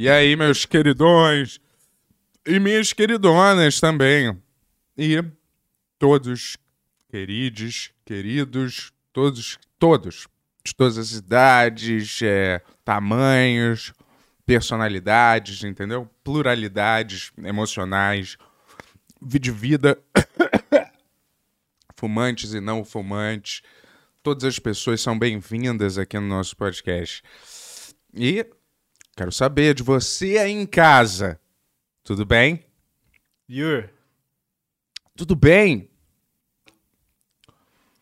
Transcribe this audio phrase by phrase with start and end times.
[0.00, 1.58] E aí, meus queridões
[2.46, 4.40] e minhas queridonas também.
[4.96, 5.24] E
[5.98, 6.56] todos
[7.10, 10.28] queridos, queridos, todos, todos,
[10.64, 13.92] de todas as idades, é, tamanhos,
[14.46, 16.08] personalidades, entendeu?
[16.22, 18.36] Pluralidades emocionais,
[19.20, 19.98] de vida,
[21.98, 23.62] fumantes e não fumantes.
[24.22, 27.20] Todas as pessoas são bem-vindas aqui no nosso podcast.
[28.14, 28.46] E
[29.18, 31.40] quero saber de você aí em casa.
[32.04, 32.64] Tudo bem?
[33.50, 33.90] Yur,
[35.16, 35.90] Tudo bem?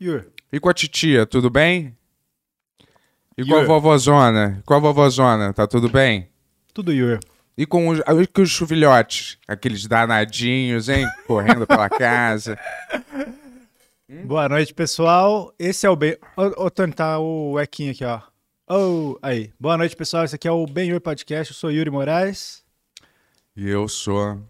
[0.01, 1.97] Yur, E com a titia, tudo bem?
[3.39, 3.67] E com a Yur.
[3.67, 4.63] vovozona?
[4.67, 6.29] Com a vovozona, tá tudo bem?
[6.75, 7.19] tudo Yur.
[7.57, 9.39] E com os, e com os chuvilhotes?
[9.49, 11.07] Aqueles danadinhos, hein?
[11.27, 12.59] Correndo pela casa.
[14.27, 15.55] Boa noite, pessoal.
[15.59, 16.19] Esse é o Ben...
[16.37, 18.21] Ô, ô, Tony, tá o equinho aqui, ó.
[18.69, 19.53] Oh, aí.
[19.61, 20.25] Boa noite, pessoal.
[20.25, 21.53] Esse aqui é o Ben Yur Podcast.
[21.53, 22.65] Eu sou Yuri Moraes.
[23.57, 24.41] E eu sou.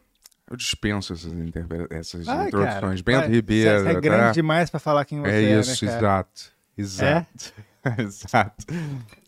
[0.51, 3.03] Eu dispenso essas, interpre- essas Ai, introduções.
[3.03, 3.83] cara, Bento Ribeiro.
[3.83, 4.33] Você é grande tá?
[4.33, 6.53] demais pra falar quem você É é, isso, né, exato.
[6.78, 7.53] Exato.
[7.98, 8.64] exato.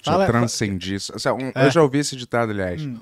[0.03, 1.12] Já Fala- transcendi isso.
[1.12, 1.66] É.
[1.66, 2.83] Eu já ouvi esse ditado, aliás.
[2.83, 2.98] Hum.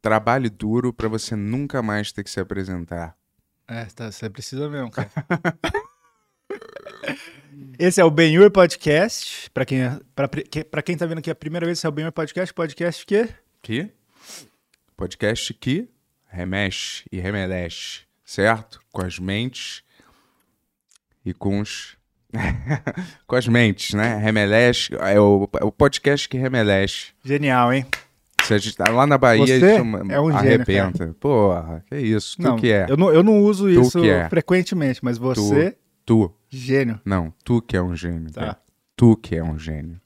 [0.00, 3.16] Trabalhe duro pra você nunca mais ter que se apresentar.
[3.66, 5.10] É, tá, você precisa mesmo, cara.
[7.78, 9.50] Esse é o Ben Yur Podcast.
[9.52, 10.28] Pra quem, é- pra,
[10.70, 12.52] pra quem tá vendo aqui a primeira vez, esse é o Ben Yur Podcast.
[12.54, 13.28] Podcast que...
[13.62, 13.90] Que?
[14.96, 15.88] Podcast que
[16.28, 18.80] remexe e remedece, certo?
[18.92, 19.82] Com as mentes
[21.24, 21.96] e com os.
[23.26, 24.16] com as mentes, né?
[24.18, 24.94] Remeleche.
[25.00, 27.12] É o, é o podcast que remeleche.
[27.24, 27.86] Genial, hein?
[28.44, 31.16] Se a gente tá lá na Bahia, Você isso é um gênio, arrebenta.
[31.18, 32.36] Porra, que isso?
[32.36, 32.86] Tu não, que é?
[32.88, 34.28] Eu não, eu não uso Tu isso é.
[34.28, 35.76] frequentemente, mas você, Tu.
[36.50, 37.00] Gênio.
[37.04, 38.30] Não, tu que é um gênio.
[38.30, 38.40] Tá.
[38.40, 38.58] cara.
[38.96, 40.00] Tu que é um gênio.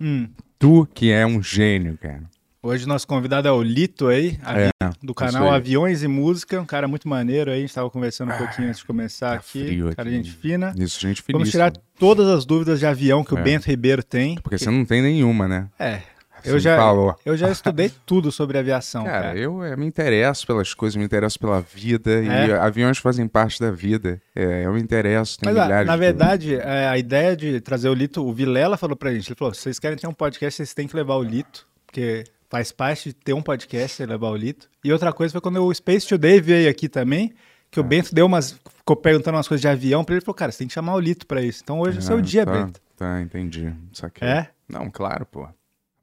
[0.00, 0.28] Hum.
[0.58, 2.22] Tu que é um gênio, cara.
[2.62, 4.70] Hoje nosso convidado é o Lito aí, É,
[5.02, 5.52] do canal.
[5.52, 8.80] Aviões e Música, um cara muito maneiro aí, a gente tava conversando um pouquinho antes
[8.80, 10.16] de começar tá aqui, cara aqui.
[10.16, 10.74] gente fina.
[10.78, 11.22] Isso, gente.
[11.30, 13.42] Vamos tirar todas as dúvidas de avião que o É.
[13.42, 14.36] Bento Ribeiro tem.
[14.36, 15.68] Porque você não tem nenhuma, né?
[15.78, 16.00] É,
[16.44, 17.16] eu já, falou.
[17.24, 19.38] eu já estudei tudo sobre aviação, Cara, cara.
[19.38, 22.52] eu eh, me interesso pelas coisas, me interesso pela vida e É?
[22.58, 24.20] aviões fazem parte da vida.
[24.34, 27.60] É, eu me interesso, tem Mas ah, milhares na de- verdade, é, a ideia de
[27.60, 30.56] trazer o Lito, o Vilela falou pra gente, ele falou, vocês querem ter um podcast,
[30.56, 34.28] vocês têm que levar o Lito, porque faz parte de ter um podcast e levar
[34.28, 34.68] o Lito.
[34.84, 37.32] E outra coisa foi quando o Space Today veio aqui também,
[37.70, 37.86] que o É.
[37.86, 40.58] Bento deu umas, ficou perguntando umas coisas de avião pra ele, ele falou, cara, você
[40.58, 41.60] tem que chamar o Lito pra isso.
[41.64, 42.80] Então hoje é o seu Ah, dia, tá, Bento.
[42.96, 43.74] Tá, entendi.
[43.92, 44.24] Isso aqui.
[44.24, 44.48] É?
[44.68, 45.48] Não, claro, pô.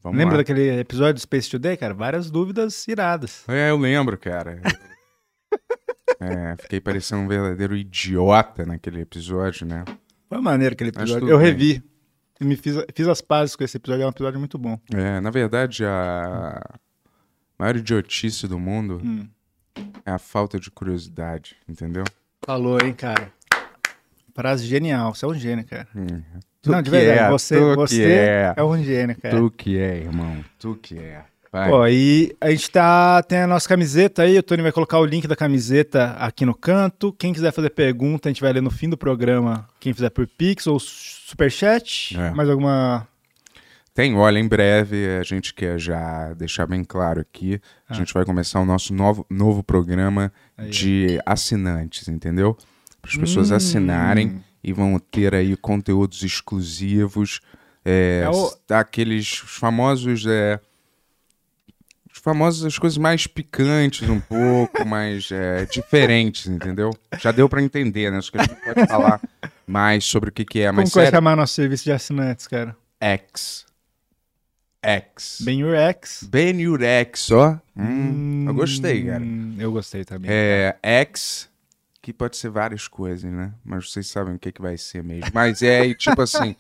[0.04, 0.38] Vamos Lembra lá.
[0.42, 1.94] daquele episódio do Space Today, cara?
[1.94, 3.44] Várias dúvidas iradas.
[3.48, 4.60] É, eu lembro, cara.
[6.20, 9.86] é, fiquei parecendo um verdadeiro idiota naquele episódio, né?
[10.28, 11.30] Foi maneiro aquele episódio.
[11.30, 11.48] Eu bem.
[11.48, 11.84] revi.
[12.40, 14.80] E me fiz, fiz as pazes com esse episódio, é um episódio muito bom.
[14.92, 16.60] É, na verdade, a
[17.60, 19.28] maior idiotice do mundo Hum.
[20.04, 22.04] é a falta de curiosidade, entendeu?
[22.44, 23.32] Falou, hein, cara.
[24.34, 25.14] Frase genial.
[25.14, 25.88] Você é um gênio, cara.
[25.96, 26.24] Hum.
[26.62, 27.20] Tu Não, de verdade.
[27.20, 28.54] é, você você é.
[28.56, 28.64] é.
[28.64, 29.36] um gênio, cara.
[29.36, 30.44] Tu que é, irmão.
[30.60, 31.24] Tu que é.
[31.52, 31.70] Vai.
[31.70, 33.22] Pô, e a gente tá.
[33.24, 34.38] Tem a nossa camiseta aí.
[34.38, 37.12] O Tony vai colocar o link da camiseta aqui no canto.
[37.14, 39.68] Quem quiser fazer pergunta, a gente vai ler no fim do programa.
[39.80, 42.16] Quem fizer por Pix ou Superchat.
[42.18, 42.32] É.
[42.32, 43.08] Mais alguma.
[43.94, 47.60] Tem, olha, em breve a gente quer já deixar bem claro aqui.
[47.90, 47.98] A Ah.
[47.98, 52.56] gente vai começar o nosso novo, novo programa Aí, de assinantes, entendeu?
[53.02, 53.56] Para as pessoas Hum.
[53.56, 57.40] assinarem e vão ter aí conteúdos exclusivos.
[57.84, 60.26] É, É o- Aqueles os famosos.
[60.28, 60.60] É,
[62.14, 66.92] os famosos, as coisas mais picantes, um pouco, mais é, diferentes, entendeu?
[67.20, 68.20] Já deu para entender, né?
[68.22, 69.22] Só que a gente pode falar
[69.66, 70.68] mais sobre o que, que é.
[70.68, 72.76] Como Mas que vai sério, chamar nosso serviço de assinantes, cara?
[73.00, 73.66] X.
[74.84, 75.38] X.
[75.42, 76.24] Ben Your X.
[76.30, 76.58] Ben
[77.32, 77.58] ó.
[77.78, 79.24] Hum, eu gostei, cara.
[79.24, 80.30] Hum, Eu gostei também.
[80.32, 81.48] É X,
[82.02, 83.54] que pode ser várias coisas, né?
[83.64, 85.30] Mas vocês sabem o que, que vai ser mesmo.
[85.34, 86.56] Mas é e, tipo assim.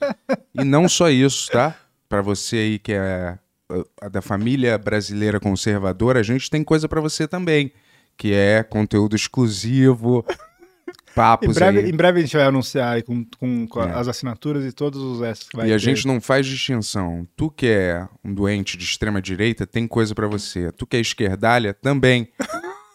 [0.54, 1.76] E não só isso, tá?
[2.08, 3.40] Pra você aí que é
[3.72, 7.72] uh, da família brasileira conservadora, a gente tem coisa pra você também.
[8.18, 11.90] Que é conteúdo exclusivo, Em papos breve, aí.
[11.90, 13.92] em breve a gente vai anunciar aí com, com, com É.
[13.94, 15.80] as assinaturas e todos os vai E a ter.
[15.80, 17.28] gente não faz distinção.
[17.36, 20.72] Tu que é um doente de extrema direita, tem coisa pra você.
[20.74, 22.28] Tu que é esquerdalha, também.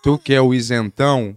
[0.02, 1.36] tu que é o isentão,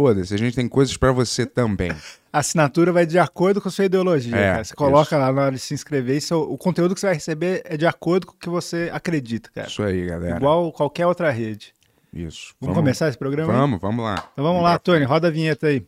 [0.00, 1.92] foda-se, a gente tem coisas pra você também.
[2.32, 4.36] A assinatura vai de acordo com a sua ideologia.
[4.36, 4.64] É, cara.
[4.64, 5.18] Você coloca isso.
[5.18, 7.76] lá na hora de se inscrever e seu- o conteúdo que você vai receber é
[7.76, 9.66] de acordo com o que você acredita, cara.
[9.66, 10.36] Isso aí, galera.
[10.36, 11.74] Igual qualquer outra rede.
[12.14, 12.54] Isso.
[12.60, 13.52] Vamos, começar esse programa?
[13.52, 13.58] aí?
[13.58, 14.28] Vamos, vamos lá.
[14.32, 15.84] Então vamos lá, Tony, roda a vinheta aí.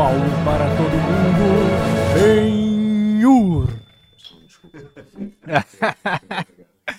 [0.00, 1.44] Paulo para todo mundo.
[2.14, 3.68] Benhur.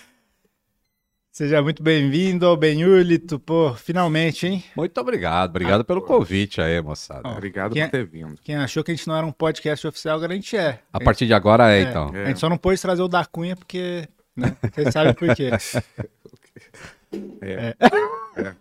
[1.31, 4.63] Seja muito bem-vindo ao Benhulito, pô, finalmente, hein?
[4.77, 7.27] Muito obrigado, obrigado ah, pelo convite aí, moçada.
[7.27, 8.35] Obrigado quem, por é- ter vindo.
[8.43, 10.77] Quem achou que a gente não era um podcast oficial, agora a gente é.
[10.93, 12.11] A, partir de agora é, é então.
[12.13, 12.25] É.
[12.25, 15.49] A gente só não pôde trazer o da Cunha porque, né, vocês sabem por quê.
[17.41, 17.75] é.
[17.79, 18.41] é.
[18.41, 18.55] é.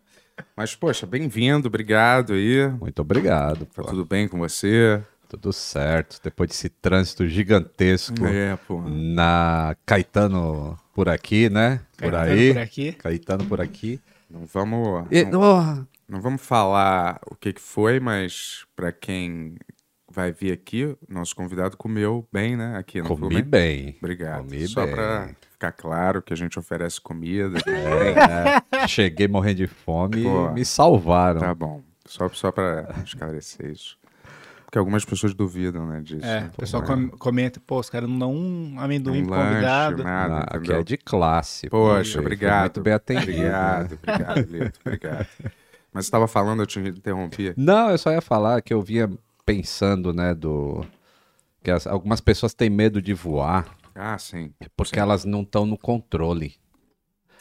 [0.56, 2.68] Mas, poxa, bem-vindo, obrigado aí.
[2.80, 3.66] Muito obrigado.
[3.66, 3.88] Tá pô.
[3.88, 5.02] tudo bem com você?
[5.28, 6.20] Tudo certo.
[6.22, 8.58] Depois desse trânsito gigantesco É,
[8.88, 11.80] na Caetano por aqui, né?
[11.96, 12.52] Por Caetano aí.
[12.52, 12.92] por aqui.
[12.92, 14.00] Caetano por aqui.
[14.28, 19.56] Não vamos, E- não, oh, não vamos falar o que, que foi, mas para quem
[20.10, 22.76] vai vir aqui, nosso convidado comeu bem, né?
[22.76, 23.84] Aqui, não ficou comi bem?
[23.84, 23.96] bem.
[23.98, 24.44] Obrigado.
[24.44, 24.94] Comi Só bem.
[24.94, 27.58] para ficar claro que a gente oferece comida.
[28.72, 30.48] É, cheguei morrendo de fome Pô.
[30.48, 31.38] e me salvaram.
[31.40, 31.82] Tá bom.
[32.06, 33.98] Só, só para esclarecer isso.
[34.64, 36.24] Porque algumas pessoas duvidam, né, disso.
[36.24, 39.26] É, o Pô, pessoal é com- comenta, pô, os caras não dão um amendoim um
[39.26, 40.04] pro lanche, convidado.
[40.04, 41.68] nada, Ah, é de classe.
[41.68, 42.62] Poxa, Fui obrigado.
[42.76, 43.32] Muito bem atendido.
[43.32, 45.26] Obrigado, obrigado, Lito, obrigado.
[45.92, 47.52] Mas você estava falando, eu te interrompi.
[47.56, 49.10] Não, eu só ia falar que eu vinha
[49.44, 50.84] pensando, né, do...
[51.62, 53.66] Que as- algumas pessoas têm medo de voar
[54.00, 54.52] Ah, sim.
[54.74, 55.02] porque Sim.
[55.02, 56.54] elas não estão no controle.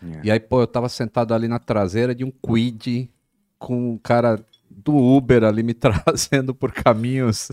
[0.04, 0.22] É.
[0.26, 3.10] E aí, pô, eu tava sentado ali na traseira de um Quid
[3.58, 7.50] com o cara do Uber ali me trazendo por caminhos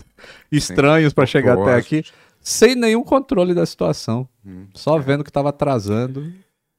[0.51, 2.03] estranhos pra chegar até aqui,
[2.41, 4.27] sem nenhum controle da situação.
[4.45, 4.67] Hum.
[4.73, 6.33] Só vendo que tava atrasando.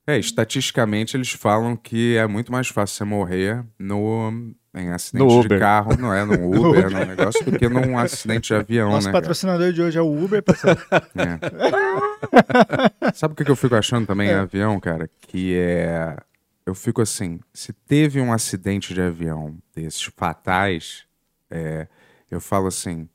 [0.07, 5.41] É, estatisticamente eles falam que é muito mais fácil você morrer no, em acidente No
[5.41, 5.59] de Uber.
[5.59, 6.35] carro, não é no
[6.69, 9.13] Uber, no negócio, do que num acidente de avião, Nosso né?
[9.13, 9.23] cara?
[9.23, 10.77] patrocinador de hoje é o Uber, pessoal.
[11.17, 13.13] É.
[13.15, 15.09] Sabe o que que eu fico achando também em avião, cara?
[15.21, 16.17] Que é.
[16.65, 21.05] Eu fico assim, se teve um acidente de avião desses fatais,
[21.51, 21.87] é,
[22.31, 23.09] eu falo assim.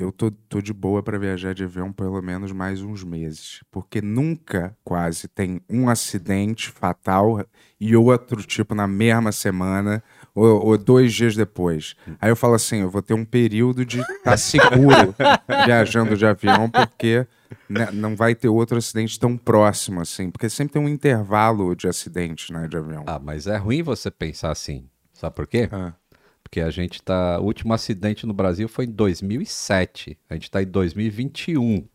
[0.00, 3.60] Eu tô, tô de boa pra viajar de avião pelo menos mais uns meses.
[3.70, 7.44] Porque nunca, quase, tem um acidente fatal
[7.78, 10.02] e outro, tipo, na mesma semana
[10.34, 11.94] ou, ou dois dias depois.
[12.18, 15.14] Aí eu falo assim: eu vou ter um período de estar seguro
[15.66, 17.26] viajando de avião, porque
[17.68, 20.30] né, não vai ter outro acidente tão próximo assim.
[20.30, 23.04] Porque sempre tem um intervalo de acidente né, de avião.
[23.06, 24.88] Ah, mas é ruim você pensar assim.
[25.12, 25.68] Sabe por quê?
[25.70, 25.92] Ah,
[26.42, 27.38] Porque a gente tá.
[27.38, 30.18] O último acidente no Brasil foi em 2007.
[30.28, 31.86] A gente tá em 2021.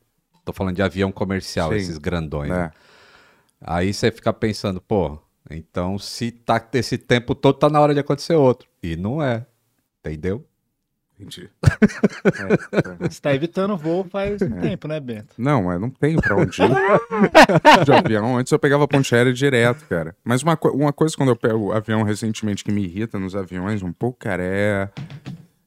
[0.44, 1.77] Tô falando de avião comercial, Sim.
[1.77, 2.50] esses grandões.
[2.50, 2.57] né?
[2.57, 2.71] né?
[3.59, 5.18] Aí você fica pensando, pô,
[5.50, 8.68] então se tá esse tempo todo, tá na hora de acontecer outro.
[8.81, 9.45] E não é.
[10.00, 10.45] Entendeu?
[11.19, 11.50] Entendi.
[11.63, 13.09] É, é.
[13.09, 15.33] Você tá evitando voo faz um tempo, né, Bento?
[15.38, 16.69] Não, eu não tenho pra onde ir
[17.85, 18.38] de avião.
[18.38, 20.15] Antes eu pegava ponte aérea direto, cara.
[20.23, 23.81] Mas uma, co- uma coisa quando eu pego avião recentemente que me irrita nos aviões
[23.81, 24.89] um pouco, cara, é,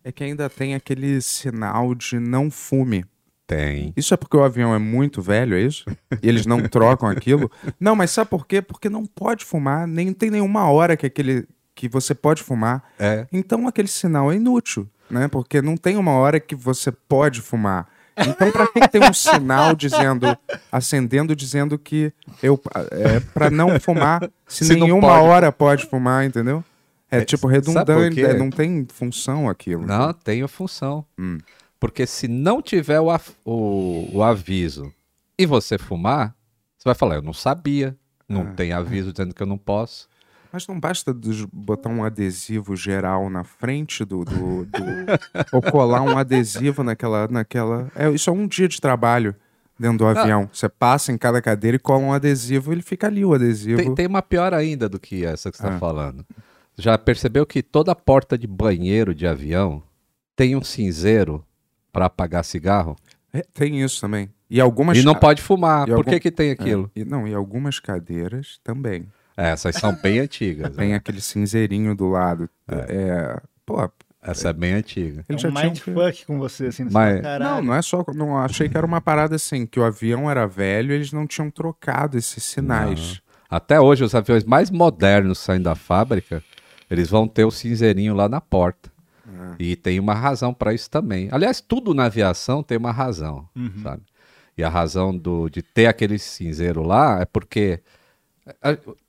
[0.04, 3.04] é que ainda tem aquele sinal de não fume.
[3.46, 3.94] Tem.
[3.96, 5.86] Isso é porque o avião é muito velho, é isso?
[6.22, 7.50] E eles não trocam aquilo?
[7.80, 8.60] Não, mas sabe por quê?
[8.60, 12.84] Porque não pode fumar, nem tem nenhuma hora que aquele que você pode fumar.
[12.98, 13.26] É.
[13.32, 15.28] Então aquele sinal é inútil, né?
[15.28, 17.86] Porque não tem uma hora que você pode fumar.
[18.16, 20.36] Então para que tem um sinal dizendo,
[20.72, 22.12] acendendo dizendo que
[22.42, 22.60] eu
[22.90, 25.24] é para não fumar, se, Se nenhuma pode.
[25.28, 26.64] hora pode fumar, entendeu?
[27.10, 29.86] É, É, tipo redundante, é, não tem função aquilo.
[29.86, 31.04] Não, tem a função.
[31.18, 31.38] Hum.
[31.80, 33.06] Porque se não tiver o,
[33.44, 34.92] o- o aviso
[35.38, 36.34] e você fumar,
[36.76, 37.96] você vai falar, eu não sabia.
[38.28, 38.52] Não Ah.
[38.56, 40.08] tem aviso dizendo que eu não posso.
[40.52, 41.14] Mas não basta
[41.52, 44.24] botar um adesivo geral na frente do.
[44.24, 44.66] do- do-
[45.52, 47.28] ou colar um adesivo naquela.
[47.28, 47.90] naquela...
[47.94, 49.34] É, isso é um dia de trabalho
[49.78, 50.10] dentro do Ah.
[50.22, 50.48] avião.
[50.52, 53.76] Você passa em cada cadeira e cola um adesivo ele fica ali o adesivo.
[53.80, 55.78] Tem, tem uma pior ainda do que essa que você está Ah.
[55.78, 56.24] falando.
[56.76, 59.82] Já percebeu que toda porta de banheiro de avião
[60.36, 61.44] tem um cinzeiro
[61.92, 62.96] para apagar cigarro?
[63.32, 64.30] É, tem isso também.
[64.48, 64.96] E algumas.
[64.96, 65.82] e não pode fumar.
[65.86, 66.90] e Por algum- que, que tem É, aquilo?
[66.96, 69.06] e, não, e algumas cadeiras também.
[69.38, 70.74] É, essas são bem antigas.
[70.74, 70.96] Tem né?
[70.96, 72.50] aquele cinzeirinho do lado.
[72.66, 73.40] É.
[73.64, 73.88] pô,
[74.20, 75.24] Essa é bem antiga.
[75.28, 75.64] ele é já um tinha.
[75.64, 76.84] mindfuck com você, assim.
[76.90, 77.22] Mas-.
[77.38, 78.04] Não, não é só.
[78.14, 81.26] Não, achei que era uma parada assim, que o avião era velho e eles não
[81.26, 83.20] tinham trocado esses sinais.
[83.48, 86.42] Até hoje, os aviões mais modernos saindo da fábrica,
[86.90, 88.90] eles vão ter o cinzeirinho lá na porta.
[89.26, 89.62] É.
[89.62, 91.28] E tem uma razão para isso também.
[91.30, 93.70] Aliás, tudo na aviação tem uma razão, Uhum.
[93.82, 94.02] sabe?
[94.56, 97.80] E a razão do, de ter aquele cinzeiro lá é porque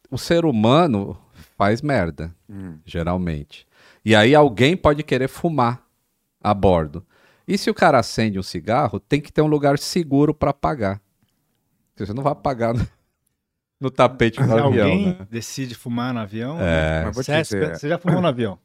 [0.09, 1.17] o ser humano
[1.57, 2.77] faz merda, Hum.
[2.85, 3.67] geralmente.
[4.03, 5.83] E aí alguém pode querer fumar
[6.41, 7.05] a bordo.
[7.47, 11.01] E se o cara acende um cigarro, tem que ter um lugar seguro para apagar.
[11.93, 12.79] Porque Você não vai apagar no,
[13.81, 15.27] no tapete do Se avião, alguém né?
[15.29, 16.57] decide fumar no avião.
[16.61, 18.57] É, te Você, dizer, você já fumou no avião?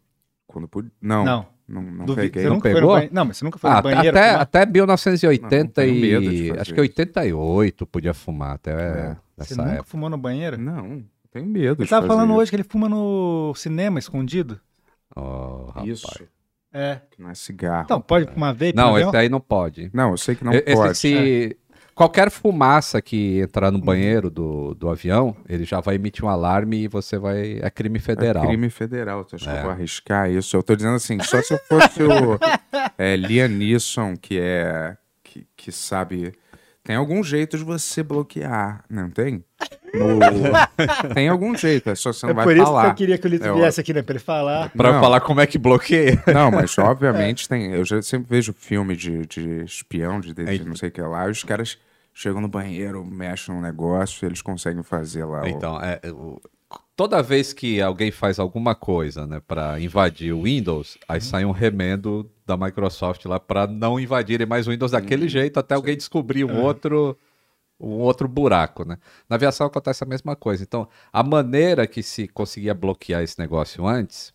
[0.46, 0.90] quando pude.
[1.00, 1.54] Não, Não.
[1.66, 2.26] Não, não Duvido.
[2.30, 2.42] peguei.
[2.42, 2.94] Você Não nunca foi no pegou?
[2.94, 3.14] banheiro?
[3.14, 4.08] Não, mas você nunca foi Ah, no banheiro?
[4.18, 4.40] até, fumar?
[4.42, 5.94] até 1980 Não, não
[6.32, 6.50] e...
[6.60, 9.16] Acho que 88 podia fumar, até É.
[9.38, 9.84] Você nunca época.
[9.84, 10.58] fumou no banheiro?
[10.58, 11.02] Não,
[11.34, 12.40] tenho medo Ele de tava fazer falando isso.
[12.40, 14.58] hoje que ele fuma no cinema escondido.
[15.14, 15.88] Oh, rapaz.
[15.88, 16.06] Isso,
[16.72, 17.00] É.
[17.10, 17.84] que não é cigarro.
[17.84, 18.74] Então, pode fumar vape?
[18.74, 19.20] Não, esse avião?
[19.20, 19.90] aí não pode.
[19.92, 20.96] Não, eu sei que não esse- pode.
[20.98, 21.56] se
[21.94, 26.82] qualquer fumaça que entrar no banheiro do, do avião, ele já vai emitir um alarme
[26.84, 27.58] e você vai.
[27.62, 28.44] É crime federal.
[28.44, 29.58] É crime federal, tu acha que É.
[29.58, 30.56] eu vou arriscar isso?
[30.56, 32.38] Eu tô dizendo assim, só se eu fosse o
[32.98, 34.96] é, Liam Neeson, que é.
[35.22, 36.32] Que, que sabe.
[36.84, 39.42] Tem algum jeito de você bloquear, não tem?
[39.94, 40.18] No-
[41.14, 42.88] tem algum jeito, é só você não É vai por isso que falar.
[42.88, 44.02] eu queria que o Lito É viesse aqui, né?
[44.02, 44.68] Pra ele falar.
[44.70, 45.00] Pra Não.
[45.00, 46.22] falar como é que bloqueia.
[46.32, 47.72] Não, mas obviamente tem.
[47.72, 51.26] Eu já sempre vejo filme de, de espião, de, de não sei o que lá,
[51.26, 51.78] e os caras
[52.12, 55.42] chegam no banheiro, mexem num negócio e eles conseguem fazer lá.
[55.42, 56.40] o- Então, é, é, o-
[56.96, 61.50] toda vez que alguém faz alguma coisa, né, para invadir o Windows, aí sai um
[61.50, 66.44] remendo da Microsoft lá para não invadirem mais o Windows daquele jeito até alguém descobrir
[66.44, 67.18] um outro
[67.80, 68.96] um outro buraco, né?
[69.28, 70.62] Na aviação acontece a mesma coisa.
[70.62, 74.32] Então, a maneira que se conseguia bloquear esse negócio antes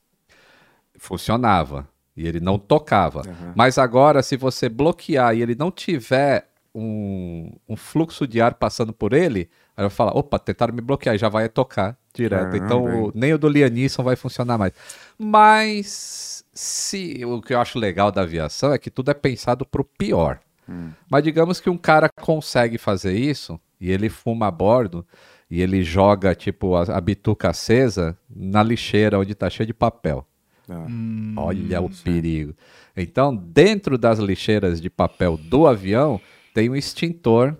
[0.98, 3.20] funcionava e ele não tocava.
[3.26, 3.54] Uhum.
[3.56, 8.94] Mas agora, se você bloquear e ele não tiver um, um fluxo de ar passando
[8.94, 12.52] por ele, aí vai falar, opa, tentaram me bloquear, e já vai tocar direto.
[12.52, 14.74] Caramba, então, o- nem o do Lianisson vai funcionar mais.
[15.18, 19.84] Mas se o que eu acho legal da aviação é que tudo é pensado pro
[19.84, 20.40] pior.
[20.68, 20.90] Hum.
[21.10, 25.06] Mas digamos que um cara consegue fazer isso e ele fuma a bordo
[25.50, 30.26] e ele joga tipo a, a bituca acesa na lixeira onde tá cheio de papel.
[30.70, 30.86] Ah.
[30.88, 32.54] Hum, Olha o perigo.
[32.96, 36.20] Então, dentro das lixeiras de papel do avião,
[36.54, 37.56] tem um extintor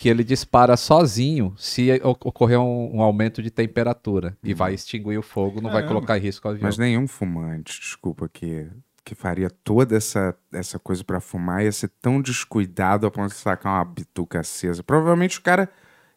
[0.00, 5.22] que ele dispara sozinho se ocorrer um, um aumento de temperatura e vai extinguir o
[5.22, 5.88] fogo, não vai Caramba.
[5.88, 6.62] colocar em risco o avião.
[6.64, 8.66] Mas nenhum fumante, desculpa, que,
[9.04, 13.36] que faria toda essa, essa coisa pra fumar ia ser tão descuidado a ponto de
[13.36, 14.82] sacar uma bituca acesa.
[14.82, 15.68] Provavelmente o cara.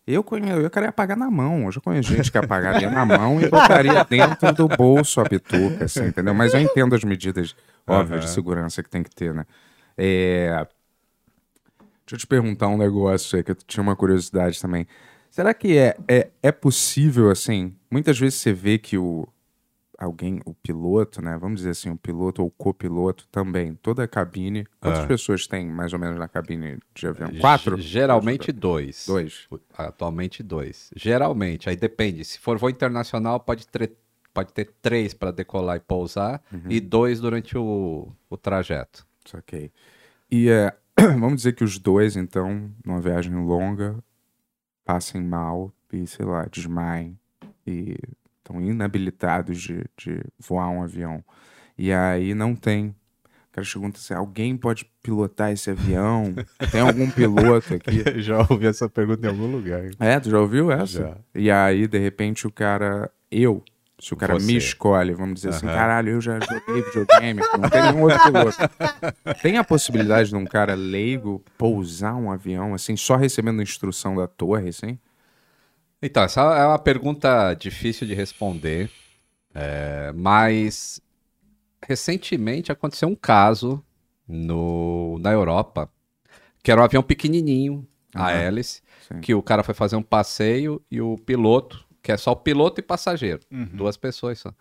[0.05, 1.63] Eu conheço, eu queria apagar na mão.
[1.63, 5.85] Eu já conheço gente que apagaria na mão e botaria dentro do bolso a bituca,
[5.85, 6.33] assim, entendeu?
[6.33, 7.55] Mas eu entendo as medidas
[7.87, 9.45] óbvias de segurança que tem que ter, né?
[9.97, 10.67] É...
[12.05, 14.85] Deixa eu te perguntar um negócio aí que eu tinha uma curiosidade também.
[15.29, 17.73] Será que é, é, é possível, assim?
[17.89, 19.27] Muitas vezes você vê que o
[19.97, 21.37] alguém, o piloto, né?
[21.39, 24.67] Vamos dizer assim, o piloto ou o copiloto também, toda a cabine.
[24.81, 25.07] Quantas Ah.
[25.07, 27.31] pessoas tem mais ou menos na cabine de avião?
[27.39, 27.77] Quatro?
[27.77, 29.05] G- Geralmente dois.
[29.07, 29.47] Dois.
[29.77, 30.89] Atualmente dois.
[30.95, 32.25] Geralmente, aí depende.
[32.25, 33.93] Se for voo internacional, pode ter,
[34.33, 36.63] pode ter três para decolar e pousar Uhum.
[36.69, 39.05] e dois durante o, o trajeto.
[39.33, 39.71] Ok.
[40.29, 40.73] E é,
[41.19, 44.03] vamos dizer que os dois, então, numa viagem longa,
[44.85, 47.17] passem mal e, sei lá, desmaiem
[47.65, 47.97] e
[48.39, 51.23] estão inabilitados de, de voar um avião.
[51.77, 52.87] E aí não tem.
[52.87, 56.33] O cara pergunta assim: alguém pode pilotar esse avião?
[56.71, 58.03] Tem algum piloto aqui?
[58.21, 59.89] Já ouvi essa pergunta em algum lugar.
[59.99, 60.99] É, tu já ouviu essa?
[60.99, 61.17] Já.
[61.35, 63.11] E aí, de repente, o cara.
[63.31, 63.63] Eu.
[64.03, 64.45] Se o cara Você.
[64.45, 68.57] me escolhe, vamos dizer assim, caralho, eu já joguei videogame, não tem nenhum outro piloto.
[69.41, 74.27] Tem a possibilidade de um cara leigo pousar um avião, assim, só recebendo instrução da
[74.27, 74.99] torre, assim?
[76.01, 78.91] Então, essa é uma pergunta difícil de responder,
[79.55, 80.99] é, mas
[81.87, 83.81] recentemente aconteceu um caso
[84.27, 85.89] no, na Europa,
[86.61, 89.21] que era um avião pequenininho, a hélice, sim.
[89.21, 92.79] que o cara foi fazer um passeio e o piloto, que é só o piloto
[92.79, 93.39] e passageiro,
[93.73, 94.53] duas pessoas só.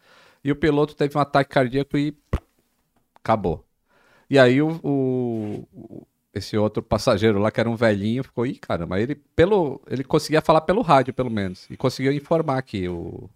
[0.43, 2.17] E o piloto teve um ataque cardíaco e
[3.17, 3.65] acabou.
[4.31, 8.99] E aí o, o- esse outro passageiro lá, que era um velhinho, ficou, ih, caramba,
[9.01, 13.29] ele, pelo, ele conseguia falar pelo rádio, pelo menos, e conseguiu informar que o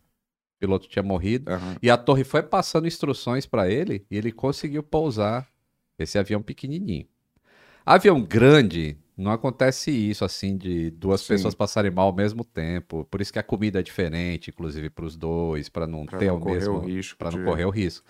[0.59, 1.53] piloto tinha morrido.
[1.53, 1.77] Aham.
[1.83, 5.47] E a torre foi passando instruções para ele e ele conseguiu pousar
[5.99, 7.07] esse avião pequenininho.
[7.85, 11.29] Avião grande, não acontece isso assim de duas Sim.
[11.29, 13.07] pessoas passarem mal ao mesmo tempo.
[13.11, 16.27] Por isso que a comida é diferente, inclusive para os dois, para não Pra ter
[16.27, 16.83] não o mesmo,
[17.17, 18.07] para não correr o risco.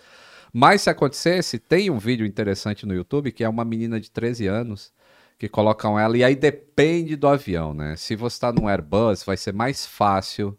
[0.51, 4.47] Mas se acontecesse, tem um vídeo interessante no YouTube que é uma menina de 13
[4.47, 4.91] anos
[5.37, 7.95] que colocam ela e aí depende do avião, né?
[7.95, 10.57] Se você está num Airbus, vai ser mais fácil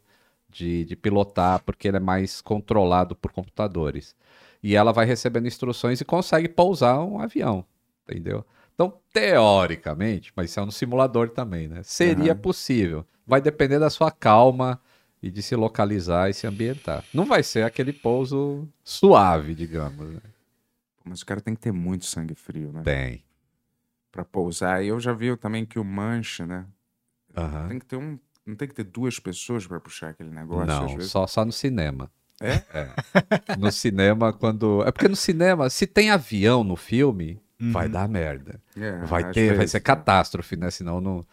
[0.49, 4.15] de, de pilotar porque ele é mais controlado por computadores.
[4.63, 7.65] E ela vai recebendo instruções e consegue pousar um avião,
[8.11, 8.45] entendeu?
[8.75, 11.83] Então, teoricamente, mas isso é um simulador também, né?
[11.83, 12.41] Seria Aham.
[12.41, 13.07] possível.
[13.27, 14.81] Vai depender da sua calma
[15.23, 17.05] e de se localizar e se ambientar.
[17.13, 20.15] Não vai ser aquele pouso suave, digamos.
[20.15, 20.21] Né?
[21.05, 22.83] Mas o cara tem que ter muito sangue frio, né?
[22.85, 23.25] Tem.
[24.13, 24.85] Pra pousar.
[24.85, 26.65] E eu já vi também que o manche, né?
[27.37, 27.69] Aham.
[27.69, 28.19] Tem que ter um.
[28.47, 32.11] Não tem que ter duas pessoas pra puxar aquele negócio, Não, só, só no cinema.
[33.59, 34.83] No cinema, quando.
[34.87, 38.61] É porque no cinema, se tem avião no filme, vai dar merda.
[38.77, 40.71] É, Vai ter, vai ser catástrofe, né?
[40.71, 41.27] Senão não.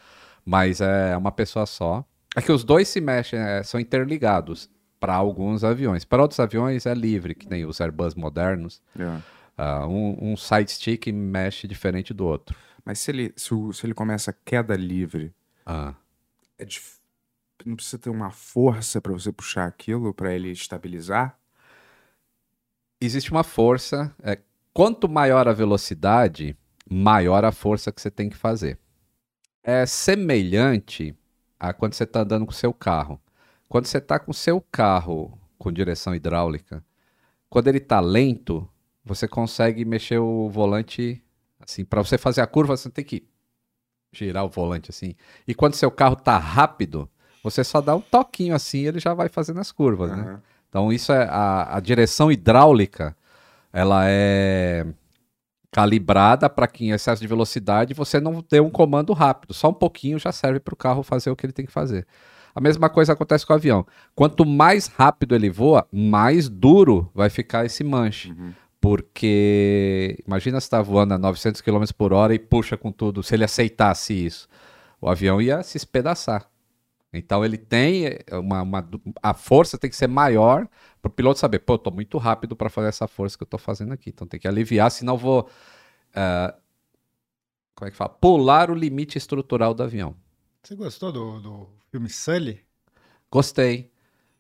[0.44, 2.04] Mas é uma pessoa só.
[2.36, 6.04] É que os dois se mexem, é, são interligados para alguns aviões.
[6.06, 8.82] Para outros aviões é livre, que nem os Airbus modernos.
[9.00, 9.20] É.
[9.58, 12.56] Ah, um, um side stick mexe diferente do outro.
[12.84, 15.34] Mas se ele, se, o- se ele começa queda livre,
[15.66, 15.94] Ah.
[16.60, 17.00] é dif-
[17.66, 21.38] não precisa ter uma força pra você puxar aquilo pra ele estabilizar?
[23.00, 24.14] Existe uma força.
[24.22, 24.38] é,
[24.76, 26.54] quanto maior a velocidade,
[26.88, 28.78] maior a força que você tem que fazer.
[29.64, 31.16] É semelhante
[31.58, 33.20] a quando você está andando com o seu carro.
[33.70, 36.84] Quando você está com o seu carro com direção hidráulica,
[37.50, 38.68] quando ele está lento,
[39.04, 41.24] você consegue mexer o volante
[41.58, 41.86] assim.
[41.86, 43.26] Para você fazer a curva, você tem que
[44.12, 45.16] girar o volante assim.
[45.48, 47.10] E quando seu carro está rápido,
[47.42, 50.22] você só dá um toquinho assim e ele já vai fazendo as curvas, né?
[50.22, 50.44] Aham.
[50.68, 53.16] Então isso é a, a direção hidráulica,
[53.76, 54.86] ela é
[55.72, 59.74] calibrada para que em excesso de velocidade você não dê um comando rápido, só um
[59.74, 62.08] pouquinho já serve para o carro fazer o que ele tem que fazer.
[62.56, 63.86] A mesma coisa acontece com o avião.
[64.16, 68.34] Quanto mais rápido ele voa, mais duro vai ficar esse manche.
[68.80, 73.22] Porque imagina se está voando a 900 km por hora e puxa com tudo.
[73.24, 74.48] Se ele aceitasse isso,
[75.02, 76.46] o avião ia se espedaçar.
[77.12, 78.90] Então ele tem eh, uma, uma-
[79.22, 80.68] a força tem que ser maior
[81.06, 83.48] para o piloto saber, pô, eu tô muito rápido para fazer essa força que eu
[83.48, 85.50] tô fazendo aqui, então tem que aliviar, senão eu vou
[86.16, 86.56] ah,
[87.76, 88.10] como é que fala?
[88.10, 90.16] Pular o limite estrutural do avião.
[90.64, 92.66] Você gostou do, do filme Sully?
[93.30, 93.92] Gostei.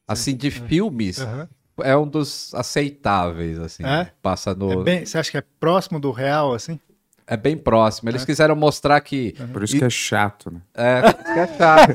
[0.07, 1.50] Assim de filmes Aham.
[1.84, 3.84] é um dos aceitáveis assim.
[3.84, 4.05] É?
[4.22, 6.79] Passa É no bem- você acha que é próximo do real, assim?
[7.27, 8.10] É bem próximo.
[8.10, 10.60] Eles quiseram mostrar que Por isso que é chato, né?
[10.75, 11.94] é, que é chato.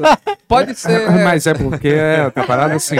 [0.49, 1.09] Pode ser.
[1.23, 2.97] Mas é porque é tá parada assim.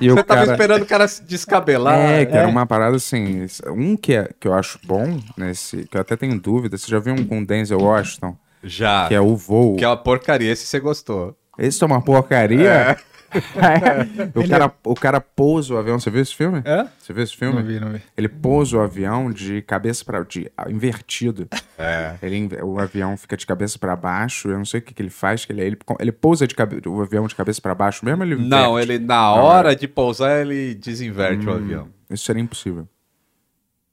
[0.00, 0.52] E Você tava cara...
[0.52, 1.98] esperando o cara se descabelar.
[1.98, 3.46] É, que era uma parada assim.
[3.68, 6.98] Um que, é, que eu acho bom, nesse, que eu até tenho dúvida, você já
[6.98, 9.08] viu um com Denzel Washington, Já.
[9.08, 9.76] que é o voo.
[9.76, 11.36] Que é uma porcaria, esse você gostou.
[11.58, 12.96] Esse é uma porcaria.
[14.34, 15.98] o, cara, o cara pousa o avião.
[15.98, 16.62] Você viu esse filme?
[16.64, 16.86] É?
[16.98, 17.56] Você viu esse filme?
[17.56, 18.02] Não vi, não vi.
[18.16, 21.48] Ele pousa o avião de cabeça para de invertido.
[21.78, 22.16] É.
[22.22, 24.48] Ele, o avião fica de cabeça para baixo.
[24.48, 25.44] Eu não sei o que, que ele faz.
[25.44, 28.22] Que ele, ele, ele pousa de cabe, o avião de cabeça para baixo mesmo.
[28.22, 28.92] Ele Não, inverte?
[28.92, 31.88] ele na hora de pousar, ele desinverte o avião.
[32.10, 32.88] Isso seria impossível.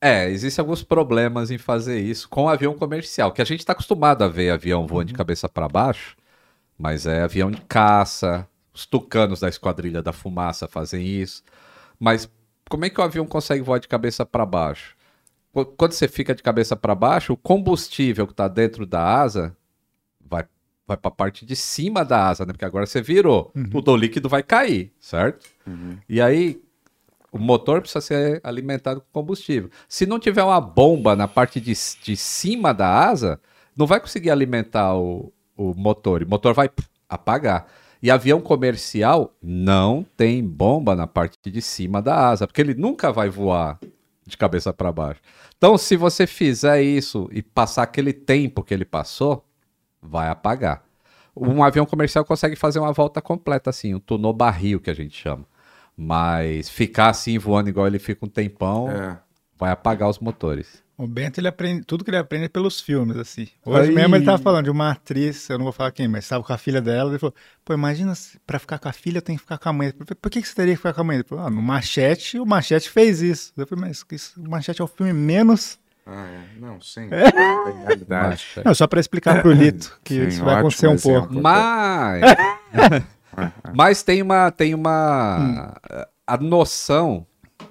[0.05, 4.21] É, existem alguns problemas em fazer isso com avião comercial, que a gente está acostumado
[4.21, 6.17] a ver avião voando de cabeça para baixo,
[6.77, 11.43] mas é avião de caça, os tucanos da Esquadrilha da Fumaça fazem isso.
[11.99, 12.29] Mas
[12.69, 14.95] como é que o avião consegue voar de cabeça para baixo?
[15.51, 19.55] Qu- Quando você fica de cabeça para baixo, o combustível que está dentro da asa
[20.19, 20.45] vai,
[20.87, 22.53] vai para a parte de cima da asa, né?
[22.53, 25.45] Porque agora você virou, o do líquido vai cair, certo?
[26.09, 26.59] E aí
[27.31, 29.69] o motor precisa ser alimentado com combustível.
[29.87, 33.39] Se não tiver uma bomba na parte de, de cima da asa,
[33.75, 36.21] não vai conseguir alimentar o, o motor.
[36.21, 36.69] E o motor vai
[37.09, 37.67] apagar.
[38.03, 43.13] E avião comercial não tem bomba na parte de cima da asa, porque ele nunca
[43.13, 43.79] vai voar
[44.27, 45.21] de cabeça para baixo.
[45.57, 49.45] Então, se você fizer isso e passar aquele tempo que ele passou,
[50.01, 50.83] vai apagar.
[51.33, 55.17] Um avião comercial consegue fazer uma volta completa assim, um tunô barril que a gente
[55.17, 55.45] chama.
[55.95, 59.17] Mas ficar assim voando igual ele fica um tempão, É.
[59.57, 60.82] vai apagar os motores.
[60.95, 63.47] O Bento, ele aprende, tudo que ele aprende é pelos filmes, assim.
[63.65, 63.95] Hoje Aí.
[63.95, 66.53] mesmo ele tava falando de uma atriz, eu não vou falar quem, mas estava com
[66.53, 67.33] a filha dela, ele falou,
[67.65, 69.91] pô, imagina, se pra ficar com a filha eu tenho que ficar com a mãe.
[69.91, 71.15] Falei, Por que, que você teria que ficar com a mãe?
[71.17, 73.51] Ele falou, ah, no Machete, o Machete fez isso.
[73.57, 75.79] Eu falei, mas isso- o Machete é o filme menos...
[76.05, 76.59] Ah, é.
[76.59, 77.07] Não, sim.
[77.11, 77.29] É
[77.85, 78.45] realidade.
[78.55, 81.27] Mas, Não, só pra explicar pro Lito, que Sim, isso vai ótimo acontecer um exemplo.
[81.29, 81.41] pouco.
[81.41, 82.21] mas,
[83.73, 85.73] mas tem uma tem uma
[86.27, 87.25] a noção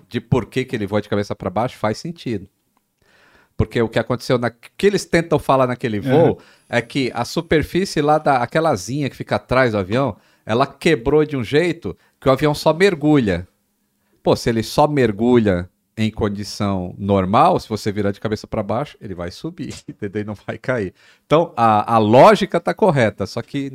[0.08, 2.48] de por que, que ele voa de cabeça para baixo faz sentido.
[3.62, 8.02] Porque o que aconteceu na que eles tentam falar naquele voo é que a superfície
[8.02, 12.28] lá da aquela asinha que fica atrás do avião, ela quebrou de um jeito que
[12.28, 13.46] o avião só mergulha.
[14.20, 18.96] Pô, se ele só mergulha em condição normal, se você virar de cabeça para baixo,
[19.00, 20.22] ele vai subir, entendeu?
[20.22, 20.92] E não vai cair.
[21.24, 23.70] Então, a, a lógica tá correta, só que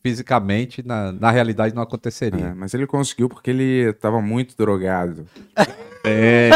[0.00, 2.46] fisicamente, na, na realidade, não aconteceria.
[2.46, 5.26] É, mas ele conseguiu porque ele tava muito drogado.
[6.04, 6.50] É.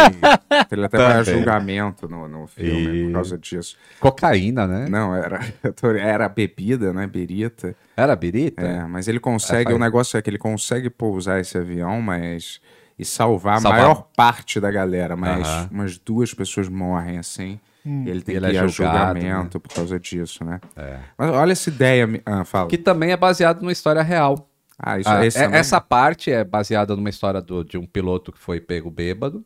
[0.71, 1.35] Ele até vai a Também.
[1.39, 3.77] julgamento no, no filme E- por causa disso.
[4.01, 4.87] Cocaína, né?
[4.89, 5.41] Não, era,
[6.01, 7.07] era bebida, né?
[7.07, 7.75] Berita.
[7.97, 8.63] Era birita?
[8.63, 9.65] É, mas ele consegue.
[9.65, 12.61] faz- O negócio é que ele consegue pousar esse avião, mas.
[12.99, 13.81] E salvar, Salvar.
[13.81, 15.69] a maior parte da galera, mas Aham.
[15.73, 17.59] umas duas pessoas morrem assim.
[17.85, 20.61] e ele tem Ele que ir é a julgado, julgamento por causa disso, né?
[21.19, 22.09] Mas olha essa ideia.
[22.25, 22.69] Ah, fala.
[22.69, 24.49] Que também é baseado numa história real.
[24.83, 28.39] Ah, isso Ah, é- essa parte é baseada numa história do- de um piloto que
[28.39, 29.45] foi pego bêbado.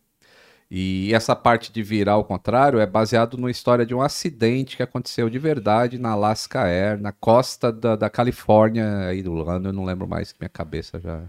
[0.71, 4.83] E essa parte de virar ao contrário é baseado numa história de um acidente que
[4.83, 9.73] aconteceu de verdade na Alaska Air, na costa da, da Califórnia, aí do ano, eu
[9.73, 11.23] não lembro mais, que minha cabeça já.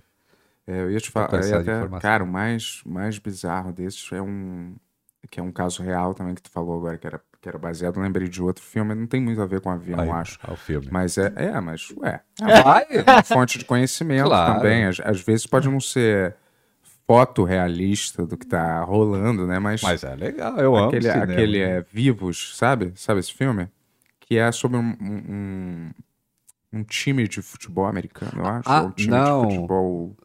[0.65, 4.75] É, eu ia te falar, ia até, cara, o mais, mais bizarro desses é um
[5.29, 7.99] que é um caso real também que tu falou agora que era, que era baseado,
[7.99, 10.39] lembrei de outro filme, não tem muito a ver com avião, eu acho.
[10.43, 10.87] Ao filme.
[10.91, 12.85] Mas é, é, mas ué, é Vai!
[13.05, 14.55] uma fonte de conhecimento Claro.
[14.55, 14.85] também.
[14.85, 16.35] Às, às vezes pode não ser
[17.07, 19.59] foto realista do que tá rolando, né?
[19.59, 21.23] Mas, Mas é legal, eu amo aquele, cinema.
[21.23, 22.91] aquele é Vivos, sabe?
[22.95, 23.69] Sabe esse filme?
[24.19, 25.91] Que é sobre um, um,
[26.73, 28.69] um time de futebol americano, eu acho.
[28.69, 29.47] Ah, ou um time não.
[29.47, 30.17] de futebol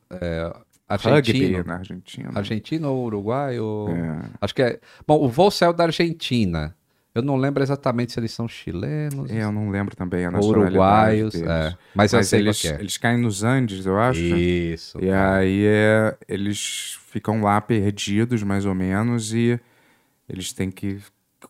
[0.90, 1.64] rugby Argentino.
[1.64, 2.31] na Argentina.
[2.35, 3.59] Argentina ou Uruguai?
[3.61, 3.88] Ou...
[3.88, 4.20] É.
[4.40, 4.81] Acho que é.
[5.07, 6.77] Bom, o voo saiu da Argentina.
[7.14, 10.70] Eu não lembro exatamente se eles são chilenos É, eu não lembro também a nacionalidade
[10.75, 11.33] uruguaios.
[11.35, 11.48] deles.
[11.48, 11.77] É.
[11.94, 12.81] Mas, eu Mas sei eles, é.
[12.81, 14.18] eles caem nos Andes, eu acho.
[14.20, 14.98] Isso.
[15.03, 19.61] E aí é, eles ficam lá perdidos, mais ou menos, e
[20.29, 20.98] eles têm que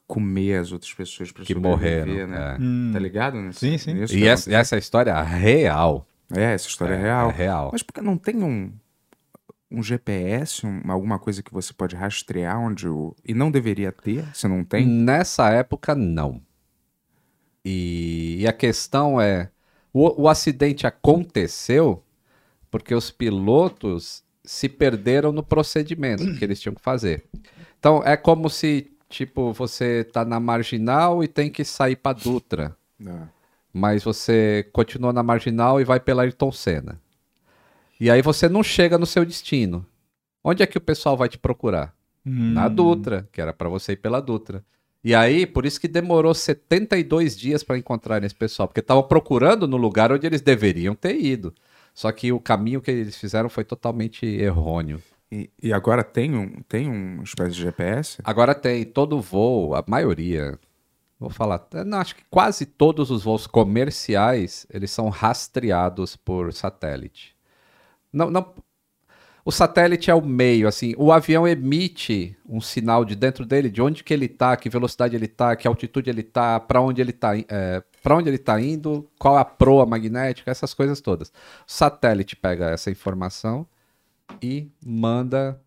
[0.06, 2.26] comer as outras pessoas para Que sobreviver, morreram.
[2.28, 2.56] né?
[2.58, 2.62] é.
[2.62, 2.90] Hum.
[2.92, 3.36] Tá ligado?
[3.40, 3.94] Nesse, Sim, sim.
[3.94, 6.06] nisso E essa, essa é história real.
[6.34, 7.30] É, essa história é, É, real.
[7.30, 7.68] é real.
[7.72, 8.72] Mas por que não tem um,
[9.72, 13.14] um GPS, um- alguma coisa que você pode rastrear onde o...
[13.24, 14.86] E não deveria ter, se não tem?
[14.86, 16.40] Nessa época, não.
[17.64, 19.50] E, e a questão é:
[19.92, 22.02] o, o acidente aconteceu
[22.70, 27.24] porque os pilotos se perderam no procedimento que eles tinham que fazer.
[27.78, 32.76] Então, é como se, tipo, você tá na marginal e tem que sair pra Dutra.
[32.98, 33.28] Não.
[33.72, 37.00] mas você continua na marginal e vai pela Ayrton Senna.
[38.02, 39.86] E aí você não chega no seu destino.
[40.42, 41.94] Onde é que o pessoal vai te procurar?
[42.26, 42.52] Hum.
[42.52, 44.64] Na Dutra, que era pra você ir pela Dutra.
[45.04, 49.68] E aí, por isso que demorou 72 dias pra encontrar esse pessoal, porque estavam procurando
[49.68, 51.54] no lugar onde eles deveriam ter ido.
[51.94, 55.00] Só que o caminho que eles fizeram foi totalmente errôneo.
[55.30, 58.18] E, e agora tem um, tem um espécie de GPS?
[58.24, 60.58] Agora tem todo voo, a maioria,
[61.20, 67.40] vou falar, não, acho que quase todos os voos comerciais, eles são rastreados por satélite.
[68.12, 68.54] Não, não,
[69.44, 73.82] o satélite é o meio, assim, o avião emite um sinal de dentro dele, de
[73.82, 77.12] onde que ele tá, que velocidade ele tá, que altitude ele tá, para onde ele
[77.12, 77.30] tá,
[78.02, 81.28] para onde ele tá indo, qual a proa magnética, essas coisas todas.
[81.28, 81.32] O
[81.66, 83.66] satélite pega essa informação
[84.40, 85.60] e manda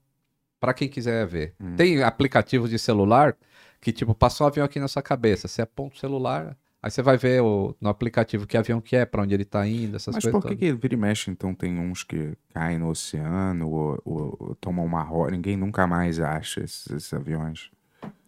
[0.58, 1.54] para quem quiser ver.
[1.76, 3.36] Tem aplicativos de celular
[3.82, 5.50] que, tipo, passou um avião aqui na sua cabeça.
[5.50, 9.06] Você aponta o celular, aí você vai ver o- no aplicativo que avião que é,
[9.06, 10.40] para onde ele tá indo, essas Mas coisas.
[10.40, 14.38] por que, que vira e mexe, então, tem uns que caem no oceano ou, ou-
[14.40, 15.32] ou tomam uma rota?
[15.32, 17.72] Ninguém nunca mais acha esses, esses aviões.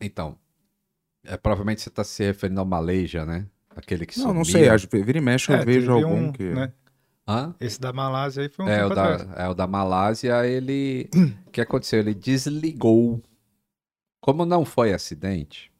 [0.02, 0.36] Então,
[1.24, 3.46] é, provavelmente você tá se referindo ao Malaysia, né?
[3.76, 4.63] Aquele que Não, não sei.
[5.04, 6.43] Vira e mexe, eu É, vejo algum um, que...
[6.52, 6.74] né?
[7.28, 7.54] Hã?
[7.60, 11.10] Esse da Malásia aí foi um É o, da, é o da Malásia, ele.
[11.48, 12.00] O que aconteceu?
[12.00, 13.22] Ele desligou.
[14.22, 15.72] Como não foi acidente,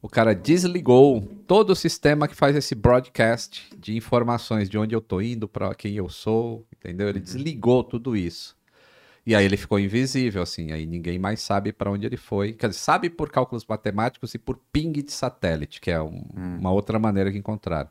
[0.00, 5.00] o cara desligou todo o sistema que faz esse broadcast de informações de onde eu
[5.00, 7.08] tô indo, para quem eu sou, entendeu?
[7.08, 8.56] Ele desligou tudo isso.
[9.26, 12.52] E aí ele ficou invisível, assim, aí ninguém mais sabe para onde ele foi.
[12.52, 16.24] Quer dizer, sabe por cálculos matemáticos e por ping de satélite, que é um-
[16.58, 17.90] uma outra maneira que encontraram.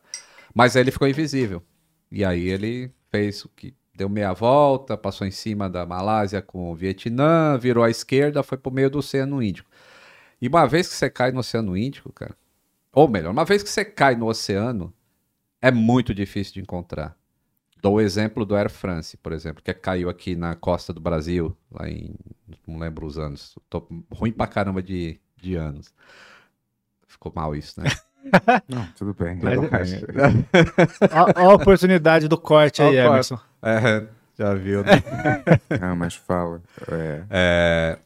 [0.52, 1.62] Mas aí ele ficou invisível.
[2.10, 6.72] E aí ele fez o que deu meia volta, passou em cima da Malásia com
[6.72, 9.67] o Vietnã, virou à esquerda, foi pro meio do Oceano Índico.
[10.40, 12.36] E uma vez que você cai no Oceano Índico, cara,
[12.92, 14.92] ou melhor, uma vez que você cai no oceano,
[15.60, 17.16] é muito difícil de encontrar.
[17.80, 21.56] Dou o exemplo do Air France, por exemplo, que caiu aqui na costa do Brasil,
[21.70, 22.16] lá em.
[22.66, 23.56] não lembro os anos.
[23.70, 25.94] Tô ruim pra caramba de, de anos.
[27.06, 27.88] Ficou mal isso, né?
[28.68, 29.38] Não, tudo bem.
[31.12, 32.96] Ó, ó a oportunidade do corte aí.
[32.96, 33.38] Emerson.
[33.62, 34.82] É, já viu.
[35.80, 36.60] Ah, mas fala.
[36.90, 37.24] É.
[37.30, 37.98] É,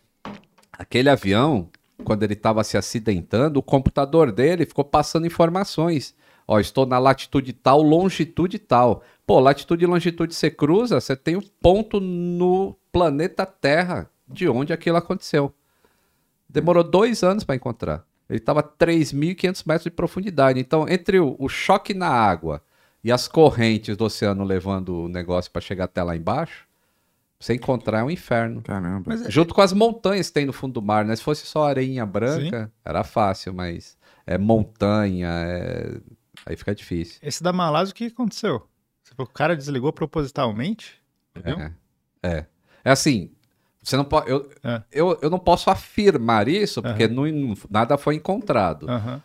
[0.71, 1.69] aquele avião,
[2.03, 6.15] quando ele estava se acidentando, o computador dele ficou passando informações.
[6.47, 9.03] Ó, estou na latitude tal, longitude tal.
[9.27, 14.73] Pô, latitude e longitude você cruza, você tem o ponto no planeta Terra de onde
[14.73, 15.55] aquilo aconteceu.
[16.49, 18.05] Demorou dois anos para encontrar.
[18.29, 20.61] Ele estava a 3.500 metros de profundidade.
[20.61, 22.63] Então, entre o, o choque na água
[23.05, 26.67] e as correntes do oceano levando o negócio para chegar até lá embaixo,
[27.45, 28.63] você encontrar é um inferno.
[28.63, 29.03] Caramba.
[29.07, 31.15] Mas é- Junto com as montanhas que tem no fundo do mar, né?
[31.17, 36.01] Se fosse só areinha branca, era fácil, mas é montanha, é...
[36.47, 37.19] aí fica difícil.
[37.23, 38.67] Esse da Malásia, o que aconteceu?
[39.03, 41.01] Você falou que o cara desligou propositalmente?
[41.37, 41.59] Entendeu?
[41.59, 41.73] É.
[42.23, 42.47] é.
[42.85, 43.31] É assim,
[43.83, 44.31] você não pode.
[44.31, 44.83] Eu, É.
[44.93, 48.89] eu, eu não posso afirmar isso, porque não- não- nada foi encontrado.
[48.89, 49.23] Aham.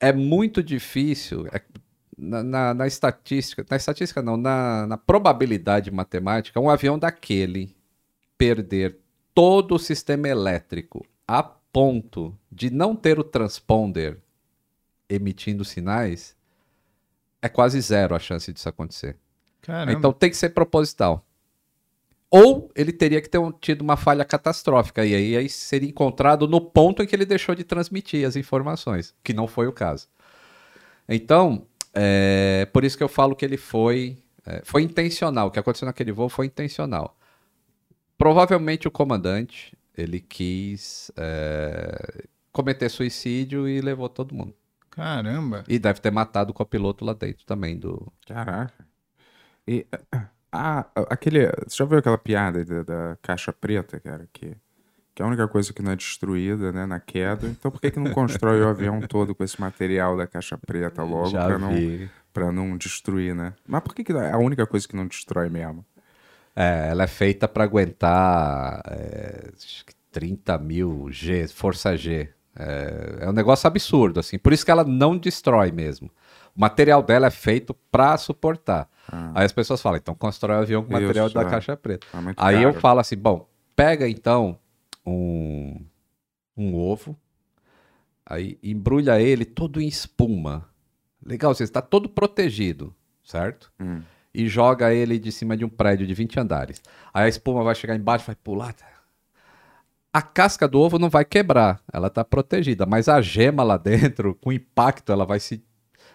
[0.00, 1.46] É muito difícil.
[1.52, 1.62] é-
[2.18, 7.74] na, na- na estatística, na estatística não, na, na probabilidade matemática, um avião daquele
[8.36, 8.98] perder
[9.34, 14.18] todo o sistema elétrico a ponto de não ter o transponder
[15.08, 16.36] emitindo sinais,
[17.40, 19.16] é quase zero a chance disso acontecer.
[19.62, 19.92] Caramba.
[19.92, 21.24] Então tem que ser proposital.
[22.30, 26.46] Ou ele teria que ter um- tido uma falha catastrófica, e aí, aí seria encontrado
[26.46, 30.08] no ponto em que ele deixou de transmitir as informações, que não foi o caso.
[31.08, 31.66] Então,
[32.00, 35.48] é, por isso que eu falo que ele foi, é, foi intencional.
[35.48, 37.18] O que aconteceu naquele voo foi intencional.
[38.16, 44.54] Provavelmente o comandante, ele quis é, cometer suicídio e levou todo mundo.
[44.90, 45.64] Caramba.
[45.66, 48.12] E deve ter matado o copiloto lá dentro também do...
[48.26, 48.86] Caraca.
[49.66, 49.84] E,
[50.52, 51.46] ah, aquele.
[51.66, 54.28] Você já viu aquela piada da, da caixa preta, cara?
[54.32, 54.56] Que,
[55.18, 56.86] que é a única coisa que não é destruída, né?
[56.86, 57.48] Na queda.
[57.48, 61.02] Então por que, que não constrói o avião todo com esse material da caixa preta
[61.02, 61.72] logo pra não,
[62.32, 63.52] pra não destruir, né?
[63.66, 65.84] Mas por que, que é a única coisa que não destrói mesmo?
[66.54, 72.28] É, ela é feita para aguentar é, acho que 30 mil G, força G.
[72.54, 74.38] É, é um negócio absurdo, assim.
[74.38, 76.08] Por isso que ela não destrói mesmo.
[76.54, 78.88] O material dela é feito para suportar.
[79.34, 81.50] Aí as pessoas falam, então constrói o avião com o material Isso, da é.
[81.50, 82.06] caixa preta.
[82.14, 82.80] É Aí eu caro.
[82.80, 84.56] falo assim, bom, pega então
[85.08, 85.84] um,
[86.56, 87.16] um ovo,
[88.24, 90.68] aí embrulha ele todo em espuma.
[91.24, 92.94] Legal, você está todo protegido,
[93.24, 93.72] certo?
[93.80, 94.02] Hum.
[94.32, 96.82] E joga ele de cima de um prédio de 20 andares.
[97.12, 98.74] Aí a espuma vai chegar embaixo, vai pular.
[100.12, 104.34] A casca do ovo não vai quebrar, ela está protegida, mas a gema lá dentro,
[104.34, 105.62] com impacto, ela vai se.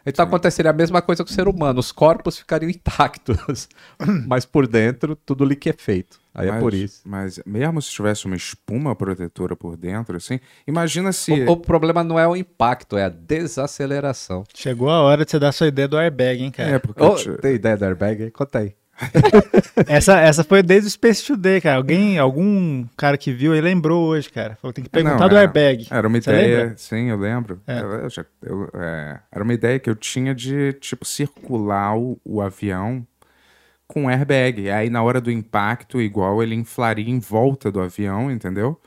[0.06, 3.70] Então aconteceria a mesma coisa com o ser humano, os corpos ficariam intactos,
[4.28, 6.23] mas por dentro tudo liquefeito.
[6.36, 7.02] Aí é Mas- por isso.
[7.06, 11.32] Mas mesmo se tivesse uma espuma protetora por dentro, assim, imagina se.
[11.32, 14.44] O, o problema não é o impacto, é a desaceleração.
[14.56, 16.70] Chegou a hora de você dar sua ideia do airbag, hein, cara?
[16.72, 17.04] É, porque.
[17.04, 18.32] Ô, te- tem ideia do airbag?
[18.32, 18.74] Conta aí.
[19.88, 21.78] Essa, essa foi desde o Space Today, cara.
[21.78, 24.56] Alguém, algum cara que viu aí lembrou hoje, cara.
[24.62, 25.88] Falou, tem que perguntar Não, do é- airbag.
[25.90, 26.78] Era uma Você ideia, lembra?
[26.78, 27.62] sim, eu lembro.
[27.66, 27.80] É.
[27.82, 32.20] Eu- eu já- eu- é, era uma ideia que eu tinha de, tipo, circular o,
[32.24, 33.06] o avião
[33.94, 34.72] com airbag.
[34.72, 38.82] Aí, na hora do impacto, igual ele inflaria em volta do avião, entendeu?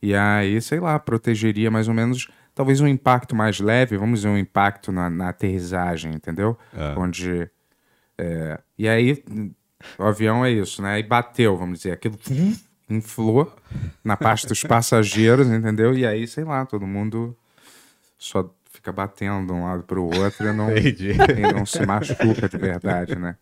[0.00, 4.28] E aí, sei lá, protegeria mais ou menos, talvez um impacto mais leve, vamos dizer,
[4.28, 6.56] um impacto na, na aterrissagem, entendeu?
[6.96, 7.50] Onde.
[8.16, 9.24] é, e aí,
[9.98, 10.94] o avião é isso, né?
[10.94, 12.16] Aí bateu, vamos dizer, aquilo
[12.88, 13.52] inflou
[14.04, 15.92] na parte dos passageiros, entendeu?
[15.92, 17.36] E aí, sei lá, todo mundo
[18.16, 22.58] só fica batendo de um lado pro outro e não, e não se machuca de
[22.58, 23.36] verdade, né?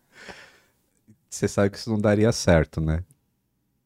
[1.31, 3.03] Você sabe que isso não daria certo, né?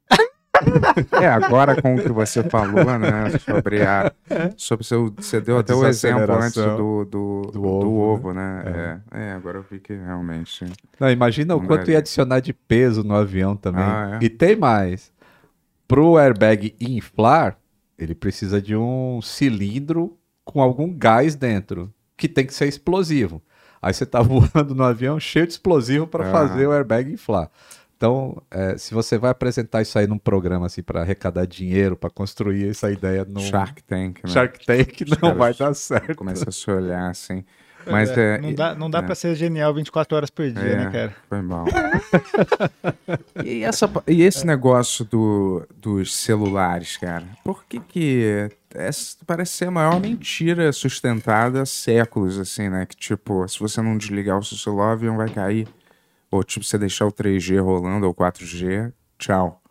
[1.22, 4.12] É, agora com o que você falou, né, sobre a...
[4.56, 9.02] Sobre seu, você deu até o exemplo antes desaceleração do, do, do, ovo, ovo, né?
[9.12, 9.20] É.
[9.20, 10.66] É, agora eu vi que realmente...
[11.00, 11.94] Não, imagina o Não quanto daria.
[11.94, 13.84] ia adicionar de peso no avião também.
[13.84, 14.26] Ah, é?
[14.26, 15.12] E tem mais.
[15.88, 17.58] Pro airbag inflar,
[17.98, 23.42] ele precisa de um cilindro com algum gás dentro, que tem que ser explosivo.
[23.86, 26.32] Aí você tá voando no avião cheio de explosivo para Ah.
[26.32, 27.52] fazer o airbag inflar.
[27.95, 32.10] Então, é, se você vai apresentar isso aí num programa assim para arrecadar dinheiro, para
[32.10, 34.30] construir essa ideia no Shark Tank, né?
[34.30, 36.15] Shark Tank, não vai dar certo.
[36.15, 37.45] Começa a se olhar assim.
[37.88, 38.38] Mas É, é...
[38.41, 39.02] não dá, não dá é.
[39.04, 41.15] pra ser genial 24 horas por dia, É, né, cara?
[41.30, 41.65] Foi mal.
[43.45, 47.26] e, essa, e esse negócio do, dos celulares, cara?
[47.43, 48.50] Por que que...
[48.76, 52.86] Essa parece ser a maior mentira sustentada há séculos, assim, né?
[52.86, 55.68] Que, tipo, se você não desligar o seu celular, o avião vai cair.
[56.30, 59.62] Ou, tipo, você deixar o 3G rolando ou 4G, tchau.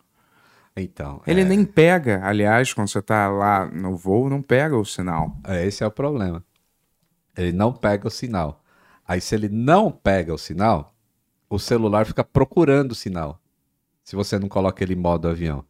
[0.75, 4.83] Então, Ele é, nem pega, aliás, quando você tá lá no voo, não pega o
[4.83, 5.37] sinal.
[5.47, 6.43] é, esse é o problema.
[7.37, 8.61] Ele não pega o sinal.
[9.07, 10.93] Aí, se ele não pega o sinal,
[11.49, 13.39] o celular fica procurando o sinal.
[14.03, 15.63] Se você não coloca ele em modo avião.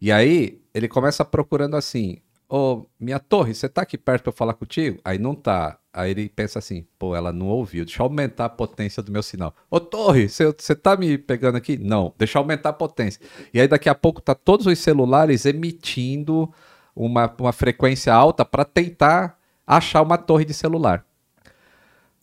[0.00, 4.36] E aí, ele começa procurando assim: Ô, minha torre, você tá aqui perto pra eu
[4.36, 4.98] falar contigo?
[5.04, 5.78] Aí não tá.
[5.92, 9.22] Aí ele pensa assim: pô, ela não ouviu, deixa eu aumentar a potência do meu
[9.22, 9.54] sinal.
[9.70, 11.76] Ô, torre, você tá me pegando aqui?
[11.76, 13.20] Não, deixa eu aumentar a potência.
[13.52, 16.50] E aí daqui a pouco tá todos os celulares emitindo
[16.96, 21.04] uma, uma frequência alta para tentar achar uma torre de celular.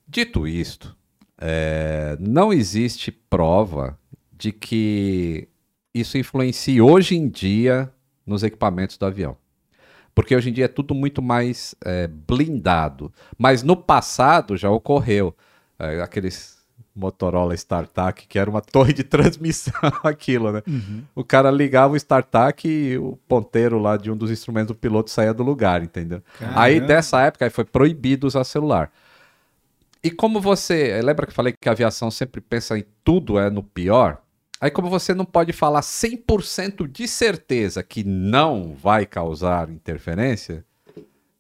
[0.08, 0.96] Dito isto,
[1.38, 3.98] é, não existe prova
[4.32, 5.48] de que
[5.94, 7.92] isso influencie hoje em dia
[8.26, 9.38] nos equipamentos do avião.
[10.16, 13.14] Porque hoje em dia é tudo muito mais é, blindado.
[13.38, 15.36] Mas no passado já ocorreu.
[15.78, 16.56] É, aqueles
[16.96, 20.64] Motorola StarTAC, que era uma torre de transmissão, aquilo, né?
[21.14, 25.12] O cara ligava o StarTAC e o ponteiro lá de um dos instrumentos do piloto
[25.12, 26.24] saía do lugar, entendeu?
[26.56, 26.88] Aí Caramba.
[26.88, 28.90] dessa época aí foi proibido usar celular.
[30.02, 31.02] E como você.
[31.02, 34.22] Lembra que eu falei que a aviação sempre pensa em tudo é no pior?
[34.60, 40.66] Aí, como você não pode falar 100% de certeza que não vai causar interferência,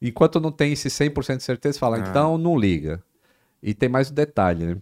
[0.01, 1.99] enquanto não tem esse 100% de certeza, fala, Ah.
[2.09, 3.01] então não liga.
[3.63, 4.77] E tem mais um detalhe, né?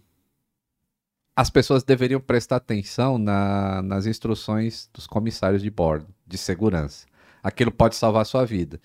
[1.36, 7.06] As pessoas deveriam prestar atenção na- nas instruções dos comissários de bordo, de segurança.
[7.42, 8.80] Aquilo pode salvar a sua vida.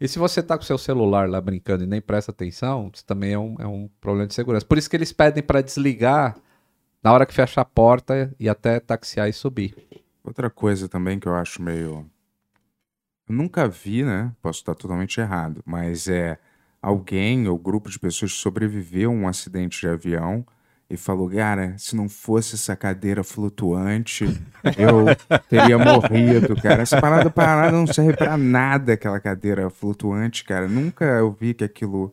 [0.00, 3.32] E se você tá com seu celular lá brincando e nem presta atenção, isso também
[3.32, 4.64] é um, é um problema de segurança.
[4.66, 6.36] Por isso que eles pedem para desligar
[7.02, 9.74] na hora que fecha a porta e até taxiar e subir.
[10.22, 12.08] Outra coisa também que eu acho meio.
[13.28, 14.32] Eu nunca vi, né?
[14.40, 16.38] Posso estar totalmente errado, mas é
[16.80, 20.46] alguém ou grupo de pessoas que sobreviveu a um acidente de avião
[20.88, 24.24] e falou: Cara, se não fosse essa cadeira flutuante,
[24.78, 25.06] eu
[25.48, 26.82] teria morrido, cara.
[26.82, 30.68] Essa parada parada não serve pra nada, aquela cadeira flutuante, cara.
[30.68, 32.12] Nunca eu vi que aquilo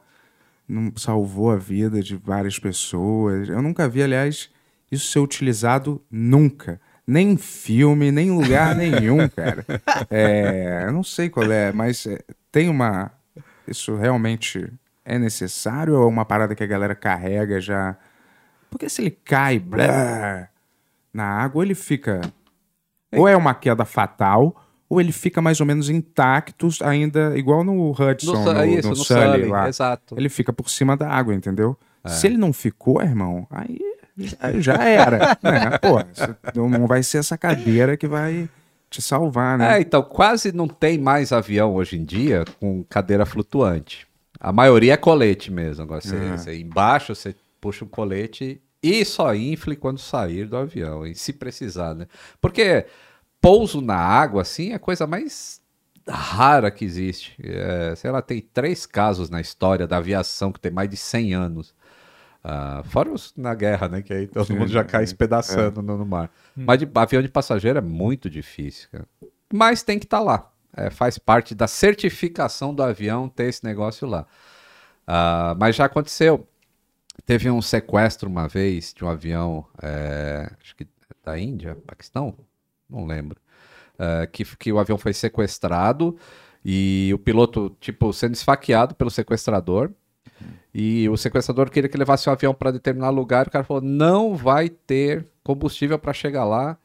[0.68, 3.50] não salvou a vida de várias pessoas.
[3.50, 4.50] Eu nunca vi, aliás,
[4.92, 6.80] isso ser utilizado nunca.
[7.06, 9.66] Nem em filme, nem em lugar nenhum, cara.
[10.10, 12.20] É, eu não sei qual é, mas é,
[12.52, 13.12] tem uma.
[13.68, 14.72] Isso realmente
[15.04, 17.98] é necessário ou é uma parada que a galera carrega já?
[18.70, 20.48] Porque se ele cai blá,
[21.14, 22.22] na água, ele fica.
[23.12, 24.56] Ou é uma queda fatal,
[24.88, 28.90] ou ele fica mais ou menos intacto, ainda igual no Hudson, No, no, isso, no
[28.90, 29.68] no Sully Sully, lá.
[29.68, 30.16] exato.
[30.16, 31.76] Ele fica por cima da água, entendeu?
[32.06, 33.80] Se ele não ficou, irmão, aí
[34.60, 35.38] já- era.
[35.42, 35.78] né?
[35.80, 38.50] Pô, não vai ser essa cadeira que vai
[38.90, 39.78] te salvar, né?
[39.78, 44.08] É, então, quase não tem mais avião hoje em dia com cadeira flutuante.
[44.40, 45.84] A maioria é colete mesmo.
[45.84, 51.06] Agora, você, você- embaixo você puxa um colete e só infle quando sair do avião,
[51.06, 52.08] e se precisar, né?
[52.40, 52.86] Porque
[53.42, 55.60] pouso na água, assim, é a coisa mais
[56.08, 57.36] rara que existe.
[57.44, 61.34] É, sei lá, tem três casos na história da aviação que tem mais de 100
[61.34, 61.74] anos.
[62.44, 64.02] Ah, fora os na guerra, né?
[64.02, 65.04] Que aí todo Sim, mundo já cai é.
[65.04, 66.32] espedaçando no, no mar.
[66.56, 69.06] Mas de avião de passageiro é muito difícil, cara.
[69.52, 70.52] Mas tem que estar lá.
[70.76, 74.26] É, faz parte da certificação do avião ter esse negócio lá.
[75.06, 76.48] Ah, mas já aconteceu.
[77.26, 80.88] Teve um sequestro uma vez de um avião, é, acho que
[81.24, 82.36] da Índia, Paquistão,
[82.90, 83.40] não lembro,
[83.98, 86.18] é, que, que o avião foi sequestrado
[86.64, 89.92] e o piloto, tipo, sendo esfaqueado pelo sequestrador.
[90.74, 93.48] E o sequestrador queria que levasse o avião para determinado lugar.
[93.48, 96.78] O cara falou: não vai ter combustível para chegar lá.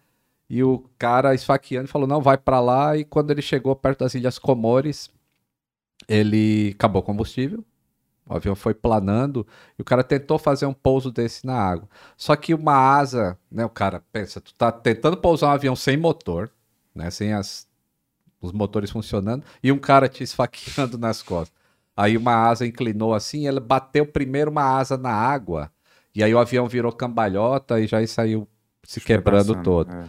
[0.48, 2.96] E o cara esfaqueando falou: não, vai para lá.
[2.96, 5.10] E quando ele chegou perto das Ilhas Comores,
[6.08, 7.64] ele acabou o combustível.
[8.26, 9.46] O avião foi planando
[9.78, 11.86] e o cara tentou fazer um pouso desse na água.
[12.16, 13.64] Só que uma asa, né?
[13.66, 16.50] O cara pensa, tu tá tentando pousar um avião sem motor,
[16.94, 17.10] né?
[17.10, 17.68] Sem as,
[18.40, 21.54] os motores funcionando, e um cara te esfaqueando nas costas.
[21.96, 25.70] Aí uma asa inclinou assim, ela bateu primeiro uma asa na água,
[26.14, 28.48] e aí o avião virou cambalhota e já saiu
[28.82, 29.92] se quebrando Despedaçando, todo.
[29.92, 30.04] é.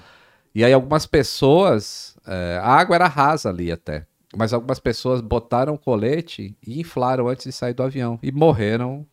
[0.53, 5.77] E aí algumas pessoas, é, a água era rasa ali até, mas algumas pessoas botaram
[5.77, 9.05] colete e inflaram antes de sair do avião e morreram.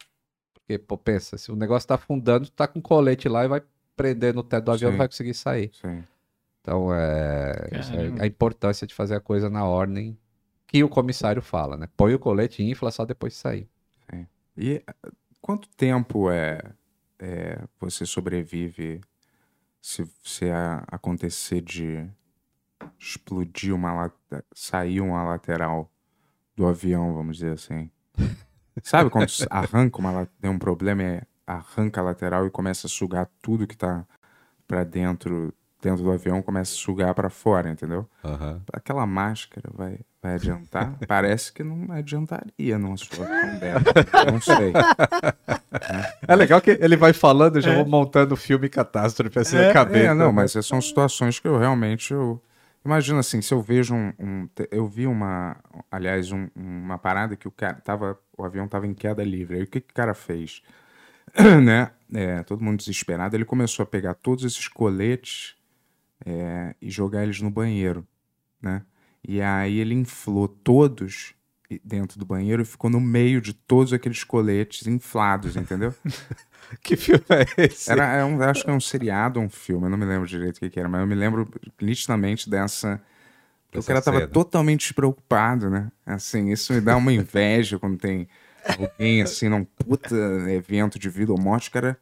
[0.54, 3.62] Porque, pô, pensa, se o negócio tá afundando, tu tá com colete lá e vai
[3.96, 5.70] prender no teto do avião não vai conseguir sair.
[5.80, 6.04] Sim.
[6.60, 10.16] Então, é, é a importância de fazer a coisa na ordem
[10.72, 11.86] que o comissário fala, né?
[11.96, 13.68] Põe o colete e infla só depois de sair.
[14.56, 16.60] E eh, quanto tempo é,
[17.18, 19.00] é, você sobrevive
[19.80, 22.08] se, se a- acontecer de
[22.98, 25.90] explodir uma lata- sair uma lateral
[26.56, 27.90] do avião, vamos dizer assim?
[28.82, 33.28] Sabe quando arranca uma tem um problema e arranca a lateral e começa a sugar
[33.42, 34.06] tudo que tá
[34.66, 38.08] pra dentro dentro do avião, começa a sugar pra fora, entendeu?
[38.72, 40.96] Aquela máscara vai, vai adiantar?
[41.08, 43.82] Parece que não adiantaria numa situação dessa.
[44.30, 44.72] Não sei.
[46.28, 49.72] É legal que ele vai falando, eu já vou montando o filme catástrofe assim na
[49.72, 50.10] cabeça.
[50.10, 52.12] É, não, mas são situações que eu realmente.
[52.12, 52.40] Eu...
[52.84, 54.12] Imagina assim, se eu vejo um.
[54.18, 55.56] um- eu vi uma.
[55.90, 58.18] Aliás, um- uma parada que o cara tava.
[58.36, 59.56] O avião tava em queda livre.
[59.56, 60.62] Aí o que, que o cara fez?
[61.64, 61.90] né?
[62.14, 63.36] É, todo mundo desesperado.
[63.36, 65.54] Ele começou a pegar todos esses coletes
[66.24, 68.06] é, e jogar eles no banheiro,
[68.60, 68.82] né?
[69.26, 71.34] E aí ele inflou todos
[71.84, 75.94] dentro do banheiro e ficou no meio de todos aqueles coletes inflados, entendeu?
[76.80, 77.90] Que filme é esse?
[77.90, 80.56] Era, é um, acho que é um seriado um filme, eu não me lembro direito
[80.56, 81.46] o que, que era, mas eu me lembro
[81.80, 83.00] nitidamente dessa.
[83.70, 85.90] que o cara tava totalmente despreocupado, né?
[86.06, 88.26] Assim, isso me dá uma inveja quando tem
[88.78, 90.14] alguém assim num puta
[90.50, 91.98] evento de vida ou morte, o cara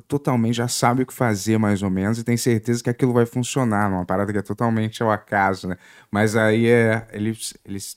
[0.00, 3.12] tá totalmente, já sabe o que fazer mais ou menos e tem certeza que aquilo
[3.12, 5.76] vai funcionar, numa parada que é totalmente ao acaso, né?
[6.10, 7.06] Mas aí é.
[7.12, 7.96] Eles, eles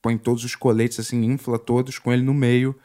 [0.00, 2.76] põem todos os coletes assim, infla todos com ele no meio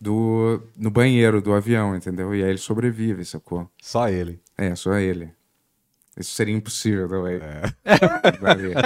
[0.00, 2.34] do, no banheiro do avião, entendeu?
[2.34, 3.68] E aí ele sobrevive, sacou?
[3.80, 4.40] Só ele.
[4.56, 5.32] É, só ele.
[6.16, 7.38] Isso seria impossível também.
[8.40, 8.76] Vai ver.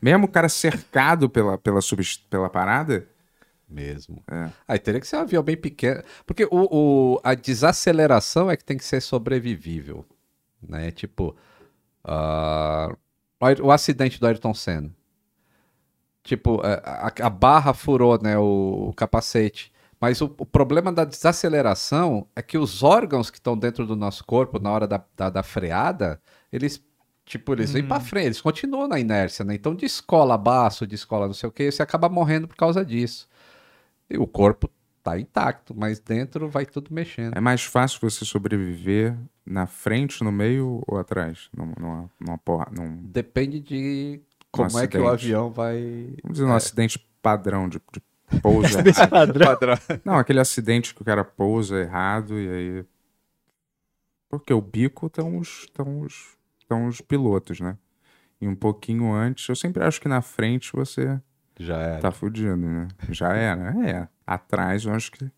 [0.00, 1.80] Mesmo o cara cercado pela, pela,
[2.28, 3.06] pela parada,
[3.70, 4.22] Mesmo.
[4.30, 4.50] É.
[4.66, 6.02] Aí teria que ser um avião bem pequeno.
[6.26, 10.04] Porque o, o- a desaceleração é que tem que ser sobrevivível.
[10.62, 10.90] Né?
[10.90, 11.36] Tipo,
[12.04, 12.94] ah,
[13.62, 14.90] o acidente do Ayrton Senna.
[16.22, 19.72] Tipo, é, a, a barra furou né, o, o capacete.
[20.00, 24.24] Mas o, o problema da desaceleração é que os órgãos que estão dentro do nosso
[24.24, 26.20] corpo na hora da, da, da freada,
[26.52, 26.82] eles.
[27.24, 29.54] Tipo, eles vêm pra frente, eles continuam na inércia, né?
[29.54, 33.28] Então descola baço, descola não sei o que, e você acaba morrendo por causa disso.
[34.18, 34.68] O corpo
[35.02, 37.36] tá intacto, mas dentro vai tudo mexendo.
[37.36, 41.48] é mais fácil você sobreviver na frente, no meio ou atrás?
[41.56, 44.20] Num- Numa, numa porra, num, Depende de
[44.52, 46.14] como é que o avião vai.
[46.22, 48.02] vamos dizer, num acidente padrão de, de
[48.42, 49.38] pouso errado.
[49.40, 49.74] Padrão.
[50.04, 52.84] Não, aquele acidente que o cara pousa errado e aí.
[54.28, 56.36] Porque o bico estão os, tão os,
[56.68, 57.76] tão os pilotos, né?
[58.40, 61.20] E um pouquinho antes, eu sempre acho que na frente você
[61.60, 61.98] Já é.
[61.98, 62.88] tá fudido, né?
[63.10, 64.08] Já era, é.
[64.26, 65.30] Atrás eu acho que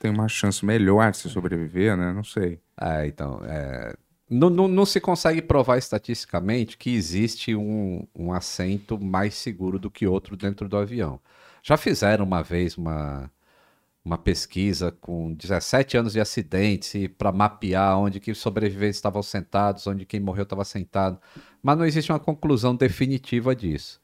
[0.00, 2.12] tem uma chance melhor de se sobreviver, né?
[2.12, 2.60] Não sei.
[2.80, 3.94] É, então, é,
[4.28, 9.90] não, não, não se consegue provar estatisticamente que existe um, um assento mais seguro do
[9.90, 11.20] que outro dentro do avião.
[11.62, 13.30] Já fizeram uma vez uma,
[14.04, 19.86] uma pesquisa com 17 anos de acidentes para mapear onde que os sobreviventes estavam sentados,
[19.86, 21.18] onde quem morreu estava sentado,
[21.62, 24.02] mas não existe uma conclusão definitiva disso.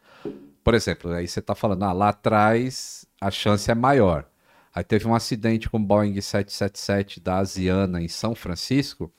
[0.62, 4.26] Por exemplo, aí você está falando, ah, lá atrás a chance é maior.
[4.74, 9.12] Aí teve um acidente com o Boeing 777 da Asiana em São Francisco,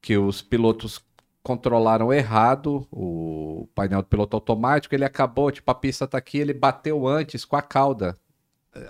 [0.00, 1.02] que os pilotos
[1.42, 6.54] controlaram errado o painel do piloto automático, ele acabou, tipo, a pista tá aqui, ele
[6.54, 8.16] bateu antes com a cauda,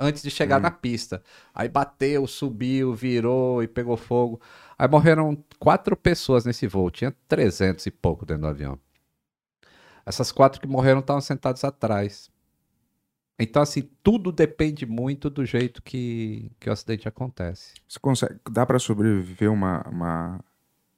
[0.00, 1.22] antes de chegar na pista.
[1.54, 4.40] Aí bateu, subiu, virou e pegou fogo.
[4.78, 8.78] Aí morreram quatro pessoas nesse voo, tinha 300 e pouco dentro do avião.
[10.04, 12.30] Essas quatro que morreram estavam sentadas atrás.
[13.38, 17.74] Então, assim, tudo depende muito do jeito que, que o acidente acontece.
[17.88, 18.36] Você consegue.
[18.50, 20.40] Dá pra sobreviver uma, uma.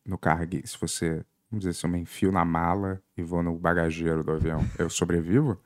[0.05, 1.25] No cargue, se você.
[1.51, 4.91] Vamos dizer, se eu me enfio na mala e vou no bagageiro do avião, eu
[4.91, 5.59] sobrevivo?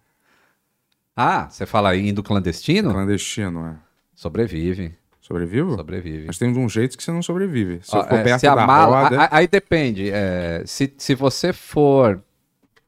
[1.16, 2.93] Ah, você fala aí indo clandestino?
[2.93, 3.76] Clandestino, é.
[4.14, 5.76] Sobrevive, Sobrevivo?
[5.76, 6.26] sobrevive.
[6.26, 7.80] Mas tem um jeito que você não sobrevive.
[7.82, 9.20] Se Ó, eu for é, perto se a da mala- roda.
[9.20, 10.11] a- a- aí depende.
[10.11, 12.22] é, se, se você for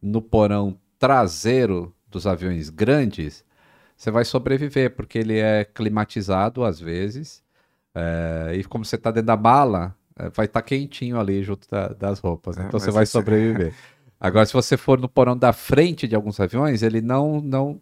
[0.02, 3.44] no porão traseiro dos aviões grandes,
[3.96, 7.42] você vai sobreviver, porque ele é climatizado às vezes.
[7.94, 11.88] é, e como você está dentro da mala, é, vai estar quentinho ali junto da-
[11.88, 12.56] das roupas.
[12.56, 12.64] né?
[12.64, 13.72] É, então você mas vai sobreviver.
[14.20, 17.40] Agora, se você for no porão da frente de alguns aviões, ele não.
[17.40, 17.80] não...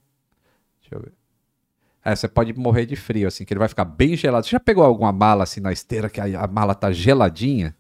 [0.81, 1.13] Deixa eu ver.
[2.05, 4.47] É, você pode morrer de frio, assim, que ele vai ficar bem gelado.
[4.47, 7.77] Você já pegou alguma mala assim na esteira que a, a mala tá geladinha?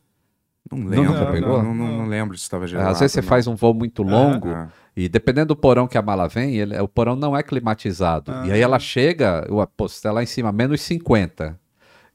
[0.70, 1.12] Não lembro.
[1.12, 1.62] Não, pegou?
[1.62, 2.90] Não, não- não lembro se estava É, gelado.
[2.90, 6.02] Às vezes você faz um voo muito longo Ah, e dependendo do porão que a
[6.02, 8.32] mala vem, ele- o porão não é climatizado.
[8.44, 11.58] E aí ela chega, o- pô, você tá lá em cima, menos 50.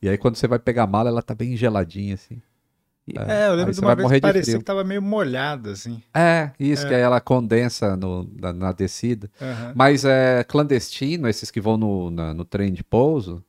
[0.02, 2.42] E aí quando você vai pegar a mala, ela tá bem geladinha, assim.
[3.06, 4.60] É, eu Aí lembro de uma vez que parecia frio.
[4.60, 6.02] que tava meio molhado, assim.
[6.14, 9.30] É, isso, que aí ela condensa no- na, na descida.
[9.42, 9.74] Aham.
[9.76, 13.44] Mas é clandestino, esses que vão no, na- no trem de pouso,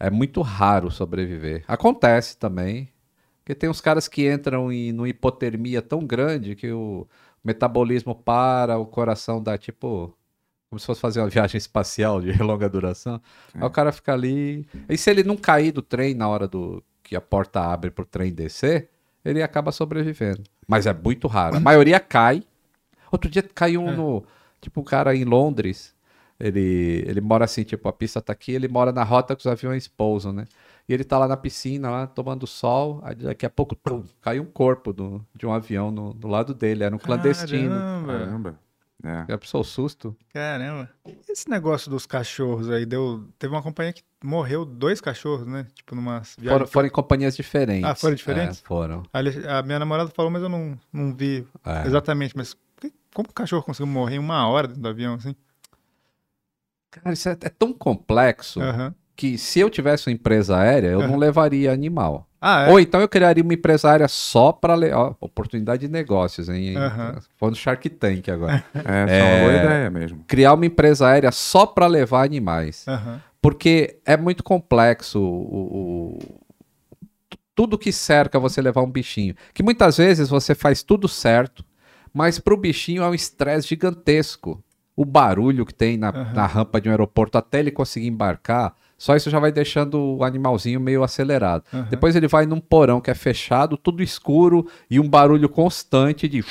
[0.00, 1.62] é muito raro sobreviver.
[1.68, 2.88] Acontece também,
[3.46, 7.06] porque tem uns caras que entram em numa hipotermia tão grande que o
[7.44, 10.12] metabolismo para, o coração dá tipo.
[10.68, 13.20] Como se fosse fazer uma viagem espacial de longa duração.
[13.54, 14.66] Aí o cara fica ali.
[14.88, 18.04] E se ele não cair do trem na hora do que a porta abre pro
[18.04, 18.90] trem descer,
[19.24, 20.42] ele acaba sobrevivendo.
[20.66, 21.56] Mas é muito raro.
[21.56, 22.42] A maioria cai.
[23.12, 24.24] Outro dia caiu um no.
[24.60, 25.94] Tipo, um cara em Londres.
[26.40, 29.46] Ele, ele mora assim, tipo, a pista tá aqui, ele mora na rota que os
[29.46, 30.46] aviões pousam, né?
[30.88, 33.00] E ele tá lá na piscina, lá tomando sol.
[33.02, 36.54] Aí daqui a pouco, tum, caiu um corpo do, de um avião no, do lado
[36.54, 36.84] dele.
[36.84, 37.74] Era um clandestino.
[37.74, 38.66] Caramba, Caramba.
[39.04, 39.26] É.
[39.28, 40.16] Já pensou o susto?
[40.32, 40.88] caramba.
[41.28, 43.28] Esse negócio dos cachorros aí, deu...
[43.38, 45.66] teve uma companhia que morreu dois cachorros, né?
[45.74, 46.48] Tipo, numa viagem...
[46.48, 47.84] Foram, foram em companhias diferentes.
[47.88, 48.60] Ah, foram diferentes?
[48.60, 49.02] É, foram.
[49.12, 51.86] A minha namorada falou, mas eu não, não vi É.
[51.86, 52.36] exatamente.
[52.36, 52.56] Mas
[53.12, 55.34] como que o cachorro conseguiu morrer em uma hora dentro do avião, assim?
[56.90, 58.94] Cara, isso é, é tão complexo Aham.
[59.16, 61.16] Que se eu tivesse uma empresa aérea, eu não Aham.
[61.18, 62.28] levaria animal.
[62.40, 62.70] Ah, é?
[62.70, 64.76] Ou então eu criaria uma empresa aérea só para
[65.20, 66.76] oportunidade de negócios, hein?
[66.76, 67.16] Aham.
[67.36, 68.62] Foi no Shark Tank agora.
[68.84, 70.24] É, é uma boa ideia mesmo.
[70.28, 72.84] Criar uma empresa aérea só para levar animais.
[72.86, 73.20] Aham.
[73.40, 76.18] Porque é muito complexo o, o-
[77.54, 79.34] tudo que cerca você levar um bichinho.
[79.54, 81.64] Que muitas vezes você faz tudo certo,
[82.12, 84.62] mas para o bichinho é um estresse gigantesco.
[84.94, 89.14] O barulho que tem na, na rampa de um aeroporto até ele conseguir embarcar, Só
[89.14, 91.64] isso já vai deixando o animalzinho meio acelerado.
[91.72, 91.86] Aham.
[91.90, 96.44] Depois ele vai num porão que é fechado, tudo escuro e um barulho constante de.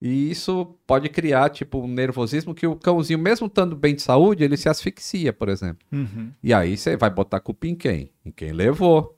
[0.00, 4.44] E isso pode criar, tipo, um nervosismo que o cãozinho, mesmo estando bem de saúde,
[4.44, 5.84] ele se asfixia, por exemplo.
[5.90, 6.30] Uhum.
[6.40, 8.12] E aí você vai botar a culpa em quem?
[8.24, 9.17] Em quem levou.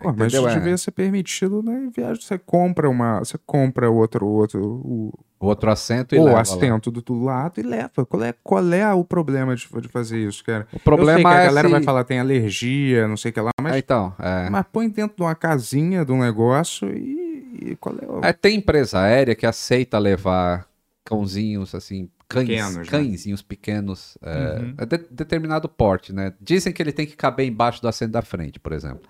[0.00, 0.54] Pô, mas isso É.
[0.54, 2.20] devia ser permitido na viagem.
[2.22, 3.20] Você compra uma.
[3.20, 4.60] Você compra outro, outro.
[4.62, 6.40] O, O outro assento e o leva lá.
[6.42, 8.04] assento do, do lado e leva.
[8.06, 10.66] Qual é, qual é o problema de, de fazer isso, cara?
[10.72, 13.40] O problema que é a galera se- vai falar tem alergia, não sei o que
[13.40, 14.48] lá, mas, É, então, é.
[14.50, 18.24] mas põe dentro de uma casinha de um negócio e, e qual é o.
[18.24, 20.66] É, tem empresa aérea que aceita levar
[21.04, 22.84] cãozinhos, assim, cães, Pequenos, né?
[22.86, 24.74] cãezinhos pequenos, é, Uhum.
[24.78, 26.32] é de- determinado porte, né?
[26.40, 29.02] Dizem que ele tem que caber embaixo do assento da frente, por exemplo.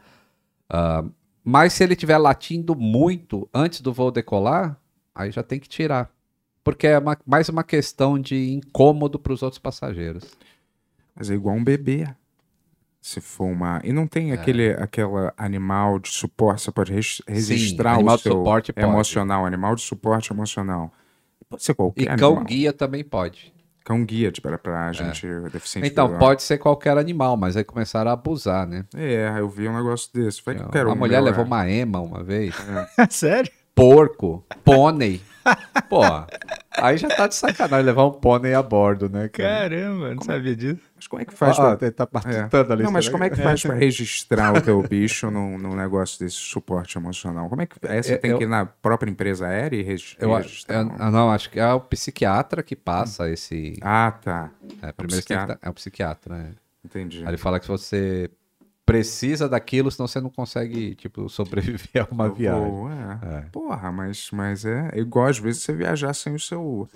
[0.68, 1.04] Ah,
[1.42, 4.80] mas se ele estiver latindo muito antes do voo decolar,
[5.14, 6.10] aí já tem que tirar.
[6.62, 10.24] Porque é uma- mais uma questão de incômodo para os outros passageiros.
[11.14, 12.06] Mas é igual um bebê.
[13.00, 13.82] Se for uma.
[13.84, 14.06] E não É.
[14.06, 18.86] tem aquele aquela animal de suporte, você pode res- registrar animal o seu suporte pode.
[18.86, 20.90] emocional, animal de suporte emocional.
[21.50, 22.44] Pode ser qualquer E cão animal.
[22.46, 23.53] guia também pode.
[23.84, 26.18] Cão guia de- pra, pra gente deficiente Então, visual.
[26.18, 28.84] pode ser qualquer animal, mas aí começaram a abusar, né?
[28.96, 30.40] É, eu vi um negócio desse.
[30.40, 31.46] Foi que eu quero a um mulher levou é.
[31.46, 32.54] uma ema uma vez.
[33.10, 33.50] Sério?
[33.74, 35.20] porco, pônei.
[35.88, 36.00] Pô,
[36.72, 39.68] aí já tá de sacanagem levar um pônei a bordo, né, cara?
[39.68, 40.80] Caramba, não sabia disso.
[40.96, 41.90] Mas como é que faz Ah, pra...
[41.92, 42.72] tá É.
[42.72, 42.82] ali.
[42.82, 46.36] Não, mas como é que faz pra registrar o teu bicho num, num negócio desse
[46.36, 47.48] suporte emocional?
[47.48, 48.02] Como é que é?
[48.02, 50.82] Você Eu- tem eu- que ir na própria empresa aérea e regi- Eu, registrar?
[50.82, 53.78] eu- ah, não, acho que é o psiquiatra que passa esse.
[53.82, 54.50] Ah, tá.
[54.82, 55.46] É, primeiro você tem que psiquiatra.
[55.46, 56.50] dar- é o psiquiatra, né?
[56.84, 57.18] Entendi.
[57.22, 58.30] Aí ele fala que se você
[58.86, 62.70] precisa daquilo, senão você não consegue, tipo, sobreviver a uma viagem.
[62.70, 63.18] vou, é.
[63.22, 63.40] É.
[63.52, 66.88] Porra, mas, mas é igual às vezes você viajar sem o seu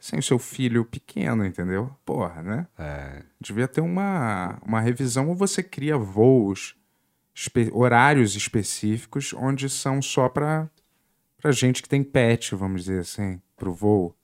[0.00, 1.90] sem o seu filho pequeno, entendeu?
[2.04, 2.66] Porra, né?
[2.78, 3.22] É.
[3.40, 6.76] Devia ter uma, uma revisão ou você cria voos,
[7.34, 10.70] espe- horários específicos, onde são só pra,
[11.42, 14.14] pra gente que tem pet, vamos dizer assim, pro voo.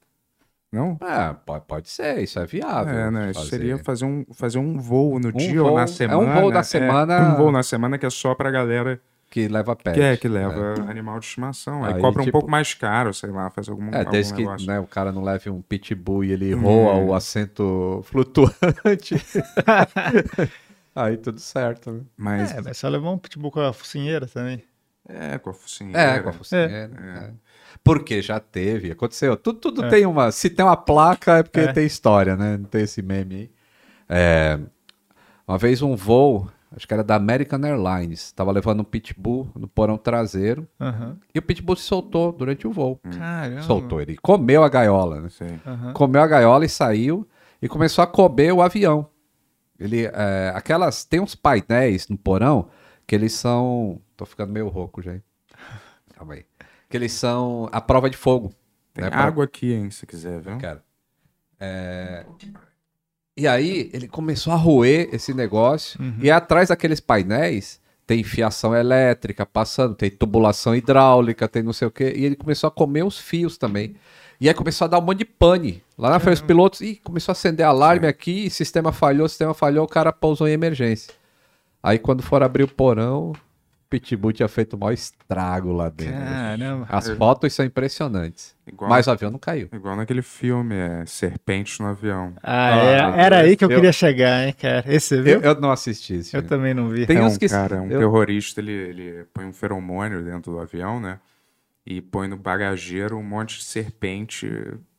[0.74, 0.98] Não?
[1.00, 2.92] É, pode, pode ser, isso é viável.
[2.94, 3.30] é, né?
[3.30, 3.50] Isso fazer.
[3.50, 6.40] seria fazer um, fazer um voo no Um dia ou voo- na é um semana.
[6.40, 9.00] voo da semana- um voo na semana que é só pra galera
[9.30, 9.94] Que leva pet.
[9.94, 11.84] que, é, que leva animal de estimação.
[11.84, 14.34] Aí, Aí, cobra um tipo- pouco mais caro, sei lá, fazer algum, É, algum desde
[14.34, 14.66] que negócio.
[14.66, 19.14] né, o cara não leve um pitbull e ele roa o assento flutuante.
[20.94, 22.00] Aí tudo certo, né?
[22.16, 24.62] Mas É, mas só levar um pitbull com a focinheira também.
[25.08, 26.00] é, com a focinheira.
[26.00, 26.90] É, com a focinheira.
[27.02, 27.30] é.
[27.82, 29.36] Porque já teve, aconteceu.
[29.36, 30.30] Tudo, tudo tem uma.
[30.30, 31.72] Se tem uma placa, é porque É.
[31.72, 32.56] tem história, né?
[32.56, 33.50] Não tem esse meme aí.
[34.08, 34.58] É,
[35.46, 39.66] uma vez um voo, acho que era da American Airlines, tava levando um pitbull no
[39.68, 41.18] porão traseiro Aham.
[41.34, 43.00] e o pitbull se soltou durante o voo.
[43.18, 43.62] Caramba.
[43.62, 45.28] Soltou, ele comeu a gaiola, né?
[45.30, 45.58] Sei.
[45.66, 45.92] Aham.
[45.92, 47.26] comeu a gaiola e saiu
[47.60, 49.08] e começou a comer o avião.
[49.78, 52.68] Ele, é, aquelas, tem uns painéis no porão
[53.06, 55.12] que eles são, tô ficando meio rouco já.
[55.14, 55.22] hein?
[56.16, 56.44] Calma aí.
[56.94, 58.52] Que eles são a prova de fogo.
[58.92, 60.56] Tem né, pra- água aqui, hein, se quiser, viu?
[60.58, 60.80] Cara.
[61.58, 62.24] É,
[63.36, 69.44] E aí ele começou a roer esse negócio e atrás daqueles painéis tem fiação elétrica
[69.44, 73.18] passando, tem tubulação hidráulica, tem não sei o quê, e ele começou a comer os
[73.18, 73.96] fios também.
[74.40, 75.82] E aí começou a dar um monte de pane.
[75.98, 79.84] Lá na frente os pilotos, e começou a acender alarme aqui, sistema falhou, sistema falhou,
[79.84, 81.12] o cara pousou em emergência.
[81.82, 83.32] Aí quando for abrir o porão,
[84.00, 86.14] Pitbull tinha feito o maior estrago lá dentro.
[86.20, 86.86] Caramba.
[86.88, 88.56] As fotos são impressionantes.
[88.66, 89.68] Igual, Mas o avião não caiu.
[89.72, 92.32] igual naquele filme, é Serpente no Avião.
[92.42, 92.76] Ah, Ah,
[93.20, 94.84] é- era aí que eu, eu- queria chegar, hein, cara.
[94.92, 95.34] Esse viu?
[95.34, 96.48] Eu, eu não assisti esse Eu filme.
[96.48, 97.06] também não vi.
[97.06, 100.50] Tem é uns um que- cara, um eu- terrorista, ele, ele põe um feromônio dentro
[100.50, 101.20] do avião, né?
[101.86, 104.50] E põe no bagageiro um monte de serpente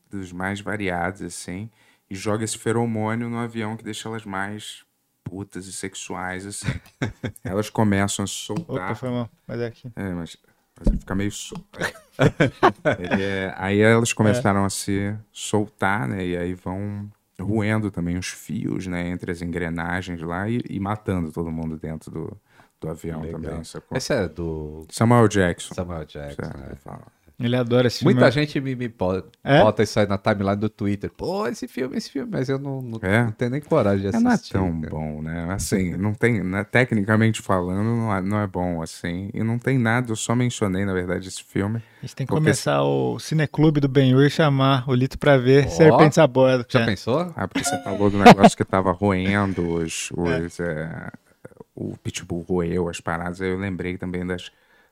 [0.10, 1.70] dos mais variados, assim,
[2.10, 4.85] e joga esse feromônio no avião que deixa elas mais
[5.26, 6.68] putas e sexuais, assim.
[7.44, 8.86] elas começam a soltar.
[8.86, 9.30] Opa, foi mal.
[9.46, 9.92] Mas é aqui.
[9.96, 10.38] É, mas,
[10.80, 11.66] mas fica meio solto.
[13.20, 16.26] É- aí elas começaram a se soltar, né?
[16.26, 19.10] E aí vão roendo também os fios, né?
[19.10, 22.38] Entre as engrenagens lá e, e matando todo mundo dentro do,
[22.80, 23.42] do avião Legal.
[23.42, 23.64] também.
[23.64, 23.98] Sacou?
[23.98, 25.74] Esse é do Samuel Jackson.
[25.74, 26.44] Samuel Jackson.
[26.44, 26.78] certo, né?
[27.40, 28.14] Ele adora esse filme.
[28.14, 29.62] Muita gente me, me bota, É?
[29.62, 31.12] bota isso aí na timeline do Twitter.
[31.12, 33.24] Pô, esse filme, esse filme, mas eu não, não, É?
[33.26, 34.54] não tenho nem coragem de É, não é assistir.
[34.54, 34.90] tão cara.
[34.92, 35.48] bom, né?
[35.52, 39.30] Assim, não tem, né, tecnicamente falando, não é, não é bom, assim.
[39.34, 41.82] E não tem nada, eu só mencionei, na verdade, esse filme.
[42.02, 45.38] A gente tem que Porque- começar o cineclube do Ben-Hur e chamar o Lito pra
[45.38, 45.70] ver Ó.
[45.70, 46.66] Serpentes a bordo.
[46.70, 47.34] Já pensou?
[47.36, 50.10] Ah, porque você falou do negócio que tava roendo os.
[50.16, 51.12] os é,
[51.76, 53.42] o Pitbull roeu as paradas.
[53.42, 54.50] Aí eu lembrei também das,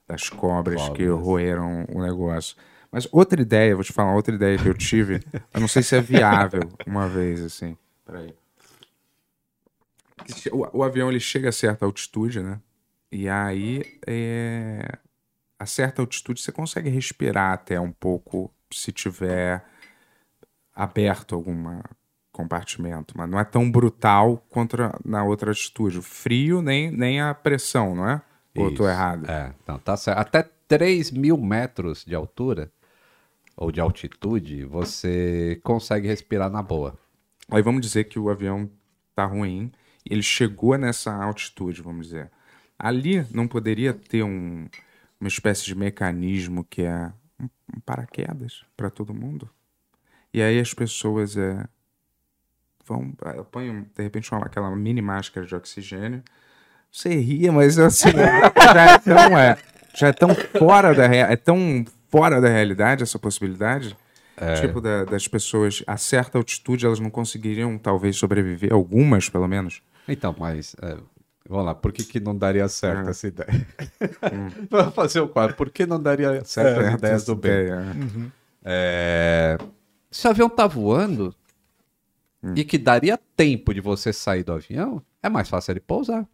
[0.07, 2.55] das cobras, que roeram o negócio.
[2.91, 5.21] Mas outra ideia, vou te falar, outra ideia que eu tive,
[5.53, 7.75] eu não sei se é viável uma vez, assim.
[8.05, 8.33] Peraí.
[10.51, 12.59] O, o avião ele chega a certa altitude, né?
[13.11, 14.97] E aí, é,
[15.57, 19.63] a certa altitude, você consegue respirar até um pouco se tiver
[20.75, 21.81] aberto algum
[22.31, 25.99] compartimento, mas não é tão brutal contra na outra altitude.
[25.99, 28.21] O frio nem, nem a pressão, não é?
[28.55, 28.91] Ou eu tô Isso.
[28.91, 29.29] errado?
[29.29, 30.17] É, então tá certo.
[30.19, 32.71] Até 3 mil metros de altura
[33.55, 36.97] ou de altitude, você consegue respirar na boa.
[37.49, 38.69] Aí vamos dizer que o avião
[39.15, 39.71] tá ruim,
[40.09, 42.31] ele chegou nessa altitude, vamos dizer.
[42.77, 44.67] Ali não poderia ter um,
[45.19, 49.49] uma espécie de mecanismo que é um, um paraquedas para todo mundo?
[50.33, 51.67] E aí as pessoas é,
[52.85, 56.23] vão, ah, põem de repente uma, aquela mini máscara de oxigênio.
[56.93, 58.09] Você ria, mas assim,
[58.73, 59.57] já é tão, é,
[59.95, 63.97] já é tão fora da é tão fora da realidade essa possibilidade.
[64.61, 69.81] Tipo, da- das pessoas a certa altitude elas não conseguiriam talvez sobreviver, algumas pelo menos.
[70.07, 70.97] Então, mas é,
[71.49, 73.09] vamos lá, por que, que não daria certo Ah.
[73.11, 73.67] essa ideia?
[74.69, 75.55] Vamos fazer o quadro.
[75.55, 77.51] Por que não daria certo as ideias do bem?
[77.51, 77.95] É,
[78.65, 79.57] É,
[80.11, 81.33] Se o avião tá voando
[82.55, 86.25] e que daria tempo de você sair do avião, é mais fácil ele pousar.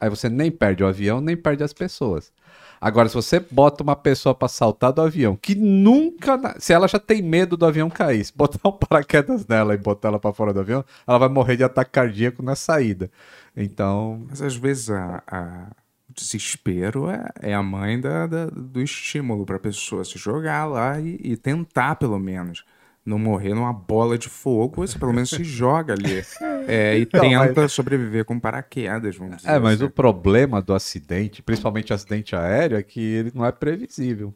[0.00, 2.32] Aí você nem perde o avião, nem perde as pessoas.
[2.80, 6.56] Agora, se você bota uma pessoa pra saltar do avião, que nunca.
[6.60, 10.08] Se ela já tem medo do avião cair, se botar um paraquedas nela e botar
[10.08, 13.10] ela pra fora do avião, ela vai morrer de ataque cardíaco na saída.
[13.56, 14.24] Então.
[14.28, 15.70] Mas às vezes a, a-
[16.08, 20.66] o desespero é, é a mãe da, da- do estímulo para a pessoa se jogar
[20.66, 22.64] lá e, e tentar, pelo menos.
[23.06, 26.24] Não morrer numa bola de fogo, você pelo menos se joga ali.
[26.66, 29.48] É, e Não, tenta sobreviver com paraquedas, vamos dizer.
[29.48, 29.84] É, mas assim.
[29.84, 34.34] o problema do acidente, principalmente acidente aéreo, é que ele não é previsível.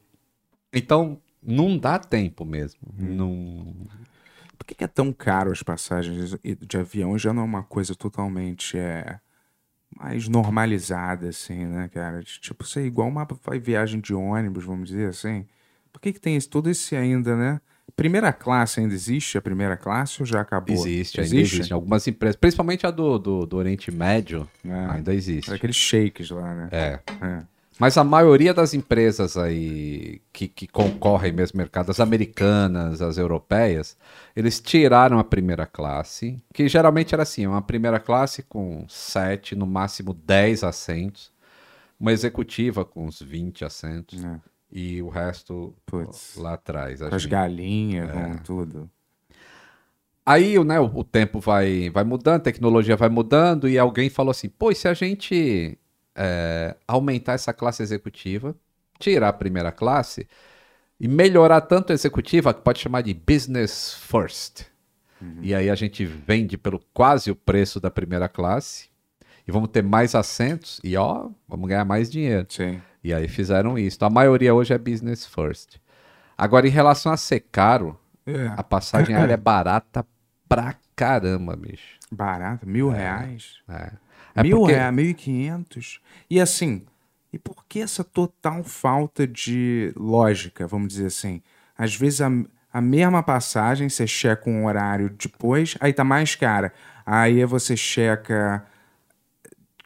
[0.72, 2.80] Então, não dá tempo mesmo.
[2.96, 3.74] Não...
[4.56, 7.18] Por que, que é tão caro as passagens de avião?
[7.18, 9.18] Já não é uma coisa totalmente é,
[9.98, 12.22] mais normalizada, assim, né, cara?
[12.22, 13.26] De, Tipo, sei, igual uma
[13.60, 15.46] viagem de ônibus, vamos dizer assim.
[15.92, 17.60] Por que, que tem esse, todo esse ainda, né?
[17.96, 19.36] Primeira classe ainda existe?
[19.38, 20.74] A primeira classe ou já acabou?
[20.74, 21.72] Existe, ainda existe.
[21.72, 24.72] Algumas empresas, principalmente a do, do, do Oriente Médio, É.
[24.94, 25.52] ainda existe.
[25.52, 26.68] Aqueles shakes lá, né?
[26.72, 27.00] É.
[27.22, 27.42] É.
[27.78, 33.96] Mas a maioria das empresas aí que, que concorrem mesmo mercado, as americanas, as europeias,
[34.36, 39.66] eles tiraram a primeira classe, que geralmente era assim, uma primeira classe com 7, no
[39.66, 41.32] máximo 10 assentos,
[41.98, 44.40] uma executiva com uns 20 assentos, É.
[44.72, 46.36] e o resto Putz.
[46.36, 47.02] lá atrás.
[47.02, 48.12] As galinhas, É.
[48.12, 48.90] com tudo.
[50.24, 54.30] Aí né, o, o tempo vai, vai mudando, a tecnologia vai mudando, e alguém falou
[54.30, 55.78] assim: pô, se a gente
[56.14, 58.54] é, aumentar essa classe executiva,
[58.98, 60.28] tirar a primeira classe
[60.98, 64.66] e melhorar tanto a executiva, que pode chamar de business first.
[65.42, 68.88] E aí a gente vende pelo quase o preço da primeira classe,
[69.46, 72.46] e vamos ter mais assentos, e ó, vamos ganhar mais dinheiro.
[72.48, 72.80] Sim.
[73.02, 74.04] E aí fizeram isso.
[74.04, 75.76] A maioria hoje é business first.
[76.36, 78.48] Agora, em relação a ser caro, É.
[78.56, 80.06] a passagem aérea é barata
[80.48, 81.98] pra caramba, bicho.
[82.12, 83.56] Barato, mil reais.
[83.68, 83.92] É.
[84.34, 86.00] É mil porque- reais, mil e quinhentos.
[86.28, 86.84] E assim,
[87.32, 91.42] e por que essa total falta de lógica, vamos dizer assim?
[91.78, 92.28] Às vezes a,
[92.72, 96.72] a mesma passagem, você checa um horário depois, aí tá mais cara.
[97.06, 98.64] Aí você checa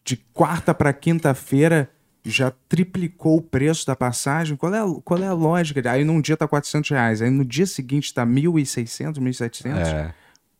[0.04, 1.90] de quarta para quinta-feira,
[2.24, 4.56] já triplicou o preço da passagem.
[4.56, 5.90] Qual é, a- qual é a lógica?
[5.90, 9.76] Aí num dia tá 400 reais, aí no dia seguinte tá 1.600, 1.700.
[9.86, 10.14] É.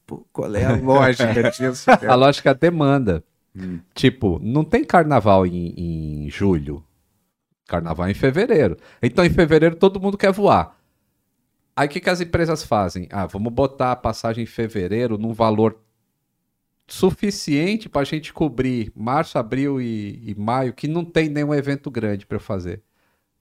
[0.07, 1.91] Pô, qual é a lógica disso?
[1.91, 3.25] A lógica é a demanda.
[3.57, 3.79] Hum.
[3.95, 6.85] Tipo, não tem carnaval em, em julho.
[7.67, 8.77] Carnaval é em fevereiro.
[9.03, 10.77] Então, em fevereiro, todo mundo quer voar.
[11.77, 13.09] Aí, o que, que as empresas fazem?
[13.11, 15.79] Ah, vamos botar a passagem em fevereiro num valor
[16.87, 21.91] suficiente para a gente cobrir março, abril e, e maio, que não tem nenhum evento
[21.91, 22.83] grande para fazer.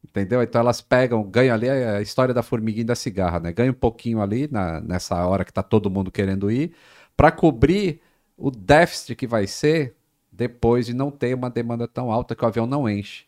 [0.03, 0.43] Entendeu?
[0.43, 3.53] Então elas pegam, ganham ali a história da formiguinha e da cigarra, né?
[3.53, 6.73] Ganha um pouquinho ali na, nessa hora que tá todo mundo querendo ir,
[7.15, 8.01] para cobrir
[8.37, 9.95] o déficit que vai ser
[10.31, 13.25] depois de não ter uma demanda tão alta que o avião não enche.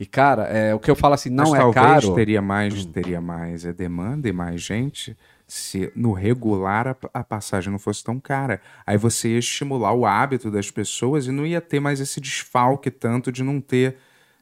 [0.00, 2.14] E cara, é, o que eu falo assim, não Mas é talvez caro.
[2.14, 5.16] teria mais, teria mais é, demanda e mais gente
[5.48, 8.60] se no regular a, a passagem não fosse tão cara.
[8.86, 12.90] Aí você ia estimular o hábito das pessoas e não ia ter mais esse desfalque
[12.90, 13.96] tanto de não ter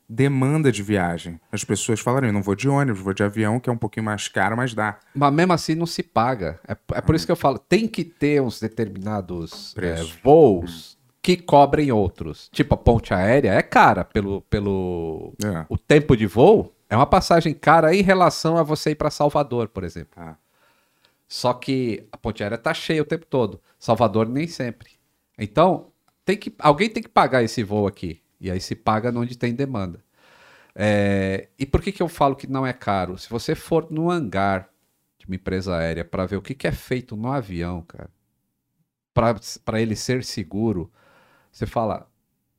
[0.09, 1.41] demanda de viagem.
[1.51, 4.29] As pessoas falariam, não vou de ônibus, vou de avião, que é um pouquinho mais
[4.29, 4.99] caro, mas dá.
[5.15, 6.61] Mas mesmo assim não se paga.
[6.67, 11.37] É, é por isso que eu falo, tem que ter uns determinados é, voos que
[11.37, 12.49] cobrem outros.
[12.53, 15.67] Tipo, a ponte aérea é cara pelo, pelo É.
[15.69, 16.73] o tempo de voo.
[16.89, 20.11] É uma passagem cara em relação a você ir para Salvador, por exemplo.
[20.15, 20.39] Tá.
[21.29, 23.61] Só que a ponte aérea tá cheia o tempo todo.
[23.79, 24.91] Salvador nem sempre.
[25.39, 25.93] Então,
[26.25, 28.23] tem que, alguém tem que pagar esse voo aqui.
[28.41, 30.05] E aí se paga onde tem demanda.
[30.75, 33.17] É, e por que, que eu falo que não é caro?
[33.19, 34.71] Se você for no hangar
[35.19, 38.11] de uma empresa aérea para ver o que, que é feito no avião, cara,
[39.65, 40.93] para ele ser seguro,
[41.51, 42.11] você fala: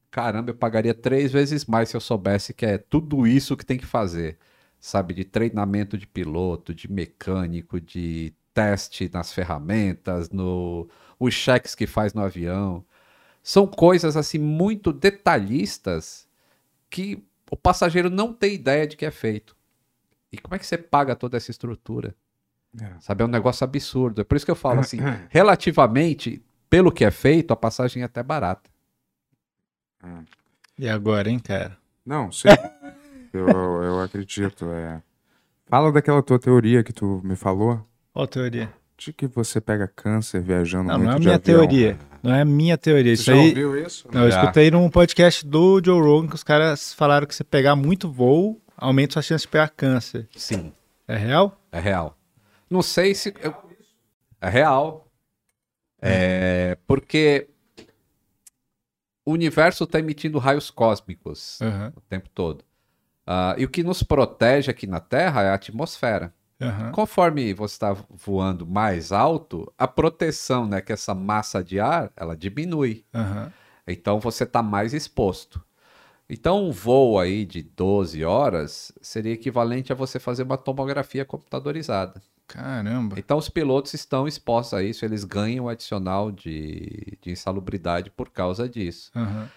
[0.09, 3.77] caramba, eu pagaria três vezes mais se eu soubesse que é tudo isso que tem
[3.77, 4.37] que fazer.
[4.79, 10.89] Sabe, de treinamento de piloto, de mecânico, de teste nas ferramentas, no,
[11.19, 12.83] os cheques que faz no avião.
[13.43, 16.27] São coisas assim muito detalhistas
[16.89, 19.55] que o passageiro não tem ideia de que é feito.
[20.31, 22.15] E como é que você paga toda essa estrutura?
[22.81, 22.93] É.
[22.99, 24.21] Sabe, é um negócio absurdo.
[24.21, 24.97] É por isso que eu falo assim,
[25.29, 28.69] relativamente, pelo que é feito, a passagem é até barata.
[30.79, 31.77] E agora, hein, cara?
[32.03, 32.47] Não, sim.
[33.31, 33.47] eu,
[33.83, 34.65] eu acredito.
[34.71, 35.01] É...
[35.67, 37.87] Fala daquela tua teoria que tu me falou.
[38.17, 38.73] Qual teoria?
[38.97, 41.59] De que você pega câncer viajando não, muito não é de minha avião.
[41.67, 41.99] teoria.
[42.23, 43.15] Não é minha teoria.
[43.15, 43.49] Você Isso já aí.
[43.49, 44.07] ouviu isso?
[44.11, 44.41] Não, eu Já.
[44.41, 48.59] escutei num podcast do Joe Rogan que os caras falaram que você pegar muito voo
[48.75, 50.27] aumenta sua chance de pegar câncer.
[50.35, 50.73] Sim,
[51.07, 51.61] É real?
[51.71, 52.17] é real.
[52.67, 53.31] Não sei se.
[53.39, 53.53] eu-
[54.41, 55.07] É real.
[56.01, 57.47] É, porque
[59.23, 61.93] o universo está emitindo raios cósmicos Aham.
[61.95, 62.63] o tempo todo.
[63.27, 66.33] Ah, e o que nos protege aqui na Terra é a atmosfera.
[66.59, 66.91] Aham.
[66.91, 72.35] Conforme você está voando mais alto, a proteção, né, que essa massa de ar, ela
[72.35, 73.05] diminui.
[73.13, 73.51] Aham.
[73.87, 75.63] Então você está mais exposto.
[76.29, 82.21] Então um voo aí de 12 horas seria equivalente a você fazer uma tomografia computadorizada.
[82.47, 83.17] Caramba.
[83.17, 88.67] Então os pilotos estão expostos a isso, eles ganham adicional de, de insalubridade por causa
[88.67, 89.11] disso.
[89.15, 89.49] Aham.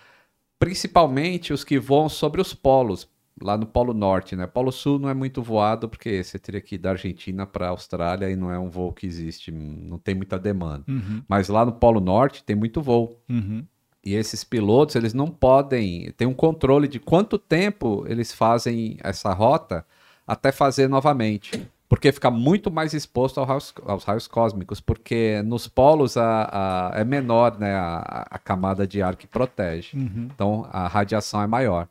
[0.58, 3.08] Principalmente os que voam sobre os polos,
[3.42, 4.46] lá no Polo Norte, né?
[4.46, 7.70] Polo Sul não é muito voado porque você teria que ir da Argentina para a
[7.70, 10.84] Austrália e não é um voo que existe, não tem muita demanda.
[10.88, 11.22] Uhum.
[11.28, 13.16] Mas lá no Polo Norte tem muito voo.
[13.28, 13.64] Uhum.
[14.04, 19.32] E esses pilotos, eles não podem, tem um controle de quanto tempo eles fazem essa
[19.32, 19.84] rota
[20.26, 21.68] até fazer novamente.
[21.88, 27.00] Porque fica muito mais exposto ao raios- aos raios cósmicos, porque nos polos a, a-
[27.00, 29.96] é menor né, a, a camada de ar que protege.
[29.96, 30.28] Uhum.
[30.32, 31.88] Então a radiação é maior.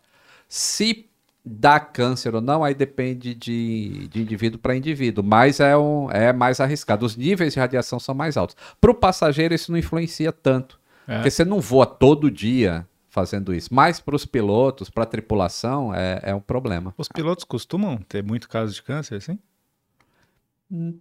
[0.47, 1.08] Se
[1.49, 6.31] dá câncer ou não, aí depende de, de indivíduo para indivíduo, mas é, um, é
[6.31, 7.05] mais arriscado.
[7.05, 8.55] Os níveis de radiação são mais altos.
[8.79, 10.79] Para o passageiro, isso não influencia tanto.
[11.07, 11.15] É.
[11.15, 13.73] Porque você não voa todo dia fazendo isso.
[13.73, 16.93] Mas para os pilotos, para a tripulação, é, é um problema.
[16.97, 19.39] Os pilotos costumam ter muito caso de câncer, assim?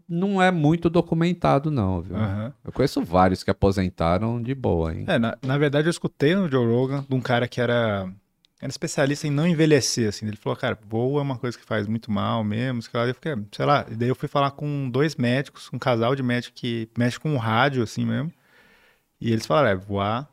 [0.09, 2.17] Não é muito documentado, não, viu?
[2.17, 2.55] Aham.
[2.65, 5.05] Eu conheço vários que aposentaram de boa, hein?
[5.07, 8.11] É, na, na verdade eu escutei no Joe Rogan de um cara que era,
[8.61, 10.27] era especialista em não envelhecer, assim.
[10.27, 13.07] Ele falou, cara, voo é uma coisa que faz muito mal mesmo, sei lá.
[13.07, 16.23] Eu fiquei, sei lá, e daí eu fui falar com dois médicos, um casal de
[16.23, 18.33] médicos que mexe com rádio, assim mesmo.
[19.21, 20.29] E eles falaram, é, voar...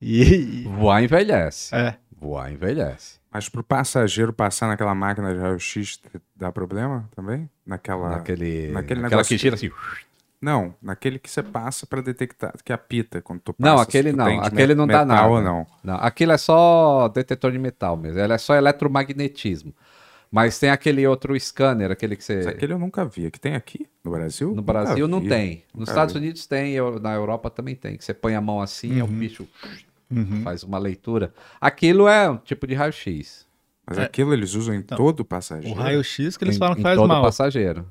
[0.00, 0.22] E...
[0.22, 1.74] e- Voar envelhece.
[1.74, 3.18] é, Voar envelhece.
[3.32, 6.00] Mas pro passageiro passar naquela máquina de raio-x
[6.34, 7.48] dá problema também?
[7.66, 8.10] Naquela.
[8.10, 9.70] Naquele, naquele naquela que gira assim.
[10.40, 13.84] Não, naquele que você passa pra detectar, que apita quando tu Não, passa.
[13.88, 14.24] aquele não.
[14.26, 15.26] tem de Aquele não dá nada.
[15.28, 15.66] ou não.
[15.82, 18.18] Não, aquilo é só detetor de metal mesmo.
[18.20, 19.74] Ele é só eletromagnetismo.
[20.30, 22.36] Mas tem aquele outro scanner, aquele que você.
[22.36, 23.30] Mas aquele eu nunca vi.
[23.30, 24.48] Que tem aqui no Brasil?
[24.50, 25.62] No Nunca Brasil não tem.
[25.72, 26.20] Nos Nunca Estados vi.
[26.20, 27.96] Unidos tem, eu- na Europa também tem.
[27.96, 29.46] Que você põe a mão assim, é o bicho
[30.10, 30.42] uhum.
[30.42, 31.32] faz uma leitura.
[31.60, 33.46] Aquilo é um tipo de raio-x.
[33.86, 34.02] Mas É.
[34.02, 35.74] aquilo eles usam em todo passageiro.
[35.74, 37.22] o raio-x que eles em- falam que em faz todo mal.
[37.22, 37.86] passageiro.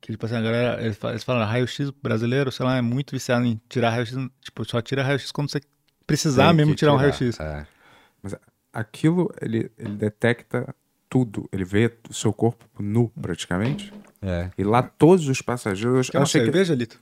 [0.00, 3.12] Que, tipo assim, a galera, eles falam, eles falam raio-x brasileiro, sei lá, é muito
[3.12, 5.60] viciado em tirar raio-x, tipo, só tira raio-x quando você
[6.06, 7.40] precisar Tem mesmo que tirar um tirar, raio-x.
[7.40, 7.66] é.
[8.72, 10.74] Aquilo, ele, ele detecta
[11.08, 11.46] tudo.
[11.52, 13.92] Ele vê o seu corpo nu, praticamente.
[14.22, 14.50] É.
[14.56, 16.08] E lá todos os passageiros...
[16.08, 16.98] Quer Eu uma achei, que, cerveja, Lito?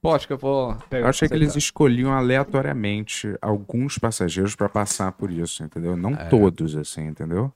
[0.00, 0.76] Pô, acho que eu vou.
[0.90, 5.96] eu achei que eles escolhiam aleatoriamente alguns passageiros pra passar por isso, entendeu?
[5.96, 6.24] Não É.
[6.24, 7.52] todos, assim, entendeu?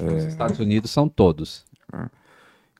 [0.00, 1.64] Nos Estados Unidos são todos.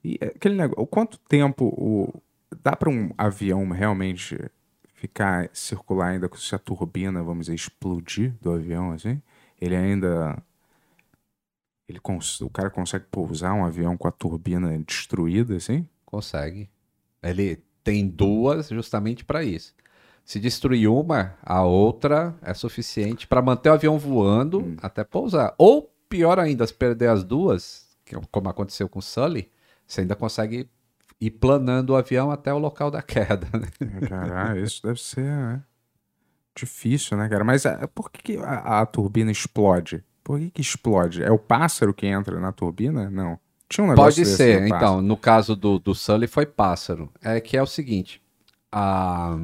[0.08, 2.22] E aquele negócio, o quanto tempo o,
[2.62, 4.38] dá para um avião realmente
[4.94, 9.20] ficar circular ainda se a turbina, vamos dizer, explodir do avião assim?
[9.60, 10.40] Ele ainda
[11.88, 15.86] ele cons- o cara consegue pousar um avião com a turbina destruída assim?
[16.04, 16.68] Consegue.
[17.22, 19.74] Ele tem duas justamente para isso.
[20.24, 24.76] Se destruir uma, a outra é suficiente para manter o avião voando Hum.
[24.82, 25.54] até pousar.
[25.58, 29.48] Ou pior ainda, se perder as duas, é como aconteceu com o Sully,
[29.86, 30.68] você ainda consegue
[31.20, 33.48] ir planando o avião até o local da queda.
[33.52, 34.08] né?
[34.08, 35.62] Caralho, isso deve ser né,
[36.54, 37.44] difícil, né, cara?
[37.44, 40.04] Mas ah, por que, a, a turbina explode?
[40.22, 41.22] Por que, que explode?
[41.22, 43.08] É o pássaro que entra na turbina?
[43.10, 43.38] Não.
[43.80, 44.62] Um Pode ser.
[44.62, 45.02] Então, pássaro.
[45.02, 47.10] no caso do, do Sully foi pássaro.
[47.20, 48.22] É que é o seguinte:
[48.70, 49.36] a,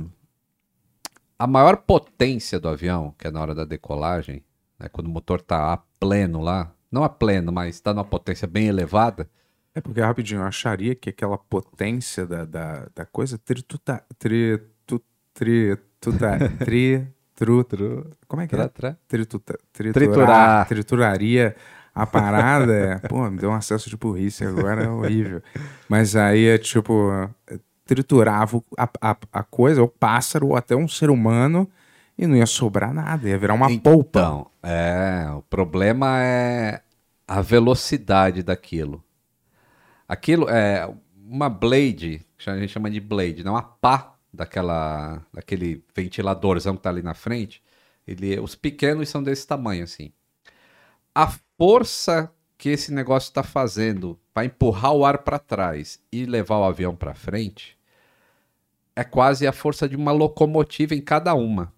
[1.39, 4.45] a maior potência do avião, que é na hora da decolagem,
[4.79, 8.47] né, quando o motor está a pleno lá, não a pleno, mas está numa potência
[8.47, 9.29] bem elevada.
[9.75, 15.03] É porque, rapidinho, eu acharia que aquela potência da, da, da coisa trituta, tritu,
[15.33, 18.69] trituta, tri, tru, tru, como é que é?
[18.69, 18.99] Tra.
[19.09, 20.69] Trituta, triturar, Triturar.
[20.69, 21.57] Trituraria
[21.95, 22.73] a parada.
[22.73, 25.43] é, pô, me deu um acesso de burrice agora, é horrível.
[25.89, 27.11] Mas aí é tipo,
[27.47, 31.69] é, triturava a, a, a coisa, o pássaro, ou até um ser humano,
[32.17, 34.21] e não ia sobrar nada, ia virar uma polpa.
[34.21, 36.83] Então, é, o problema é
[37.27, 39.03] a velocidade daquilo.
[40.13, 40.87] Aquilo é
[41.17, 46.91] uma blade, a gente chama de blade, não uma pá daquela, daquele ventiladorzão que tá
[46.91, 47.63] ali na frente.
[48.07, 50.13] Ele, os pequenos são desse tamanho assim.
[51.15, 56.59] A força que esse negócio está fazendo para empurrar o ar para trás e levar
[56.59, 57.79] o avião para frente
[58.95, 61.73] é quase a força de uma locomotiva em cada uma.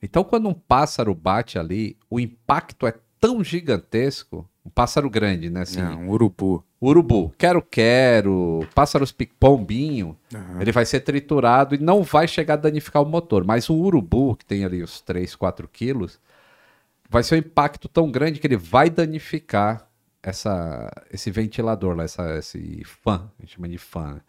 [0.00, 4.48] Então, quando um pássaro bate ali, o impacto é tão gigantesco.
[4.66, 5.60] Um pássaro grande, né?
[5.62, 6.64] Assim, É, um urubu.
[6.82, 10.60] Urubu, quero-quero, pássaros pic- pombinho, Aham.
[10.60, 13.44] ele vai ser triturado e não vai chegar a danificar o motor.
[13.44, 16.20] Mas um urubu, que tem ali os 3, 4 quilos,
[17.08, 19.88] vai ser um impacto tão grande que ele vai danificar
[20.22, 24.20] essa, esse ventilador lá, essa, esse fan, a gente chama de fan.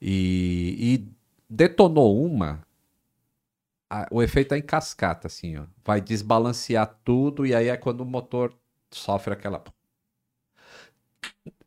[0.00, 1.08] E, e
[1.48, 2.62] detonou uma,
[3.90, 5.64] a- o efeito é em cascata, assim, ó.
[5.84, 8.52] Vai desbalancear tudo e aí é quando o motor
[8.90, 9.62] sofre aquela.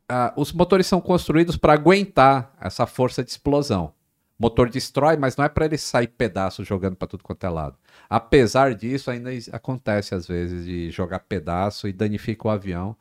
[0.08, 3.93] Ah, os motores são construídos para aguentar essa força de explosão.
[4.38, 7.49] O motor destrói, mas não é para ele sair pedaços jogando para tudo quanto é
[7.49, 7.78] lado.
[8.10, 12.95] Apesar disso, ainda acontece às vezes de jogar pedaço e danifica o avião.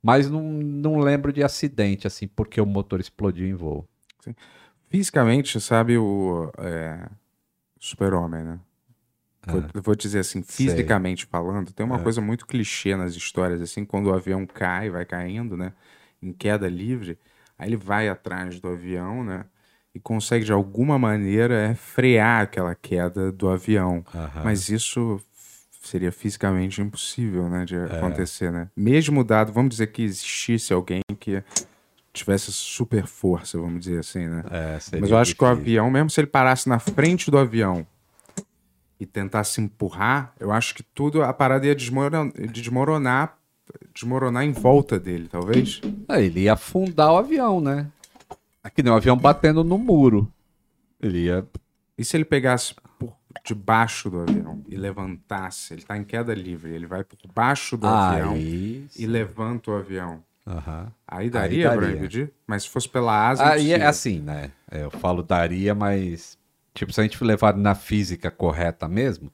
[0.00, 3.86] Mas não, não lembro de acidente, assim, porque o motor explodiu em voo.
[4.88, 7.08] Fisicamente, sabe o é,
[7.80, 8.60] super-homem, né?
[9.48, 13.84] Vou, eu vou dizer assim, fisicamente falando, tem uma coisa muito clichê nas histórias, assim,
[13.84, 15.72] quando o avião cai, vai caindo, né?
[16.26, 17.18] Em queda livre,
[17.58, 19.44] aí ele vai atrás do avião, né?
[19.94, 24.04] E consegue, de alguma maneira, é, frear aquela queda do avião.
[24.44, 25.20] Mas isso
[25.82, 27.64] seria fisicamente impossível, né?
[27.64, 28.68] De acontecer, né?
[28.76, 31.42] Mesmo dado, vamos dizer que existisse alguém que
[32.12, 34.42] tivesse super força, vamos dizer assim, né?
[34.50, 35.62] É, Mas eu acho que o difícil.
[35.62, 37.86] avião, mesmo se ele parasse na frente do avião
[38.98, 43.35] e tentasse empurrar, eu acho que tudo, a parada ia desmoronar, desmoronar,
[43.94, 45.80] desmoronar em volta dele, talvez.
[46.08, 47.86] É, ele ia afundar o avião, né?
[48.62, 50.30] Aqui nem o avião batendo no muro.
[51.00, 51.46] Ele ia.
[51.96, 53.12] E se ele pegasse por
[53.44, 57.86] debaixo do avião e levantasse, ele tá em queda livre, ele vai por baixo do
[57.86, 58.86] avião Aí.
[58.96, 60.22] e levanta o avião.
[60.46, 60.92] Aham.
[61.06, 61.80] Aí daria, daria.
[61.88, 62.32] pra impedir?
[62.46, 64.52] Mas se fosse pela asa, Aí é assim, né?
[64.70, 66.38] É, Eu falo daria, mas.
[66.72, 69.32] Tipo, se a gente levar na física correta mesmo.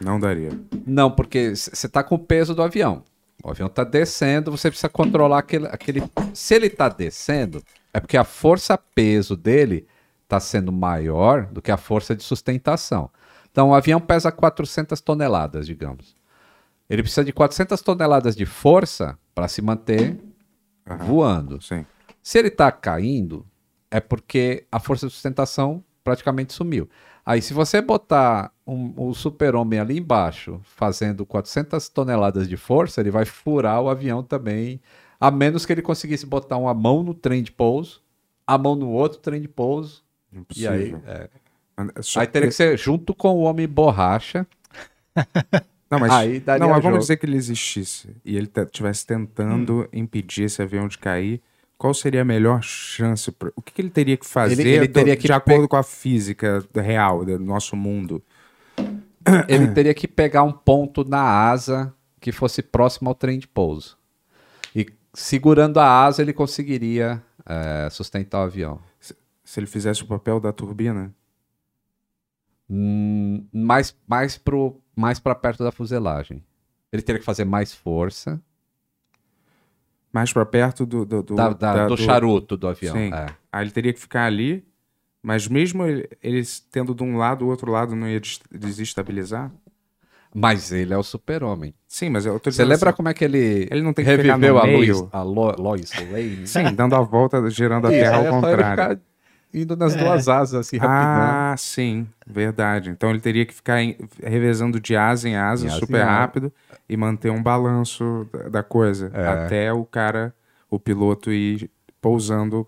[0.00, 0.50] não daria.
[0.86, 3.02] Não, porque você tá com o peso do avião.
[3.44, 5.66] O avião tá descendo, você precisa controlar aquele.
[5.66, 6.02] aquele...
[6.32, 9.86] Se ele tá descendo, é porque a força-peso dele
[10.26, 13.10] tá sendo maior do que a força de sustentação.
[13.52, 16.16] Então, o avião pesa 400 toneladas, digamos.
[16.88, 20.18] Ele precisa de 400 toneladas de força para se manter
[21.00, 21.60] voando.
[21.60, 21.84] Sim.
[22.22, 23.46] Se ele está caindo,
[23.90, 26.88] é porque a força de sustentação praticamente sumiu.
[27.26, 33.10] Aí, se você botar um, o super-homem ali embaixo, fazendo 400 toneladas de força, ele
[33.10, 34.80] vai furar o avião também,
[35.20, 38.02] a menos que ele conseguisse botar uma mão no trem de pouso,
[38.46, 40.02] a mão no outro trem de pouso,
[40.56, 41.02] e aí, Impossível.
[41.06, 41.28] é.
[42.00, 44.46] Só aí teria que ser junto com o homem borracha.
[45.90, 49.88] Não, mas, Aí não, mas vamos dizer que ele existisse e ele estivesse tentando Hum.
[49.92, 51.40] impedir esse avião de cair.
[51.78, 53.30] Qual seria a melhor chance?
[53.30, 55.68] pra- O que, que ele teria que fazer Ele- ele do- teria que de acordo
[55.68, 58.20] com a física real do nosso mundo?
[59.48, 63.96] Ele teria que pegar um ponto na asa que fosse próximo ao trem de pouso.
[64.74, 68.80] E segurando a asa, ele conseguiria é, sustentar o avião.
[69.44, 71.14] Se ele fizesse o papel da turbina?
[72.68, 76.42] Hum, mais mais pro mais para perto da fuselagem.
[76.92, 78.40] Ele teria que fazer mais força
[80.12, 82.94] Mais pra perto do, do, do, da- da- da- do, charuto do avião.
[82.94, 83.12] Sim.
[83.12, 83.26] é.
[83.52, 84.64] Aí ele teria que ficar ali,
[85.24, 89.50] mas mesmo ele, ele tendo de um lado, o outro lado não ia des- desestabilizar?
[90.34, 91.72] Mas ele é o super-homem.
[91.86, 94.10] Sim, mas eu tô Você lembra assim, como é que ele, Ele não tem que
[94.10, 94.96] reviveu a, meio?
[94.98, 96.42] Lois, a Lo, Lois Lane?
[96.46, 98.70] Sim, dando a volta, girando a Isso, Terra ao é contrário.
[98.70, 99.00] ficar
[99.52, 101.22] indo nas duas asas, assim, rapidão.
[101.22, 102.90] Ah, sim, verdade.
[102.90, 106.10] Então ele teria que ficar em- revezando de asa em asa, super asa.
[106.10, 106.52] rápido,
[106.88, 109.12] e manter um balanço da- da coisa.
[109.14, 109.28] É.
[109.28, 110.34] Até o cara,
[110.68, 111.70] o piloto ir
[112.00, 112.66] pousando,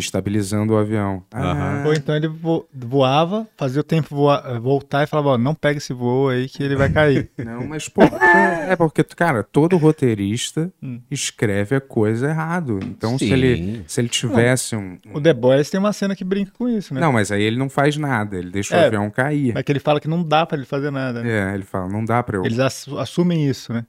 [0.00, 1.22] estabilizando o avião.
[1.32, 5.54] Ah, Ou então ele vo- voava, fazia o tempo voa- voltar e falava, ó, não
[5.54, 7.30] pega esse voo aí que ele vai cair.
[7.38, 11.00] Não, mas pô, é porque, cara, todo roteirista Hum.
[11.10, 12.80] escreve a coisa errado.
[12.82, 14.98] Então, se ele, se ele tivesse um.
[15.06, 17.00] um- o The Boys tem uma cena que brinca com isso, né?
[17.00, 18.86] Não, mas aí ele não faz nada, ele deixa o É.
[18.86, 19.52] avião cair.
[19.54, 21.50] Mas que ele fala que não dá pra ele fazer nada, né?
[21.50, 22.44] É, ele fala, não dá pra eu.
[22.44, 23.84] Eles assu- assumem isso, né?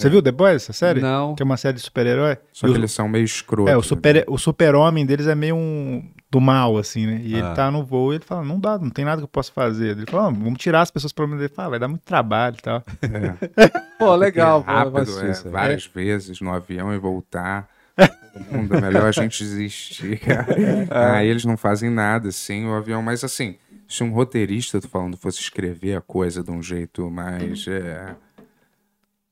[0.00, 1.00] Você viu The Boys, essa série?
[1.00, 1.34] Não.
[1.34, 2.36] Que é uma série de super-herói?
[2.52, 3.72] Só E que o- eles são meio escrotos.
[3.72, 7.20] É, o super- o super-homem deles é meio um do mal, assim, né?
[7.24, 7.38] E Ah.
[7.38, 9.50] ele tá no voo e ele fala, não dá, não tem nada que eu possa
[9.52, 9.96] fazer.
[9.96, 11.42] Ele fala, "Ah, vamos tirar as pessoas pelo menos.
[11.44, 12.84] Ele fala, vai dar muito trabalho e tal.
[13.02, 13.70] É.
[13.98, 14.60] Pô, legal.
[14.60, 15.52] levar rápido, isso, é, isso aí.
[15.52, 17.68] várias vezes no avião e voltar.
[18.50, 20.46] Mundo, é melhor a gente desistir, cara.
[21.18, 23.02] Aí eles não fazem nada, assim, o avião.
[23.02, 23.56] Mas assim,
[23.88, 27.66] se um roteirista, tô falando, fosse escrever a coisa de um jeito mais.
[27.66, 28.14] é,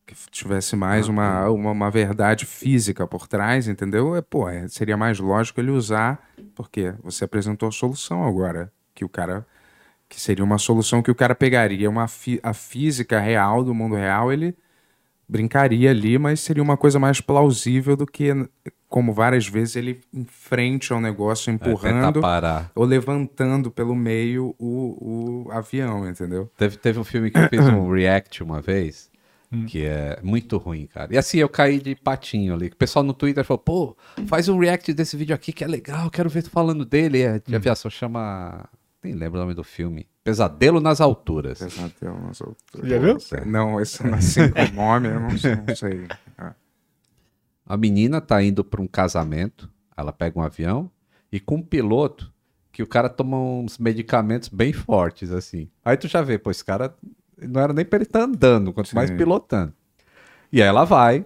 [0.09, 4.17] que tivesse mais uma, uma, uma verdade física por trás, entendeu?
[4.17, 6.19] É, pô, é, seria mais lógico ele usar,
[6.55, 9.47] porque você apresentou a solução agora, que o cara
[10.09, 13.95] que seria uma solução que o cara pegaria uma fi- a física real do mundo
[13.95, 14.57] real, ele
[15.29, 18.31] brincaria ali, mas seria uma coisa mais plausível do que
[18.89, 22.71] como várias vezes ele em frente ao negócio É, empurrando parar.
[22.75, 26.51] ou levantando pelo meio o, o avião, entendeu?
[26.57, 29.11] Teve, teve um filme que eu fiz um react uma vez,
[29.51, 29.65] Hum.
[29.65, 31.15] que é muito ruim, cara.
[31.15, 32.67] E assim, eu caí de patinho ali.
[32.67, 33.97] O pessoal no Twitter falou, pô,
[34.27, 37.23] faz um react desse vídeo aqui que é legal, quero ver tu falando dele.
[37.23, 37.41] É Hum.
[37.47, 38.69] de aviação, chama...
[39.03, 40.07] Nem lembro o nome do filme.
[40.25, 41.61] Pesadelo nas Alturas.
[41.61, 42.91] Pesadelo nas alturas.
[42.91, 43.17] Já viu?
[43.47, 45.55] Não, esse não assim com o nome, eu não sei.
[45.57, 46.09] Não sei.
[46.37, 46.53] Ah,
[47.65, 50.91] A menina tá indo pra um casamento, ela pega um avião,
[51.31, 52.31] e com um piloto,
[52.73, 55.71] que o cara toma uns medicamentos bem fortes, assim.
[55.85, 56.93] Aí tu já vê, pô, esse cara
[57.43, 59.17] não era nem pra ele estar andando, quanto mais Sim.
[59.17, 59.73] pilotando.
[60.53, 61.25] E aí ela vai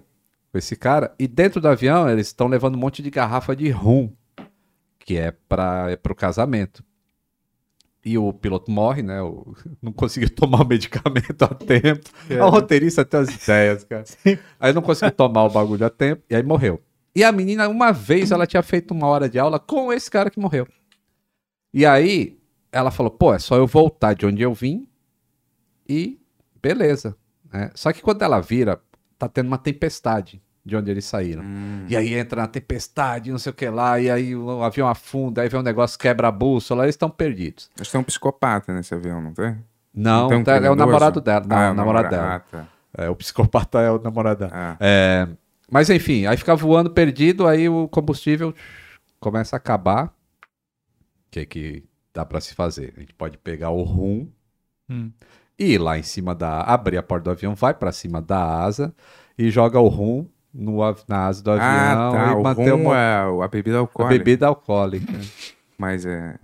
[0.50, 3.70] com esse cara, e dentro do avião eles estão levando um monte de garrafa de
[3.70, 4.12] rum,
[4.98, 6.84] que é para é pro casamento.
[8.04, 9.22] E o piloto morre, né?
[9.22, 12.10] o- não conseguiu tomar o medicamento a tempo.
[12.28, 12.42] É.
[12.42, 14.04] O roteirista tem as ideias, cara.
[14.60, 16.82] Aí não conseguiu tomar o bagulho a tempo e aí morreu.
[17.14, 20.30] E a menina, uma vez, ela tinha feito uma hora de aula com esse cara
[20.30, 20.66] que morreu.
[21.72, 22.38] E aí
[22.72, 24.86] ela falou: pô, é só eu voltar de onde eu vim
[25.88, 26.18] e
[26.62, 27.16] beleza.
[27.52, 27.70] né?
[27.74, 28.80] Só que quando ela vira,
[29.18, 31.42] tá tendo uma tempestade de onde eles saíram.
[31.42, 34.88] hum, E aí entra na tempestade, não sei o que lá, e aí o avião
[34.88, 37.68] afunda, aí vem um negócio, quebra a bússola, eles estão perdidos.
[37.76, 39.58] Mas tem um psicopata nesse avião, não tem?
[39.92, 41.44] Não, tem um tá- é o namorado dela.
[41.46, 42.34] Não, Ah, é o namorado dela.
[42.36, 42.68] Ah, tá.
[42.96, 44.52] É, o psicopata é o namorado dela.
[44.54, 45.28] Ah, É,
[45.70, 48.54] mas enfim, aí fica voando perdido, aí o combustível
[49.18, 50.06] começa a acabar.
[50.06, 52.94] O que que dá pra se fazer?
[52.96, 54.28] A gente pode pegar o rum
[54.88, 55.10] Hum.
[55.58, 58.62] E ir lá em cima da abrir a porta do avião, vai pra cima da
[58.62, 58.92] asa
[59.38, 60.78] e joga o rum no,
[61.08, 62.32] na asa do avião ah tá.
[62.32, 64.18] e O manter rum uma é o- a bebida a alcoólica.
[64.18, 65.12] bebida alcoólica.
[65.78, 66.36] Mas é.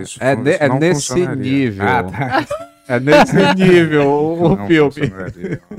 [0.00, 1.86] Isso É, ne- isso é não nesse nível.
[1.88, 2.46] Ah, tá.
[2.86, 4.90] É nesse nível o Não filme.
[4.92, 5.60] funcionaria.
[5.70, 5.78] não.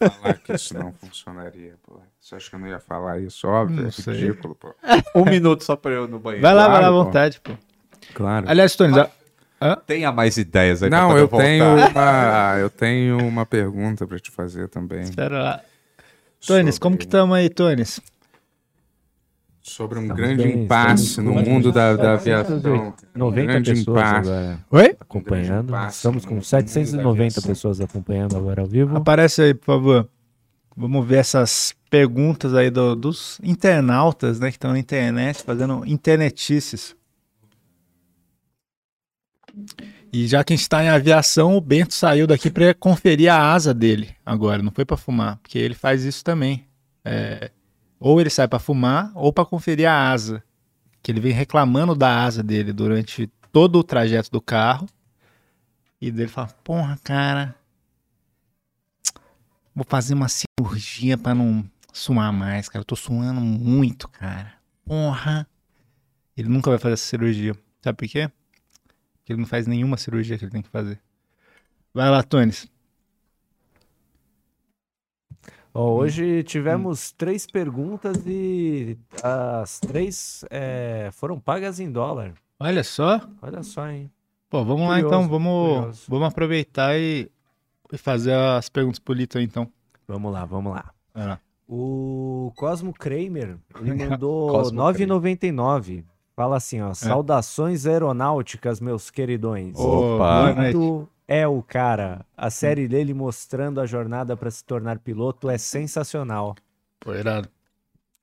[0.00, 1.98] Eu falar que isso não funcionaria, pô.
[2.20, 3.48] Você acha que eu não ia falar isso?
[3.48, 4.14] Óbvio, Não é sei.
[4.14, 4.72] ridículo, pô.
[5.16, 6.42] Um minuto só pra eu ir no banheiro.
[6.42, 7.52] Vai lá, vai lá à Claro, vontade, pô.
[8.14, 8.46] Claro.
[8.48, 8.92] Aliás, Tony,
[9.62, 11.44] já- Tenha mais ideias aí pra Não, quando eu voltar.
[11.44, 15.02] tenho, uma, eu tenho uma pergunta pra te fazer também.
[15.02, 15.60] espera lá.
[16.46, 18.00] Tones, sobre- como que estamos aí, Tones?
[19.64, 22.94] Sobre um Estamos grande bem, impasse no mundo da, da 780, aviação.
[23.14, 24.28] 90 grande pessoas impasse.
[24.30, 24.96] agora Oi?
[24.98, 25.68] acompanhando.
[25.68, 28.96] impasse Estamos com mundo 790 da pessoas acompanhando agora ao vivo.
[28.96, 30.08] Aparece aí, por favor.
[30.76, 36.96] Vamos ver essas perguntas aí do- dos internautas, né, que estão na internet, fazendo internetices.
[40.12, 43.52] E já que a gente está em aviação, o Bento saiu daqui para conferir a
[43.52, 46.66] asa dele agora, não foi para fumar, porque ele faz isso também.
[47.04, 47.50] É,
[47.98, 50.42] ou ele sai para fumar ou para conferir a asa,
[51.02, 54.86] que ele vem reclamando da asa dele durante todo o trajeto do carro.
[56.00, 57.54] E dele fala: "Porra, cara,
[59.74, 62.80] Vou fazer uma cirurgia pra não suar mais, cara.
[62.80, 64.52] Eu tô suando muito, cara.
[64.84, 65.46] Porra.
[66.36, 67.56] Ele nunca vai fazer essa cirurgia.
[67.80, 68.30] Sabe por quê?
[69.22, 71.00] Porque ele não faz nenhuma cirurgia que ele tem que fazer.
[71.94, 72.68] Vai lá, Tones.
[75.72, 82.34] Ó, hoje tivemos três perguntas e as três é, foram pagas em dólar.
[82.58, 83.20] Olha só.
[83.40, 84.10] Olha só, hein?
[84.50, 85.28] Pô, vamos lá Curioso, então.
[85.28, 86.04] Vamos, curioso.
[86.08, 87.30] vamos aproveitar e,
[87.90, 89.70] e fazer as perguntas pro Lito aí, então.
[90.06, 90.92] Vamos lá, vamos lá.
[91.14, 91.40] Lá.
[91.66, 96.04] O Cosmo Kramer, ele mandou Cosmo 9,99.
[96.34, 99.78] Fala assim, ó, saudações aeronáuticas, meus queridões.
[99.78, 100.54] Opa.
[100.54, 102.26] Muito é o cara.
[102.36, 106.54] A série dele mostrando a jornada para se tornar piloto é sensacional.
[107.00, 107.48] Pô, irado.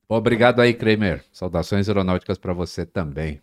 [0.08, 1.24] Obrigado aí, Kramer.
[1.32, 3.40] Saudações aeronáuticas para você também.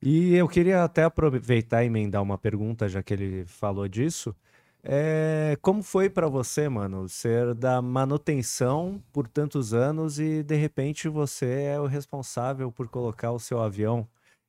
[0.00, 4.34] E eu queria até aproveitar e emendar uma pergunta, já que ele falou disso.
[4.84, 11.08] É, como foi para você, mano, ser da manutenção por tantos anos e de repente
[11.08, 14.06] você é o responsável por colocar o seu avião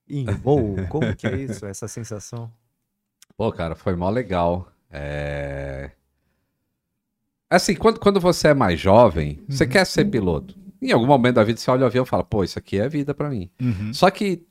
[0.10, 0.76] em voo?
[0.90, 2.52] Como que é isso, essa sensação?
[3.38, 4.68] Pô, cara, foi mó legal.
[4.90, 5.92] É...
[7.50, 10.56] Assim, quando, quando você é mais jovem, você quer ser piloto.
[10.82, 12.90] Em algum momento da vida você olha o avião e fala, pô, isso aqui é
[12.90, 13.50] vida pra mim.
[13.94, 14.44] Só que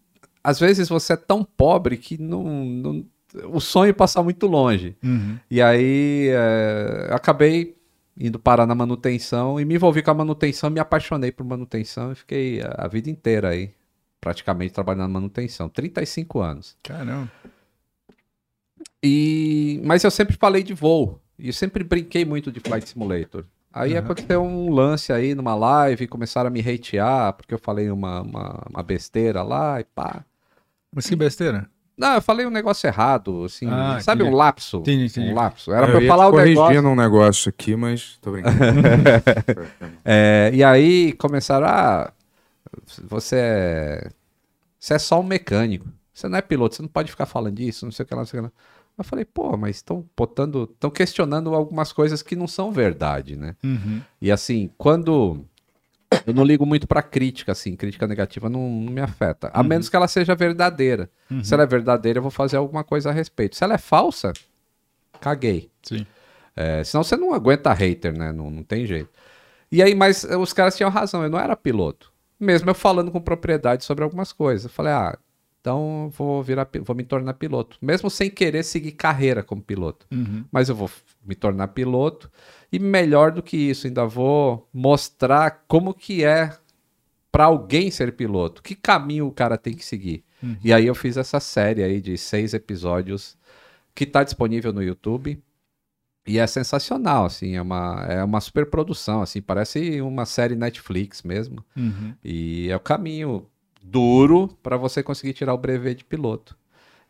[0.44, 3.04] às vezes você é tão pobre que não, não-
[3.44, 4.96] o sonho passa muito longe.
[5.02, 5.38] Uhum.
[5.50, 7.76] E aí é, acabei
[8.18, 12.14] indo parar na manutenção e me envolvi com a manutenção, me apaixonei por manutenção e
[12.14, 13.70] fiquei a, a vida inteira aí,
[14.20, 15.68] praticamente trabalhando na manutenção.
[15.68, 16.76] 35 anos.
[16.82, 17.30] Caramba.
[19.02, 23.44] E mas eu sempre falei de voo e eu sempre brinquei muito de Flight Simulator.
[23.72, 23.98] Aí Uhum.
[23.98, 28.66] aconteceu um lance aí numa live, começaram a me hatear porque eu falei uma, uma,
[28.68, 30.24] uma besteira lá e pá.
[30.94, 31.68] Mas que besteira.
[32.02, 34.34] Não, eu falei um negócio errado, assim, Ah, sabe entendi.
[34.34, 34.78] um lapso?
[34.78, 35.30] Entendi, entendi.
[35.30, 35.72] Um lapso.
[35.72, 36.56] Era pra eu eu ia falar o negócio.
[36.56, 38.56] corrigindo um negócio aqui, mas tô brincando.
[40.04, 42.12] É, e aí começaram, ah,
[43.08, 44.10] você é,
[44.78, 47.84] você é só um mecânico, você não é piloto, você não pode ficar falando disso,
[47.84, 48.52] não sei o que lá, não sei o que lá.
[48.98, 53.54] Eu falei, pô, mas estão botando, estão questionando algumas coisas que não são verdade, né?
[53.64, 54.00] Uhum.
[54.20, 55.44] E assim, quando
[56.26, 59.88] eu não ligo muito pra crítica, assim, crítica negativa não, não me afeta, a menos
[59.88, 61.10] que ela seja verdadeira.
[61.42, 63.56] Se ela é verdadeira, eu vou fazer alguma coisa a respeito.
[63.56, 64.32] Se ela é falsa,
[65.20, 65.70] caguei.
[65.82, 66.06] Sim.
[66.54, 68.32] É, senão você não aguenta hater, né?
[68.32, 69.08] Não, não tem jeito.
[69.70, 72.12] E aí, mas os caras tinham razão, eu não era piloto.
[72.38, 74.64] Mesmo eu falando com propriedade sobre algumas coisas.
[74.64, 75.16] Eu falei, ah,
[75.62, 77.78] então vou virar, vou me tornar piloto.
[77.80, 80.06] Mesmo sem querer seguir carreira como piloto.
[80.12, 80.44] Uhum.
[80.50, 80.90] Mas eu vou
[81.24, 82.28] me tornar piloto.
[82.72, 86.52] E melhor do que isso, ainda vou mostrar como que é
[87.30, 88.60] para alguém ser piloto.
[88.60, 90.24] Que caminho o cara tem que seguir.
[90.64, 93.38] E aí eu fiz essa série aí de seis episódios
[93.94, 95.40] que tá disponível no YouTube.
[96.26, 101.22] E é sensacional, assim, é uma, é uma super produção, assim, parece uma série Netflix
[101.22, 101.64] mesmo.
[101.76, 102.14] Uhum.
[102.22, 103.46] E é o caminho
[103.82, 106.56] duro para você conseguir tirar o brevet de piloto.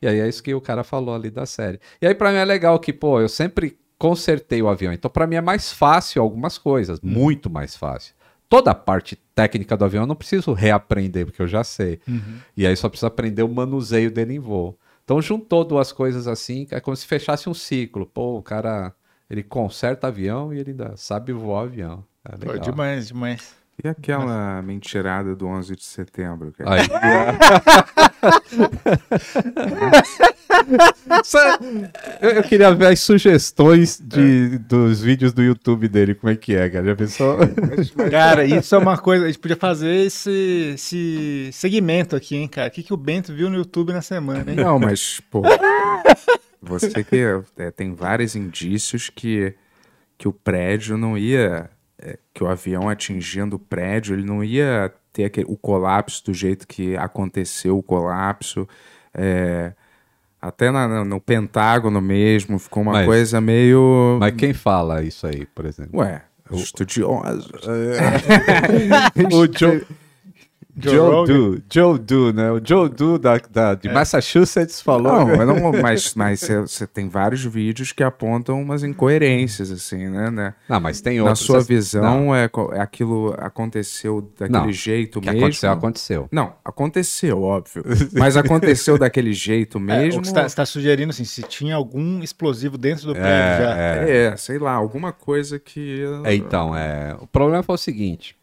[0.01, 1.79] E aí é isso que o cara falou ali da série.
[2.01, 4.93] E aí para mim é legal que, pô, eu sempre consertei o avião.
[4.93, 8.14] Então para mim é mais fácil algumas coisas, muito mais fácil.
[8.49, 12.01] Toda a parte técnica do avião eu não preciso reaprender, porque eu já sei.
[12.57, 14.77] E aí só preciso aprender o manuseio dele em voo.
[15.05, 18.05] Então juntou duas coisas assim, é como se fechasse um ciclo.
[18.07, 18.95] Pô, o cara,
[19.31, 22.05] ele conserta avião e ele ainda sabe voar avião.
[22.25, 22.59] É Pô, legal.
[22.59, 23.55] demais, demais.
[23.83, 26.53] E aquela mentirada do 11 de setembro?
[26.53, 26.83] cara?
[26.83, 26.89] Aí.
[31.25, 31.59] Sa-
[32.20, 36.55] eu, eu queria ver as sugestões de, dos vídeos do YouTube dele, como é que
[36.55, 36.85] é, cara?
[36.87, 37.39] Já pensou?
[38.11, 39.25] Cara, isso é uma coisa.
[39.25, 42.68] A gente podia fazer esse, esse segmento aqui, hein, cara?
[42.68, 44.57] O que, que o Bento viu no YouTube na semana, hein?
[44.57, 45.43] Não, mas, pô.
[46.61, 47.25] Você que
[47.59, 49.55] é, tem vários indícios que,
[50.16, 51.68] que o prédio não ia.
[52.35, 56.67] Que o avião atingindo o prédio, ele não ia ter aquele, o colapso do jeito
[56.67, 58.67] que aconteceu o colapso.
[59.15, 59.73] é,
[60.41, 64.17] até na- no Pentágono mesmo, ficou uma Mas- coisa meio.
[64.19, 66.01] Mas quem fala isso aí, por exemplo?
[66.01, 67.51] Ué, estudiosos.
[69.33, 69.85] O Joe,
[70.74, 71.27] Joe Joe.
[71.27, 72.51] Do, Joe Do, né?
[72.51, 75.12] O Joe Do da, da- de Massachusetts falou.
[75.12, 80.31] Não, mas, não, mas, mas você- tem vários vídeos que apontam umas incoerências, assim, né?
[80.31, 80.55] né?
[80.69, 81.40] Não, mas tem Na outros.
[81.44, 85.40] sua Não, visão, é, é aquilo aconteceu daquele Não, jeito que mesmo?
[85.44, 86.28] aconteceu, aconteceu.
[86.32, 87.85] Não, aconteceu, óbvio.
[88.15, 90.23] Mas aconteceu daquele jeito É, mesmo.
[90.23, 93.77] que você tá, você tá sugerindo, assim, se tinha algum explosivo dentro do prédio já.
[93.77, 96.03] É, sei lá, alguma coisa que.
[96.24, 98.35] É, então, é, o problema foi o seguinte: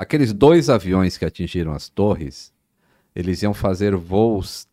[0.00, 2.52] aqueles dois aviões que atingiram as torres,
[3.14, 4.66] eles iam fazer voos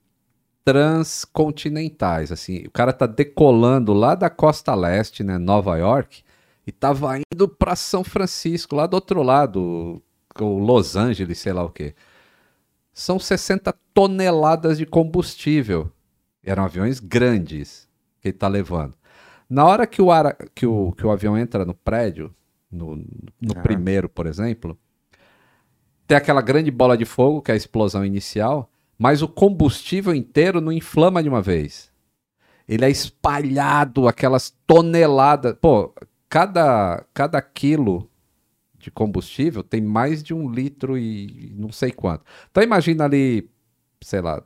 [0.64, 2.64] transcontinentais, assim.
[2.66, 6.24] O cara tá decolando lá da costa leste, né, Nova York,
[6.66, 10.02] e tava indo para São Francisco, lá do outro lado,
[10.40, 11.96] ou Los Angeles, sei lá o quê.
[12.94, 15.92] São 60 toneladas de combustível.
[16.44, 17.88] Eram aviões grandes
[18.22, 18.96] que ele tá levando.
[19.50, 22.34] Na hora que o, ara- que o, que o avião entra no prédio,
[22.72, 23.62] no, no Ah.
[23.62, 24.78] primeiro, por exemplo,
[26.08, 30.62] tem aquela grande bola de fogo, que é a explosão inicial, mas o combustível inteiro
[30.62, 31.92] não inflama de uma vez.
[32.68, 35.56] Ele é espalhado, aquelas toneladas.
[35.60, 35.94] Pô,
[36.30, 38.10] cada, cada quilo
[38.78, 42.24] de combustível tem mais de um litro e não sei quanto.
[42.50, 43.50] Então imagina ali,
[44.02, 44.42] sei lá,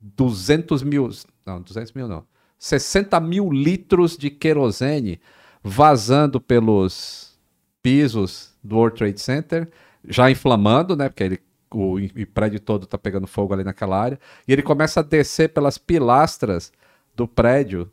[0.00, 1.08] 200 mil.
[1.44, 2.24] Não, 200 mil não.
[2.58, 5.20] 60 mil litros de querosene
[5.62, 7.38] vazando pelos
[7.82, 9.70] pisos do World Trade Center,
[10.08, 11.08] já inflamando, né?
[11.08, 11.40] Porque ele,
[11.72, 14.18] o, o prédio todo tá pegando fogo ali naquela área.
[14.46, 16.72] E ele começa a descer pelas pilastras
[17.14, 17.90] do prédio,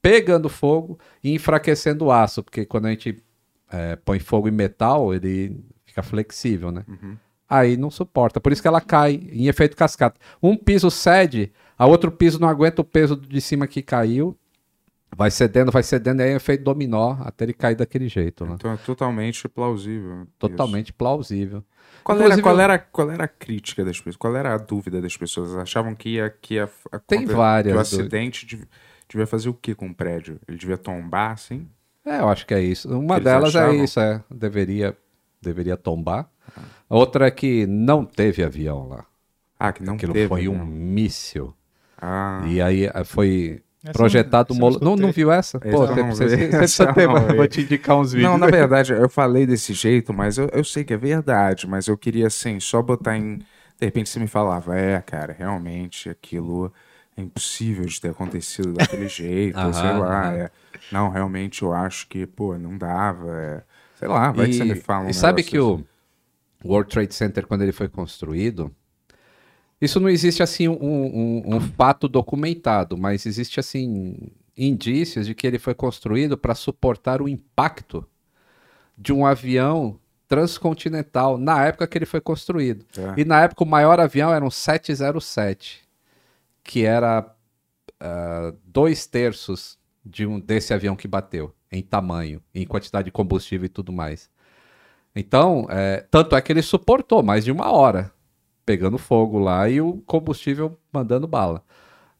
[0.00, 3.22] pegando fogo e enfraquecendo o aço, porque quando a gente
[3.70, 6.84] é, põe fogo em metal, ele fica flexível, né?
[7.48, 8.40] Aí não suporta.
[8.40, 10.18] Por isso que ela cai em efeito cascata.
[10.42, 14.36] Um piso cede, a outro piso não aguenta o peso de cima que caiu.
[15.14, 18.46] Vai cedendo, vai cedendo, e aí é efeito dominó até ele cair daquele jeito.
[18.46, 18.52] Né?
[18.54, 20.26] Então é totalmente plausível.
[20.38, 21.62] Totalmente plausível.
[22.02, 24.16] Qual era, qual, era, qual era a crítica das pessoas?
[24.16, 25.54] Qual era a dúvida das pessoas?
[25.56, 28.66] Achavam que ia, que ia a- Tem várias que o acidente dev-
[29.08, 30.40] devia fazer o que com o prédio?
[30.48, 31.68] Ele devia tombar, assim?
[32.04, 32.88] É, eu acho que é isso.
[32.88, 33.74] Uma Eles delas achavam?
[33.74, 34.24] é isso, é.
[34.30, 34.96] Deveria,
[35.40, 36.28] deveria tombar.
[36.88, 39.04] A outra é que não teve avião lá.
[39.58, 40.26] Ah, que não Aquilo teve.
[40.28, 40.64] foi um né?
[40.64, 41.54] míssil.
[41.96, 44.70] Ah, E aí eh, foi Essa projetado não-.
[44.80, 45.58] Não, não viu essa?
[45.58, 46.46] Essa Pô, você, vi.
[46.48, 48.30] você Essa precisa eu ter, vou te indicar uns vídeos.
[48.30, 51.88] Não, na verdade, eu falei desse jeito, mas eu, eu sei que é verdade, mas
[51.88, 53.38] eu queria, assim, só botar em.
[53.38, 56.72] De repente você me falava, é, cara, realmente aquilo
[57.16, 60.32] é impossível de ter acontecido daquele jeito, sei lá.
[60.34, 60.50] é.
[60.92, 63.30] Não, realmente eu acho que, pô, não dava.
[63.36, 63.62] é.
[63.98, 65.66] Sei lá, vai que você me fala um e sabe que assim.
[65.66, 65.84] o
[66.64, 68.70] World Trade Center, quando ele foi construído,
[69.82, 74.16] isso não existe assim um, um- um fato documentado, mas existe assim
[74.56, 78.06] indícios de que ele foi construído para suportar o impacto
[78.96, 79.98] de um avião
[80.28, 82.86] transcontinental na época que ele foi construído.
[82.96, 83.20] É.
[83.20, 85.82] E na época o maior avião era um 707,
[86.62, 87.34] que era
[87.98, 93.66] ah, dois terços de um desse avião que bateu em tamanho, em quantidade de combustível
[93.66, 94.30] e tudo mais.
[95.16, 98.11] Então, é, tanto é que ele suportou mais de uma hora
[98.64, 101.62] pegando fogo lá e o combustível mandando bala.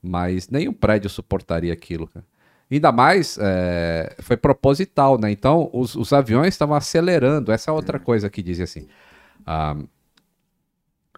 [0.03, 2.09] Mas nenhum prédio suportaria aquilo.
[2.09, 2.25] cara.
[2.71, 5.31] Ainda mais, é, foi proposital, né?
[5.31, 7.53] Então, os, os aviões estavam acelerando.
[7.53, 8.89] Essa é outra coisa que dizia assim.
[9.47, 9.77] ah,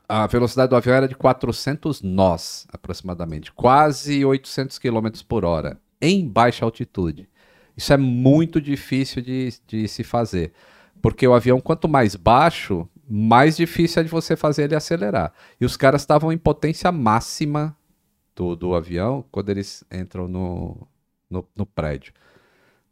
[0.08, 3.52] a velocidade do avião era de 400 nós, aproximadamente.
[3.52, 7.28] Quase 800 km por hora, em baixa altitude.
[7.76, 10.52] Isso é muito difícil de, de se fazer.
[11.00, 15.32] Porque o avião, quanto mais baixo, mais difícil é de você fazer ele acelerar.
[15.60, 17.76] E os caras estavam em potência máxima
[18.34, 20.86] do, do avião quando eles entram no,
[21.28, 22.12] no, no prédio.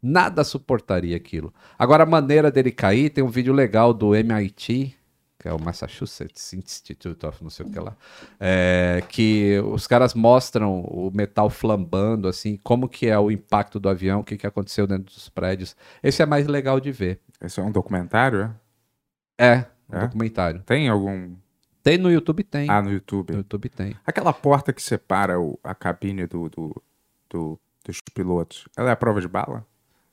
[0.01, 1.53] Nada suportaria aquilo.
[1.79, 4.93] Agora, a maneira dele cair, tem um vídeo legal do MIT,
[5.39, 7.95] que é o Massachusetts Institute of não sei o que lá,
[8.39, 13.89] é, que os caras mostram o metal flambando, assim, como que é o impacto do
[13.89, 15.75] avião, o que, que aconteceu dentro dos prédios.
[16.01, 17.19] Esse é mais legal de ver.
[17.41, 19.45] Esse é um documentário, é?
[19.45, 20.01] É, um É?
[20.01, 20.61] documentário.
[20.63, 21.35] Tem algum.
[21.81, 22.69] Tem no YouTube, tem.
[22.69, 23.31] Ah, no YouTube.
[23.31, 23.95] No YouTube tem.
[24.05, 26.81] Aquela porta que separa o- a cabine do, do-
[27.29, 29.65] do- dos pilotos, ela é a prova de bala?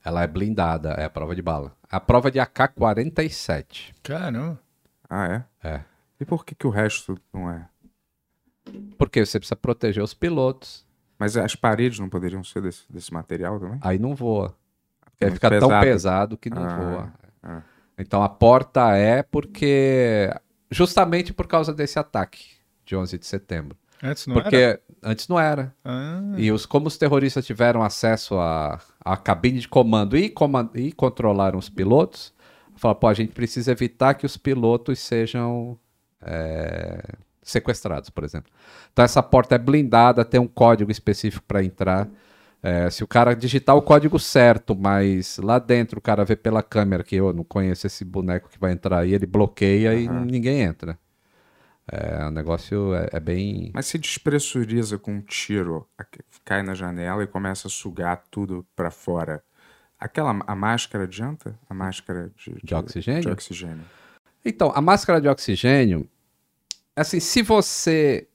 [0.05, 1.77] Ela é blindada, é a prova de bala.
[1.89, 3.93] A prova de AK-47.
[4.03, 4.59] Caramba.
[5.09, 5.27] Ah,
[5.63, 5.69] é?
[5.69, 5.85] É.
[6.19, 7.69] E por que, que o resto não é?
[8.99, 10.87] Porque você precisa proteger os pilotos.
[11.19, 13.79] Mas as paredes não poderiam ser desse, desse material também?
[13.83, 14.57] Aí não voa.
[15.05, 15.85] Porque é fica tão pesado.
[15.85, 17.13] pesado que não Ah, voa.
[17.43, 17.63] ah.
[18.01, 20.31] Então a porta é porque.
[20.71, 22.45] Justamente por causa desse ataque
[22.85, 23.77] de 11 de setembro.
[24.03, 24.81] Antes não porque era?
[25.03, 25.75] antes não era.
[25.85, 30.33] Ah, E os, como os terroristas tiveram acesso à, à cabine de comando e,
[30.75, 32.33] e controlaram os pilotos,
[32.77, 35.79] falaram, pô, a gente precisa evitar que os pilotos sejam
[36.23, 37.03] é,
[37.43, 38.51] sequestrados, por exemplo.
[38.93, 42.09] Então essa porta é blindada, tem um código específico para entrar.
[42.63, 46.63] É, se o cara digitar o código certo, mas lá dentro o cara vê pela
[46.63, 50.61] câmera que eu não conheço esse boneco que vai entrar aí, ele bloqueia e ninguém
[50.61, 50.99] entra.
[51.91, 53.71] É, o negócio é- é bem.
[53.75, 55.89] Mas se despressuriza com um tiro,
[56.45, 59.43] cai na janela e começa a sugar tudo pra fora.
[59.99, 61.59] Aquela a máscara adianta?
[61.69, 63.23] A máscara de, De oxigênio?
[63.23, 63.85] De oxigênio.
[64.45, 66.09] Então, a máscara de oxigênio,
[66.95, 68.29] assim, se você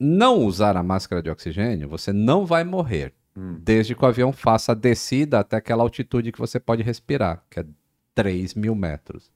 [0.00, 4.72] não usar a máscara de oxigênio, você não vai morrer, desde que o avião faça
[4.72, 7.66] a descida até aquela altitude que você pode respirar, que é
[8.14, 9.30] 3 mil metros.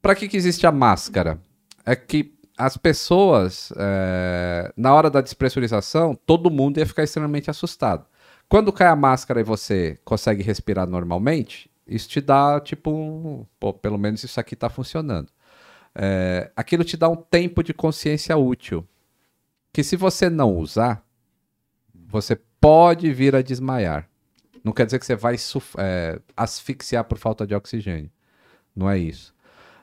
[0.00, 1.38] Para que, que existe a máscara?
[1.84, 8.06] É que as pessoas, é, na hora da despressurização, todo mundo ia ficar extremamente assustado.
[8.48, 13.46] Quando cai a máscara e você consegue respirar normalmente, isso te dá tipo um.
[13.58, 15.28] Pô, pelo menos isso aqui está funcionando.
[15.94, 18.86] É, aquilo te dá um tempo de consciência útil.
[19.72, 21.04] Que se você não usar,
[22.10, 24.08] você pode vir a desmaiar.
[24.62, 25.36] Não quer dizer que você vai
[25.78, 28.10] é, asfixiar por falta de oxigênio.
[28.76, 29.34] Não é isso.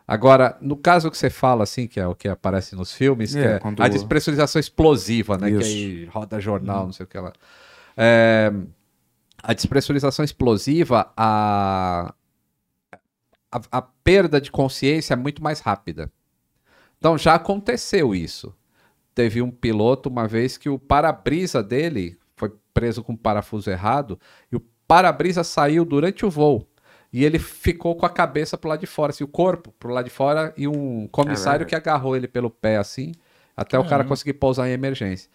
[0.08, 3.40] Agora, no caso que você fala, assim, que é o que aparece nos filmes, que
[3.40, 5.50] É, é quando- a despressurização explosiva, né?
[5.50, 5.66] Que Isso.
[5.70, 7.34] aí roda jornal, não sei o que lá.
[7.98, 8.52] É,
[9.44, 12.14] a despressurização explosiva, a,
[13.52, 16.10] a, a perda de consciência é muito mais rápida.
[16.98, 18.56] Então já aconteceu isso.
[19.14, 22.17] Teve um piloto uma vez que o para-brisa dele
[22.80, 24.20] preso com o parafuso errado
[24.52, 26.68] e o para-brisa saiu durante o voo.
[27.12, 30.06] E ele ficou com a cabeça pro lado de fora, assim, o corpo pro lado
[30.06, 31.66] de fora e um comissário Caralho.
[31.66, 33.14] que agarrou ele pelo pé assim,
[33.56, 34.10] até o cara Caramba.
[34.10, 35.28] conseguir pousar em emergência.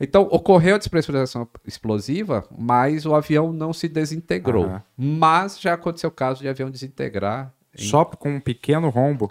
[0.00, 4.64] Então, ocorreu a despressurização explosiva, mas o avião não se desintegrou.
[4.64, 4.82] Aham.
[4.96, 7.52] Mas já aconteceu o caso de avião desintegrar.
[7.78, 9.30] em- Só com um pequeno rombo.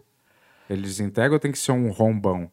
[0.69, 2.51] Ele desintegra ou tem que ser um rombão?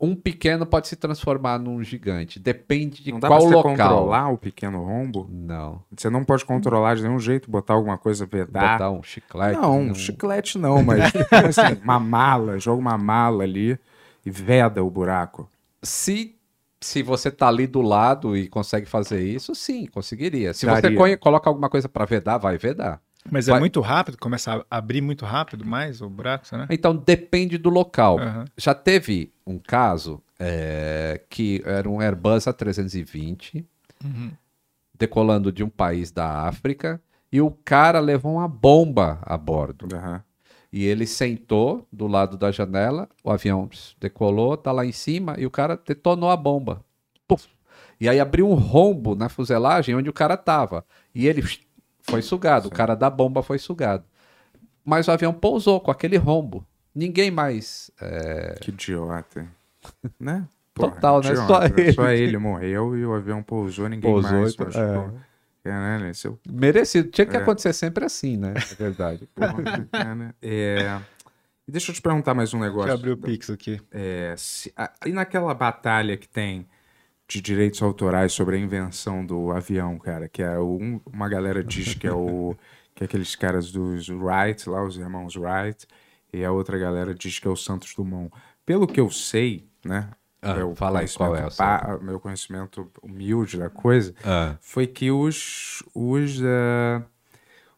[0.00, 2.38] Um pequeno pode se transformar num gigante.
[2.38, 3.70] Depende de não dá qual pra você local.
[3.72, 5.28] controlar o pequeno rombo?
[5.30, 5.80] Não.
[5.96, 8.72] Você não pode controlar de nenhum jeito, botar alguma coisa, vedar.
[8.78, 9.58] Botar um chiclete.
[9.60, 11.00] não, um- chiclete não, mas
[11.32, 13.78] assim, uma mala, joga uma mala ali
[14.26, 15.48] e veda o buraco.
[15.82, 16.34] Se,
[16.80, 20.52] se você tá ali do lado e consegue fazer isso, sim, conseguiria.
[20.54, 20.98] Se você Daria.
[20.98, 23.00] conhe- coloca alguma coisa para vedar, vai vedar.
[23.30, 26.66] Mas é Vai- muito rápido, começa a abrir muito rápido mais o buraco, né?
[26.70, 28.18] Então depende do local.
[28.18, 28.44] Aham.
[28.56, 33.64] Já teve um caso é, que era um Airbus A320
[34.04, 34.30] Uhum.
[34.96, 37.00] decolando de um país da África
[37.32, 39.88] e o cara levou uma bomba a bordo.
[39.94, 40.22] Aham.
[40.72, 43.68] E ele sentou do lado da janela, o avião
[44.00, 46.84] decolou, tá lá em cima e o cara detonou a bomba.
[47.28, 47.46] Puf.
[48.00, 50.84] E aí abriu um rombo na fuselagem onde o cara tava.
[51.14, 51.42] E ele
[52.04, 54.04] foi sugado, o cara da bomba foi sugado.
[54.84, 56.66] Mas o avião pousou com aquele rombo.
[56.94, 57.90] Ninguém mais.
[58.00, 59.46] é, Que idiota.
[60.20, 60.46] né?
[60.74, 61.30] Total, né?
[61.30, 61.46] idiota.
[61.46, 61.92] Só ele.
[61.92, 64.56] Só ele morreu e o avião pousou, ninguém Pousou mais.
[64.56, 65.18] machucou.
[65.62, 67.08] Caralho, esse é o Merecido.
[67.10, 67.40] Tinha que É.
[67.40, 68.52] acontecer sempre assim, né?
[68.56, 69.26] É verdade.
[69.34, 70.34] porra, cara.
[70.42, 71.00] É...
[71.66, 72.88] E deixa eu te perguntar mais um negócio.
[72.88, 73.80] Deixa eu abrir o Pix aqui.
[73.90, 76.66] É, se- a- e naquela batalha que tem
[77.26, 81.94] de direitos autorais sobre a invenção do avião, cara, que é um- uma galera diz
[81.94, 82.54] que é o
[82.94, 85.86] que é aqueles caras dos Wright, lá os irmãos Wright,
[86.32, 88.30] e a outra galera diz que é o Santos Dumont.
[88.64, 90.10] Pelo que eu sei, né?
[90.40, 95.10] Ah, meu fala aí, qual é pa- meu conhecimento humilde da coisa, Ah, foi que
[95.10, 97.02] os os, eh,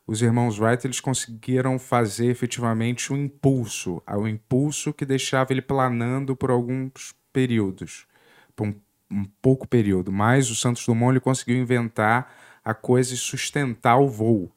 [0.07, 5.63] os irmãos Wright eles conseguiram fazer efetivamente um impulso, ah, um impulso que deixava ele
[5.63, 8.07] planando por alguns períodos,
[8.55, 8.75] por um,
[9.11, 10.11] um pouco período.
[10.13, 12.35] Mas o Santos Dumont ele conseguiu inventar
[12.65, 14.51] a coisa e sustentar o voo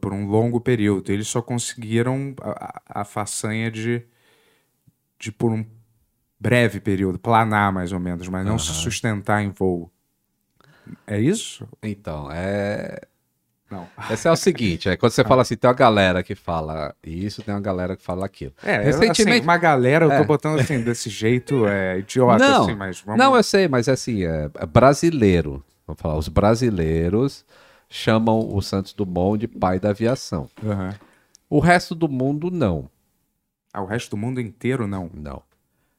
[0.00, 1.10] por um longo período.
[1.10, 4.02] Eles só conseguiram a, a- façanha de,
[5.18, 5.64] de por um
[6.38, 9.90] breve período planar mais ou menos, mas não se sustentar em voo.
[11.06, 11.66] É isso?
[11.82, 13.00] então, é.
[13.70, 13.88] Não.
[14.10, 17.42] Esse é o seguinte, é quando você fala assim, tem uma galera que fala isso,
[17.42, 18.52] tem uma galera que fala aquilo.
[18.62, 20.24] É, Recentemente- assim, uma galera, eu tô É.
[20.24, 23.18] botando assim, desse jeito, é idiota, Não, assim, mas vamos...
[23.18, 25.64] Não, eu sei, mas é assim, é é brasileiro.
[25.86, 27.44] Vamos falar, os brasileiros
[27.88, 30.48] chamam o Santos Dumont de pai da aviação.
[30.64, 30.94] Aham.
[31.48, 32.88] O resto do mundo não,
[33.72, 35.10] Ah, o resto do mundo inteiro, não.
[35.14, 35.42] não.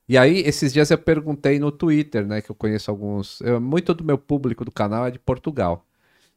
[0.07, 3.93] E aí, esses dias eu perguntei no Twitter, né, que eu conheço alguns, eu- muito
[3.93, 5.83] do meu público do canal é de Portugal.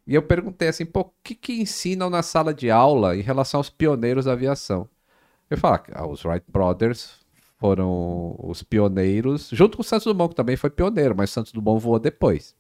[0.09, 3.61] E eu perguntei assim, pô, o que que ensinam na sala de aula em relação
[3.61, 4.89] aos pioneiros da aviação?
[5.51, 7.21] Eu falo, ah, os Wright Brothers
[7.59, 11.53] foram os pioneiros, junto com o Santos Dumont, que também foi pioneiro, mas o Santos
[11.53, 12.57] Dumont voou depois.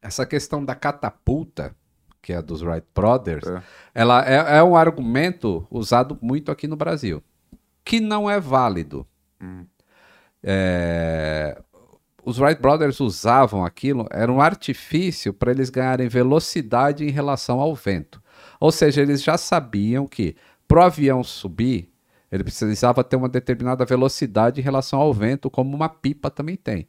[0.00, 1.74] Essa questão da catapulta,
[2.20, 3.62] que é a dos Wright Brothers, É.
[3.92, 7.20] ela é, é um argumento usado muito aqui no Brasil,
[7.84, 9.04] que não é válido.
[9.40, 9.66] Hum.
[10.44, 11.60] É,
[12.24, 17.74] os Wright Brothers usavam aquilo, era um artifício para eles ganharem velocidade em relação ao
[17.74, 18.22] vento.
[18.60, 20.36] Ou seja, eles já sabiam que
[20.68, 21.90] para o avião subir,
[22.30, 26.86] ele precisava ter uma determinada velocidade em relação ao vento, como uma pipa também tem.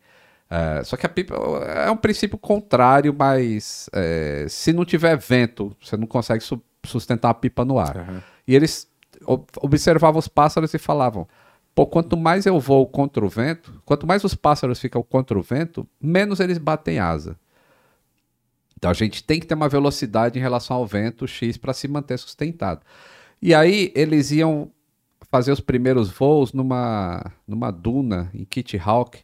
[0.49, 5.75] É, só que a pipa é um princípio contrário, mas é, se não tiver vento,
[5.81, 7.97] você não consegue su- sustentar a pipa no ar.
[7.97, 8.23] Aham.
[8.47, 8.87] E eles
[9.25, 11.27] ob- observavam os pássaros e falavam:
[11.75, 15.41] pô, quanto mais eu vou contra o vento, quanto mais os pássaros ficam contra o
[15.41, 17.37] vento, menos eles batem asa.
[18.77, 21.87] Então a gente tem que ter uma velocidade em relação ao vento X para se
[21.87, 22.81] manter sustentado.
[23.41, 24.71] E aí eles iam
[25.31, 29.19] fazer os primeiros voos numa, numa duna em Kitty Hawk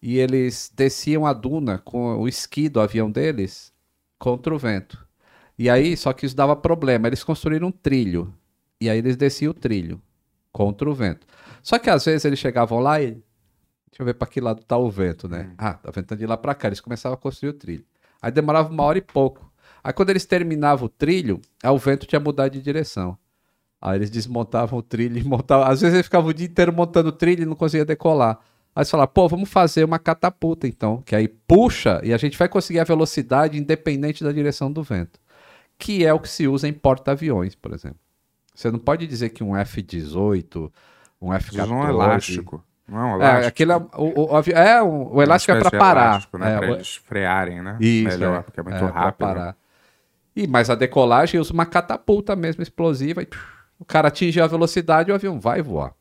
[0.00, 3.72] e eles desciam a duna com o esqui do avião deles
[4.18, 5.06] contra o vento.
[5.58, 7.06] E aí, só que isso dava problema.
[7.06, 8.32] Eles construíram um trilho.
[8.80, 10.00] E aí eles desciam o trilho
[10.52, 11.26] contra o vento.
[11.62, 13.12] Só que às vezes eles chegavam lá e.
[13.90, 15.52] Deixa eu ver para que lado tá o vento, né?
[15.58, 16.68] Ah, tá ventando de lá para cá.
[16.68, 17.84] Eles começavam a construir o trilho.
[18.20, 19.52] Aí demorava uma hora e pouco.
[19.84, 23.18] Aí quando eles terminavam o trilho, aí o vento tinha mudado de direção.
[23.80, 25.66] Aí eles desmontavam o trilho e montavam.
[25.66, 28.38] Às vezes eles ficavam o dia inteiro montando o trilho e não conseguia decolar.
[28.74, 32.38] Aí eles falaram, pô, vamos fazer uma catapulta então, que aí puxa e a gente
[32.38, 35.20] vai conseguir a velocidade independente da direção do vento.
[35.76, 37.98] Que é o que se usa em porta-aviões, por exemplo.
[38.54, 40.70] Você não pode dizer que um F-18,
[41.28, 41.62] um F-14...
[41.64, 42.64] Usa um elástico.
[42.88, 43.48] Não é um É, elástico.
[43.48, 46.06] aquele é, o, o, avi- é, o, o elástico é para parar.
[46.10, 46.54] elástico, né?
[46.54, 47.76] É, pra o- eles frearem, né?
[47.80, 48.42] Isso, Melhor, é.
[48.42, 49.26] porque é muito É, rápido.
[49.26, 49.34] né?
[49.34, 49.56] parar.
[50.34, 53.22] E, mas a decolagem usa uma catapulta mesmo explosiva.
[53.22, 53.28] E,
[53.78, 55.94] o cara atinge a velocidade e o avião vai voar.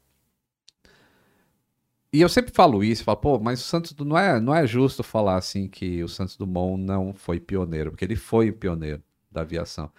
[2.13, 5.01] E eu sempre falo isso, falo, pô, mas o Santos não é, não é justo
[5.01, 9.41] falar assim que o Santos Dumont não foi pioneiro, porque ele foi o pioneiro da
[9.41, 9.89] aviação.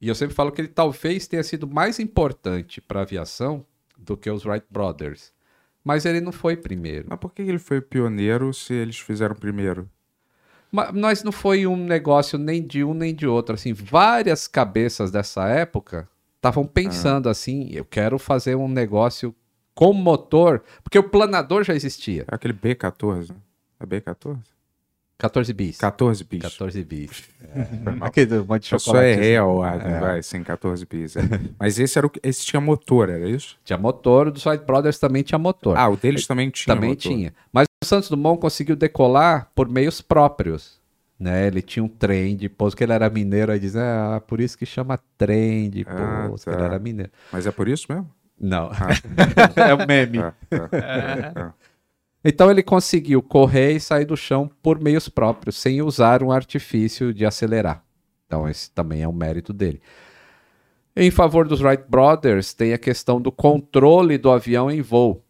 [0.00, 3.64] E eu sempre falo que ele talvez tenha sido mais importante para a aviação
[4.02, 5.32] do que os Wright Brothers.
[5.84, 7.06] Mas ele não foi primeiro.
[7.08, 9.88] Mas por que ele foi pioneiro se eles fizeram primeiro?
[10.70, 13.54] Mas não foi um negócio nem de um nem de outro.
[13.54, 19.34] Assim, várias cabeças dessa época estavam pensando assim: eu quero fazer um negócio
[19.74, 22.24] com motor, porque o planador já existia.
[22.30, 23.30] É aquele B14.
[23.30, 23.36] né?
[23.80, 24.38] É B14?
[25.22, 25.78] 14 bis.
[25.78, 26.42] 14 bis.
[26.42, 27.22] 14 bis.
[27.84, 28.08] Mal.
[28.08, 30.00] Aquele monte de Eu só errei a ordem, É.
[30.00, 31.16] vai, sem 14 bis.
[31.16, 31.20] é.
[31.58, 32.10] Mas esse era o.
[32.22, 33.56] Esse tinha motor, era isso?
[33.64, 35.76] Tinha motor, o dos Wright Brothers também tinha motor.
[35.78, 36.74] Ah, o deles também tinha.
[36.74, 37.02] também motor.
[37.12, 37.32] tinha.
[37.52, 40.80] Mas o Santos Dumont conseguiu decolar por meios próprios.
[41.20, 41.46] Né?
[41.46, 44.58] Ele tinha um trem de pouso, que ele era mineiro, aí diz, ah, por isso
[44.58, 46.50] que chama trem de Ah, pouso, tá.
[46.50, 47.12] que ele era mineiro.
[47.30, 48.10] Mas é por isso mesmo?
[48.40, 48.70] Não.
[49.54, 50.18] é o meme.
[50.18, 50.32] Tá,
[51.32, 51.54] tá.
[52.24, 57.12] Então ele conseguiu correr e sair do chão por meios próprios, sem usar um artifício
[57.12, 57.84] de acelerar.
[58.26, 59.80] Então esse também é um mérito dele.
[60.94, 65.24] Em favor dos Wright Brothers, tem a questão do controle do avião em voo.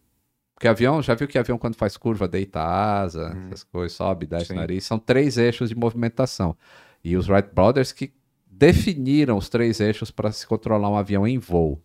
[0.54, 4.26] Porque avião, já viu que avião quando faz curva deita a asa, essas coisas, sobe,
[4.26, 6.56] desce o nariz, são três eixos de movimentação.
[7.02, 8.12] E os Wright Brothers que
[8.46, 11.82] definiram os três eixos para se controlar um avião em voo.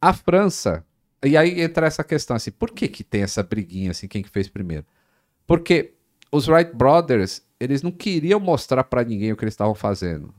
[0.00, 0.84] A França
[1.24, 4.28] e aí entra essa questão assim, por que que tem essa briguinha assim, quem que
[4.28, 4.84] fez primeiro?
[5.46, 5.94] Porque
[6.30, 10.32] os Wright Brothers, eles não queriam mostrar pra ninguém o que eles estavam fazendo.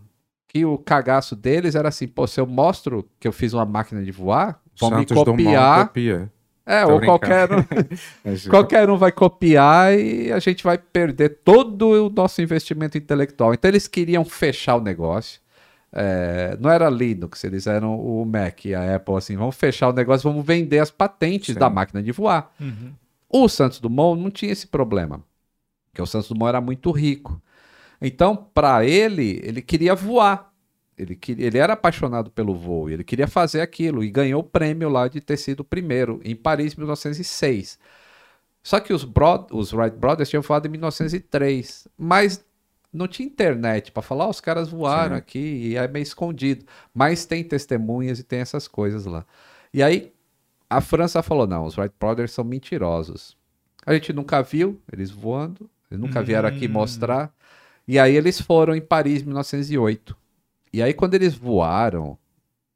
[0.48, 4.04] Que o cagaço deles era assim, pô, se eu mostro que eu fiz uma máquina
[4.04, 5.88] de voar, vão Santos me copiar.
[5.88, 6.32] copia.
[6.66, 7.20] É, Tô ou brincando.
[7.20, 7.66] qualquer um,
[8.24, 13.56] Mas, qualquer um vai copiar e a gente vai perder todo o nosso investimento intelectual.
[13.56, 15.42] Então eles queriam fechar o negócio.
[15.92, 19.94] É, não era Linux, eles eram o Mac e a Apple, assim, vamos fechar o
[19.94, 21.60] negócio, vamos vender as patentes Sim.
[21.60, 22.52] da máquina de voar.
[22.60, 22.94] Uhum.
[23.28, 25.24] O Santos Dumont não tinha esse problema,
[25.90, 27.42] porque o Santos Dumont era muito rico.
[28.02, 30.50] Então, para ele, ele queria voar.
[30.98, 34.44] Ele, queria, ele era apaixonado pelo voo, e ele queria fazer aquilo e ganhou o
[34.44, 37.80] prêmio lá de ter sido o primeiro, em Paris, em 1906.
[38.62, 39.08] Só que os,
[39.52, 42.44] os Wright Brothers tinham voado em 1903, mas
[42.92, 45.20] não tinha internet para falar, "Ó, os caras voaram Sim.
[45.20, 46.66] aqui e é meio escondido.
[46.94, 49.26] Mas tem testemunhas e tem essas coisas lá.
[49.74, 50.12] E aí
[50.70, 53.38] a França falou: não, os Wright Brothers são mentirosos.
[53.86, 56.72] A gente nunca viu eles voando, eles nunca vieram aqui Hum.
[56.72, 57.34] mostrar.
[57.88, 60.16] E aí eles foram em Paris em 1908.
[60.72, 62.18] E aí quando eles voaram,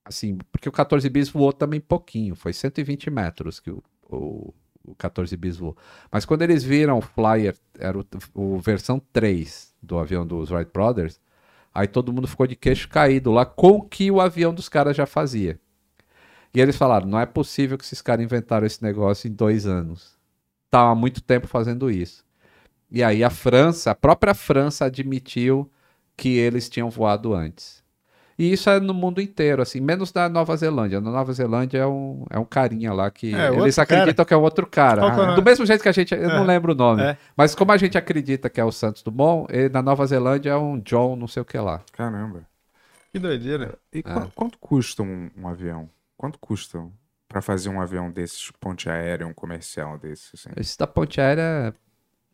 [0.06, 4.54] assim, porque o 14 bis voou também pouquinho, foi 120 metros que o, o,
[4.84, 5.78] o 14 bis voou.
[6.12, 10.72] Mas quando eles viram o Flyer, era o, o versão 3 do avião dos Wright
[10.74, 11.20] Brothers,
[11.74, 14.96] aí todo mundo ficou de queixo caído lá com o que o avião dos caras
[14.96, 15.60] já fazia.
[16.54, 20.18] E eles falaram: não é possível que esses caras inventaram esse negócio em dois anos.
[20.70, 22.24] Tá há muito tempo fazendo isso.
[22.90, 25.70] E aí a França, a própria França admitiu
[26.16, 27.83] que eles tinham voado antes.
[28.38, 31.00] E isso é no mundo inteiro, assim, menos na Nova Zelândia.
[31.00, 34.38] Na Nova Zelândia é um, é um carinha lá que É, eles acreditam que é
[34.38, 35.02] um outro cara.
[35.04, 35.36] É Ah?
[35.36, 36.48] Do mesmo jeito que a gente, eu não É.
[36.48, 37.18] lembro o nome, É.
[37.38, 40.58] mas como a gente acredita que é o Santos Dumont, ele, na Nova Zelândia é
[40.58, 41.82] um John não sei o que lá.
[41.92, 42.42] Caramba.
[43.12, 43.78] Que doideira.
[43.94, 45.88] E qua- quanto custa um, um avião?
[46.18, 46.84] Quanto custa
[47.28, 50.32] pra fazer um avião desses, ponte aérea, um comercial desses?
[50.34, 50.50] Assim?
[50.60, 51.74] Esse da ponte aérea é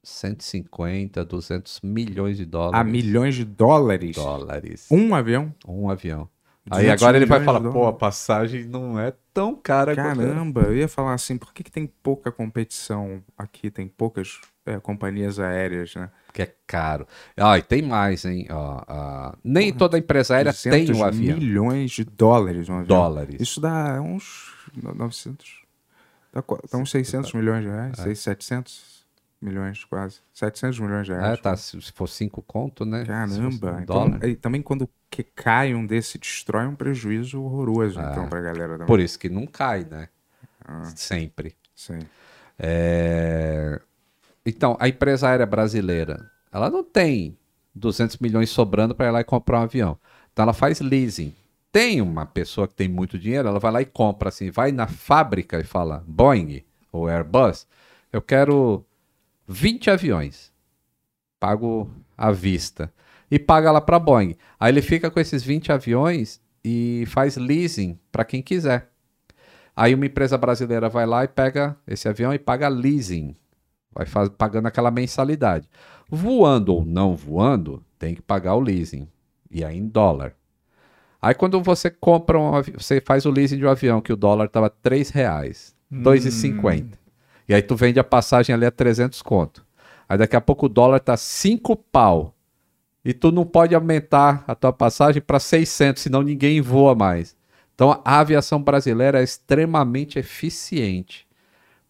[0.04, 2.80] 150, 200 milhões de dólares.
[2.80, 4.16] Ah, milhões de dólares?
[4.16, 4.88] dólares.
[4.92, 5.54] Um avião?
[5.68, 6.30] Um avião.
[6.72, 10.62] Aí 200 agora ele vai falar, pô, a passagem não é tão cara quanto- Caramba,
[10.64, 13.72] eu ia falar assim, por que, que tem pouca competição aqui?
[13.72, 16.12] Tem poucas é, companhias aéreas, né?
[16.32, 17.08] Que é caro.
[17.36, 18.46] Ah, e tem mais, hein?
[18.52, 21.38] Ó, ah, nem toda empresa aérea tem 200 um avião.
[21.38, 22.86] milhões de dólares um avião.
[22.88, 23.42] Dólares.
[23.42, 25.64] Isso dá uns no- 900,
[26.32, 28.99] dá, dá uns 600 milhões de reais, 600, 700
[29.42, 31.40] milhões quase, 700 milhões de reais.
[31.40, 33.06] tá, se se for cinco conto, né?
[33.06, 38.10] Caramba, então, e também quando que cai um desse, destrói um prejuízo horroroso, Ah.
[38.12, 38.88] então, pra galera também.
[38.88, 40.10] Por isso que não cai, né?
[40.66, 40.84] Ah.
[40.96, 41.56] Sempre.
[41.76, 42.00] Sim.
[42.58, 43.80] É,
[44.46, 47.38] Então, a empresa aérea brasileira, ela não tem
[47.76, 49.98] 200 milhões sobrando para ir lá e comprar um avião.
[50.34, 51.34] Então, ela faz leasing.
[51.72, 54.88] Tem uma pessoa que tem muito dinheiro, ela vai lá e compra, assim, vai na
[54.88, 57.68] fábrica e fala, Boeing ou Airbus,
[58.12, 58.84] eu quero
[59.52, 60.54] 20 aviões.
[61.40, 62.94] Pago à vista.
[63.32, 64.36] E paga lá para Boeing.
[64.60, 68.92] Aí ele fica com esses 20 aviões e faz leasing para quem quiser.
[69.76, 73.36] Aí uma empresa brasileira vai lá e pega esse avião e paga leasing.
[73.92, 75.68] Vai faz, pagando aquela mensalidade.
[76.08, 79.08] Voando ou não voando, tem que pagar o leasing.
[79.50, 80.36] E aí em dólar.
[81.20, 84.46] Aí quando você compra um você faz o leasing de um avião que o dólar
[84.46, 86.99] estava 3 reais, 2,50.
[87.50, 89.66] E aí tu vende a passagem ali a 300 conto.
[90.08, 92.36] Aí daqui a pouco o dólar tá 5 pau.
[93.04, 97.36] E tu não pode aumentar a tua passagem para 600, senão ninguém voa mais.
[97.74, 101.28] Então a aviação brasileira é extremamente eficiente,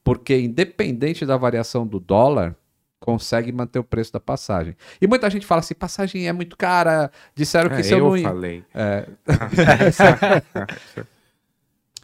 [0.03, 2.55] porque independente da variação do dólar,
[2.99, 4.77] consegue manter o preço da passagem.
[5.01, 8.15] E muita gente fala assim, passagem é muito cara, disseram que É, se eu, eu
[8.15, 8.63] não falei.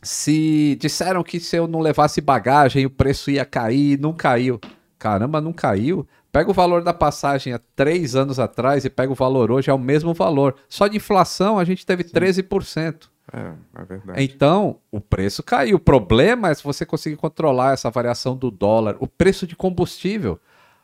[0.05, 4.59] se disseram que se eu não levasse bagagem o preço ia cair, não caiu.
[4.99, 6.07] Caramba, não caiu?
[6.31, 9.73] Pega o valor da passagem há três anos atrás e pega o valor hoje, é
[9.73, 10.55] o mesmo valor.
[10.69, 13.07] Só de inflação a gente teve 13%.
[13.33, 14.23] É, é verdade.
[14.23, 15.77] Então, o preço caiu.
[15.77, 20.39] O problema é se você conseguir controlar essa variação do dólar, o preço de combustível.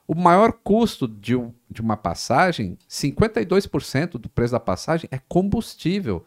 [0.07, 6.25] O maior custo de, um- de uma passagem, 52% do preço da passagem é combustível.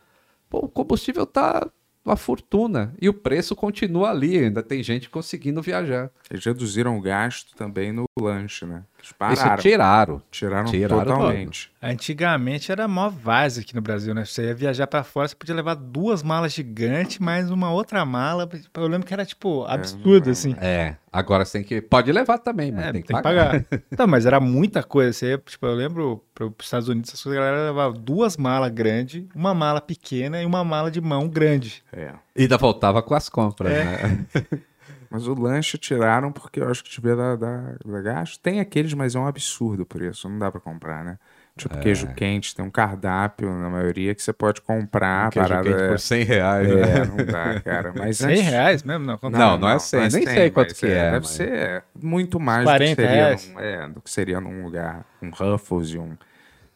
[0.49, 1.67] Pô, o combustível tá
[2.05, 6.11] uma fortuna e o preço continua ali, ainda tem gente conseguindo viajar.
[6.31, 8.85] Eles reduziram o gasto também no lanche, né?
[9.21, 10.23] Eles Isso tiraram.
[10.31, 11.71] Tiraram, tiraram totalmente.
[11.83, 14.25] Antigamente era mó vase aqui no Brasil, né?
[14.25, 18.49] Você ia viajar pra fora, você podia levar duas malas gigantes, mais uma outra mala.
[18.75, 20.55] Eu lembro que era, tipo, absurdo, não- assim.
[20.61, 21.81] É, agora você tem que.
[21.83, 23.63] Pode levar também, mas É, tem que tem que pagar.
[23.63, 23.83] pagar.
[23.99, 25.13] Não, mas era muita coisa.
[25.13, 28.37] Você, ia, tipo, eu lembro para os Estados Unidos, essas coisas, a galera levava duas
[28.37, 31.83] malas grandes, uma mala pequena e uma mala de mão grande.
[31.93, 32.13] É.
[32.35, 33.85] E ainda voltava com as compras, É.
[33.85, 34.27] né?
[35.15, 38.41] Mas o lanche tiraram porque eu acho que devia dar, dar, dar gasto.
[38.41, 40.29] Tem aqueles, mas é um absurdo o preço.
[40.29, 41.19] Não dá pra comprar, né?
[41.57, 41.61] É.
[41.61, 45.29] Tipo queijo quente, tem um cardápio na maioria que você pode comprar.
[45.29, 45.89] a Queijo parada quente é...
[45.89, 46.81] por 100 reais, né?
[46.83, 47.93] É, não dá, cara.
[47.97, 49.07] Mas 100 antes- reais mesmo?
[49.07, 52.41] Não, quanto- Não, não é 100, nem sei quanto que é, Deve mas- ser muito
[52.41, 53.49] mais 40 do que, seria reais.
[53.55, 56.17] num, é, do que seria num lugar, um Ruffles e um,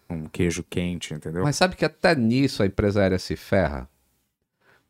[0.09, 1.43] um queijo quente, entendeu?
[1.43, 3.89] Mas sabe que até nisso a empresa aérea se ferra?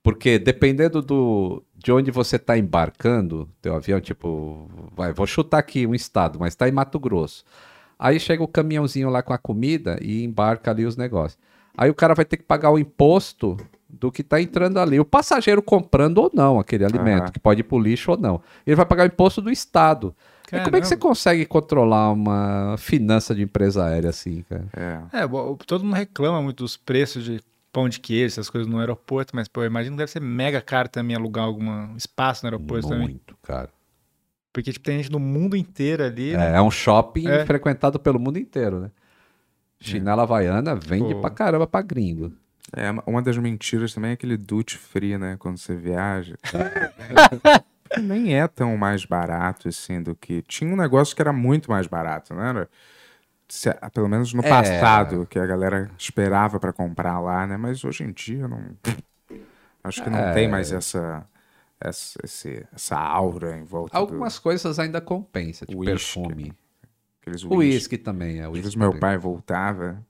[0.08, 4.66] Porque dependendo do, de onde você está embarcando, teu avião, tipo,
[4.96, 7.44] vai, vou chutar aqui um estado, mas está em Mato Grosso.
[7.98, 11.38] Aí chega o caminhãozinho lá com a comida e embarca ali os negócios.
[11.76, 14.98] Aí o cara vai ter que pagar o imposto do que está entrando ali.
[14.98, 18.40] O passageiro comprando ou não aquele alimento, que pode ir pro lixo ou não.
[18.66, 20.16] Ele vai pagar o imposto do estado.
[20.50, 24.64] E como é que você consegue controlar uma finança de empresa aérea assim, cara?
[24.74, 25.20] É.
[25.20, 25.28] É,
[25.66, 27.40] todo mundo reclama muito dos preços de
[27.72, 30.60] pão de queijo, essas coisas no aeroporto, mas, pô, eu imagino que deve ser mega
[30.60, 33.08] caro também alugar algum espaço no aeroporto também.
[33.08, 33.68] Muito, cara.
[34.52, 36.36] Porque, tipo, tem gente do mundo inteiro ali.
[36.36, 36.52] né?
[36.52, 37.44] É, é um shopping É.
[37.46, 38.90] frequentado pelo mundo inteiro, né?
[39.80, 41.20] Chinela havaiana vende Pô.
[41.20, 42.32] pra caramba pra gringo.
[42.76, 45.36] É, uma das mentiras também é aquele duty free, né?
[45.38, 46.36] Quando você viaja.
[48.00, 50.42] Nem é tão mais barato assim do que.
[50.42, 52.48] Tinha um negócio que era muito mais barato, né?
[52.50, 52.68] Era-
[53.48, 54.48] se- Pelo menos no É.
[54.48, 57.56] passado, que a galera esperava pra comprar lá, né?
[57.56, 58.62] Mas hoje em dia não.
[59.82, 60.34] Acho que não É.
[60.34, 61.26] tem mais essa,
[61.80, 65.92] essa, esse- essa aura em volta Algumas coisas ainda compensa, tipo Whisky.
[66.20, 66.44] perfume.
[66.50, 66.56] do,
[67.22, 68.48] aqueles O uísque também é.
[68.48, 70.04] Whisky meu pai voltava,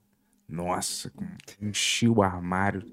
[0.47, 1.11] nossa,
[1.61, 2.83] enchia o armário,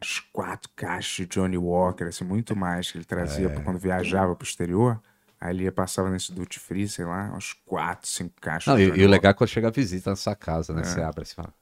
[0.00, 3.60] uns quatro caixas de Johnny Walker, assim, muito mais que ele trazia É.
[3.60, 5.00] quando viajava pro exterior.
[5.40, 8.84] Aí ele ia, passava nesse duty free, sei lá, uns quatro, cinco caixas Não, e,
[9.00, 10.76] e o legal é quando chega a visita na sua casa, É.
[10.76, 10.84] né?
[10.84, 11.52] Você abre assim, fala,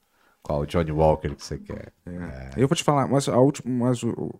[0.41, 1.91] qual o Johnny Walker que você quer?
[2.05, 2.51] É.
[2.55, 3.99] Eu vou te falar, mas a última, mas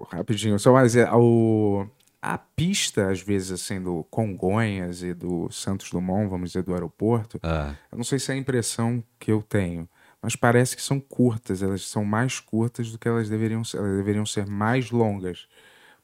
[0.09, 1.85] rapidinho, só mais é, o,
[2.21, 7.39] a pista, às vezes, assim, do Congonhas e do Santos Dumont, vamos dizer, do aeroporto,
[7.43, 9.89] Ah, Eu não sei se é a impressão que eu tenho,
[10.21, 13.97] mas parece que são curtas, elas são mais curtas do que elas deveriam ser, elas
[13.97, 15.47] deveriam ser mais longas,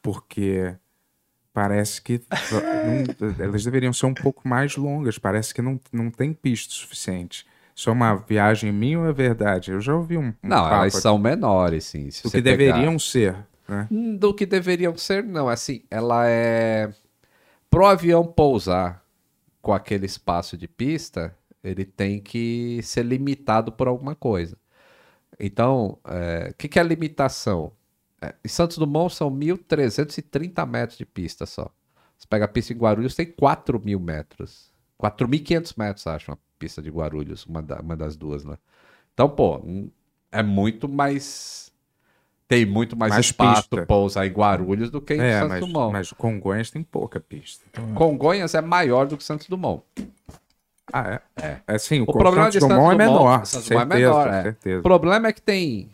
[0.01, 0.75] porque
[1.53, 2.22] parece que
[2.86, 7.45] não- elas deveriam ser um pouco mais longas, parece que não, não tem pista suficiente.
[7.76, 9.72] Isso é uma viagem minha ou é verdade?
[9.72, 12.10] Eu já ouvi um, um não, elas são menores, sim.
[12.23, 13.36] Do que pegar- deveriam ser,
[13.68, 13.88] né?
[13.90, 15.48] Hum, Do que deveriam ser, não.
[15.49, 16.94] Assim, ela é.
[17.69, 19.03] Pro avião pousar
[19.61, 24.57] com aquele espaço de pista, ele tem que ser limitado por alguma coisa.
[25.40, 27.72] Então, é, o que, que é a limitação?
[28.22, 31.69] É, em Santos Dumont são 1.330 metros de pista só.
[32.18, 34.69] Você pega a pista em Guarulhos, tem 4 mil metros.
[35.02, 38.60] 4.500 metros, acho, uma pista de Guarulhos, uma, da- uma das duas lá.
[39.14, 39.60] Então, pô,
[40.31, 41.72] é muito mais.
[42.48, 45.60] Tem muito mais, Mais espaço para usar em Guarulhos do que em É, Santos mas,
[45.61, 45.93] Dumont.
[45.93, 47.64] mas Congonhas tem pouca pista.
[47.95, 49.81] Congonhas é maior do que Santos Dumont.
[50.93, 51.61] Ah, é?
[51.65, 53.95] É, sim, o, O problema Santos de Santos Dumont é Dumont- menor, Santos Dumont é
[53.98, 54.41] menor, é.
[54.43, 54.80] certeza.
[54.80, 55.89] O problema é que tem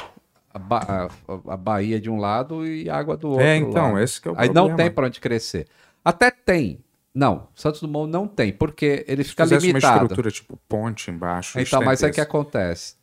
[0.57, 1.09] a, ba-
[1.47, 3.43] a- Bahia de um lado e água do outro.
[3.45, 3.99] É, então, lado.
[4.03, 4.67] esse que é o Aí problema.
[4.69, 5.67] não tem pra onde crescer.
[6.03, 6.83] Até tem.
[7.13, 10.03] Não, Santos Dumont não tem, porque ele Se fica uma limitado.
[10.03, 11.59] estrutura tipo ponte embaixo.
[11.59, 12.95] Então, mas aí o que acontece?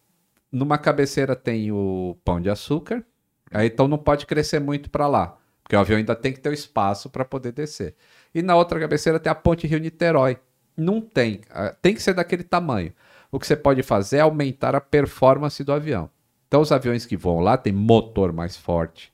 [0.53, 3.05] Numa cabeceira tem o pão de açúcar,
[3.51, 6.49] aí então não pode crescer muito para lá, porque o avião ainda tem que ter
[6.49, 7.97] o espaço para poder descer.
[8.33, 10.39] E na outra cabeceira tem a ponte Rio-Niterói.
[10.77, 12.93] Não tem, ah, tem que ser daquele tamanho.
[13.33, 16.09] O que você pode fazer é aumentar a performance do avião.
[16.55, 19.13] Então os aviões que voam lá tem motor mais forte,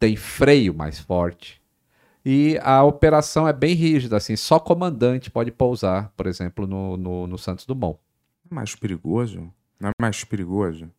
[0.00, 1.62] tem freio mais forte.
[2.24, 7.28] E a operação é bem rígida, assim, só comandante pode pousar, por exemplo, no, no,
[7.28, 8.00] no Santos Dumont.
[8.50, 9.48] É mais perigoso?
[9.78, 10.90] Não é mais perigoso?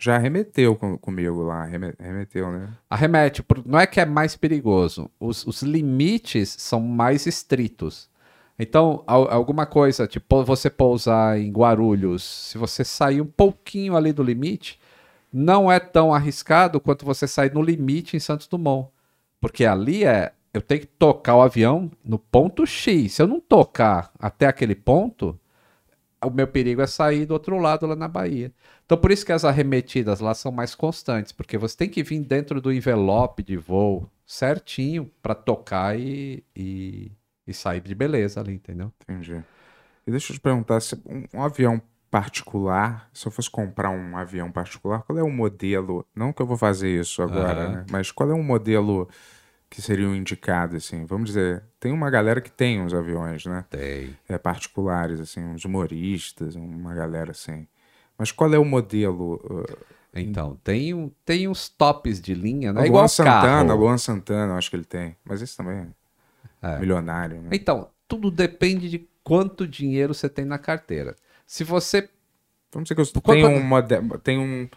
[0.00, 2.68] Já remeteu com- comigo lá, reme- remeteu, né?
[2.90, 8.10] Arremete, não é que é mais perigoso, os, os limites são mais estritos.
[8.58, 14.12] Então, al- alguma coisa, tipo você pousar em Guarulhos, se você sair um pouquinho ali
[14.12, 14.80] do limite,
[15.36, 18.90] não é tão arriscado quanto você sair no limite em Santos Dumont.
[19.38, 23.12] Porque ali é, eu tenho que tocar o avião no ponto X.
[23.12, 25.38] Se eu não tocar até aquele ponto,
[26.24, 28.50] o meu perigo é sair do outro lado lá na Bahia.
[28.86, 32.20] Então, por isso que as arremetidas lá são mais constantes, porque você tem que vir
[32.20, 37.12] dentro do envelope de voo certinho para tocar e, e,
[37.46, 38.90] e sair de beleza ali, entendeu?
[39.02, 39.44] Entendi.
[40.06, 44.16] E deixa eu te perguntar, se um, um avião particular, se eu fosse comprar um
[44.16, 46.06] avião particular, qual é o modelo?
[46.14, 47.72] Não que eu vou fazer isso agora, Aham.
[47.72, 47.86] né?
[47.90, 49.08] Mas qual é o modelo
[49.68, 51.04] que seria o indicado, assim?
[51.04, 53.64] Vamos dizer, tem uma galera que tem uns aviões, né?
[53.68, 54.16] Tem.
[54.28, 57.66] É, particulares, assim, uns humoristas, uma galera assim.
[58.16, 59.34] Mas qual é o modelo?
[59.44, 59.78] uh,
[60.14, 63.80] Então, tem, um, tem uns tops de linha, o é Luan igual Santana, carro.
[63.80, 65.16] Luan Santana, acho que ele tem.
[65.24, 65.88] Mas esse também
[66.62, 67.50] é, milionário, né?
[67.52, 71.16] Então, tudo depende de quanto dinheiro você tem na carteira.
[71.46, 72.08] Se você
[72.72, 73.94] Vamos dizer que eu tenho um, mode...
[74.22, 74.68] tenho um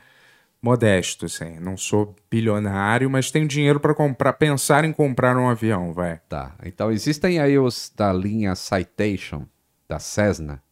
[0.61, 1.59] modesto, assim.
[1.59, 6.19] Não sou bilionário, mas tenho dinheiro para comprar, pensar em comprar um avião, vai.
[6.29, 6.55] Tá.
[6.63, 9.45] Então existem aí os da linha Citation,
[9.87, 10.63] da Cessna,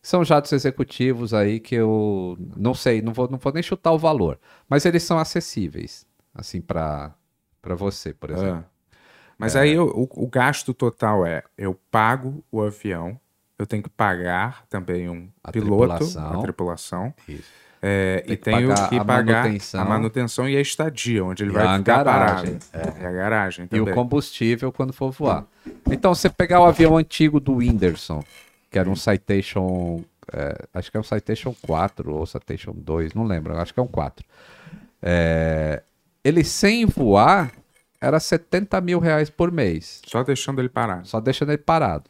[0.00, 3.92] que são jatos executivos aí que eu não sei, não vou, não vou nem chutar
[3.92, 4.38] o valor,
[4.68, 7.14] mas eles são acessíveis, assim, para
[7.76, 8.64] você, por exemplo.
[8.66, 8.72] Ah.
[9.38, 13.20] Mas aí eu- o, o gasto total é: eu pago o avião,
[13.62, 16.40] eu tenho que pagar também um A piloto, tripulação.
[16.40, 17.14] a tripulação.
[17.28, 17.62] Isso.
[17.84, 19.80] É, Tem e que tenho pagar que a pagar manutenção.
[19.80, 22.58] a manutenção e a estadia, onde ele E vai a ficar garagem.
[22.72, 22.98] parado.
[23.00, 23.92] E a garagem E também.
[23.92, 25.44] o combustível quando for voar.
[25.90, 28.22] Então, você pegar o avião antigo do Whindersson,
[28.70, 30.00] que era um Citation,
[30.32, 33.82] é, acho que é um Citation 4 ou Citation 2, não lembro, acho que é
[33.82, 34.24] um 4.
[35.02, 35.82] É,
[36.22, 37.50] ele sem voar
[38.00, 41.06] era 70 mil reais por mês, Só deixando ele parado.
[41.08, 42.04] só deixando ele parado.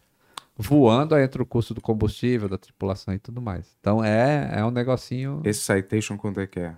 [0.56, 3.74] Voando, aí entra o custo do combustível, da tripulação e tudo mais.
[3.80, 5.40] Então é, é um negocinho.
[5.44, 6.76] Esse Citation quanto é que é?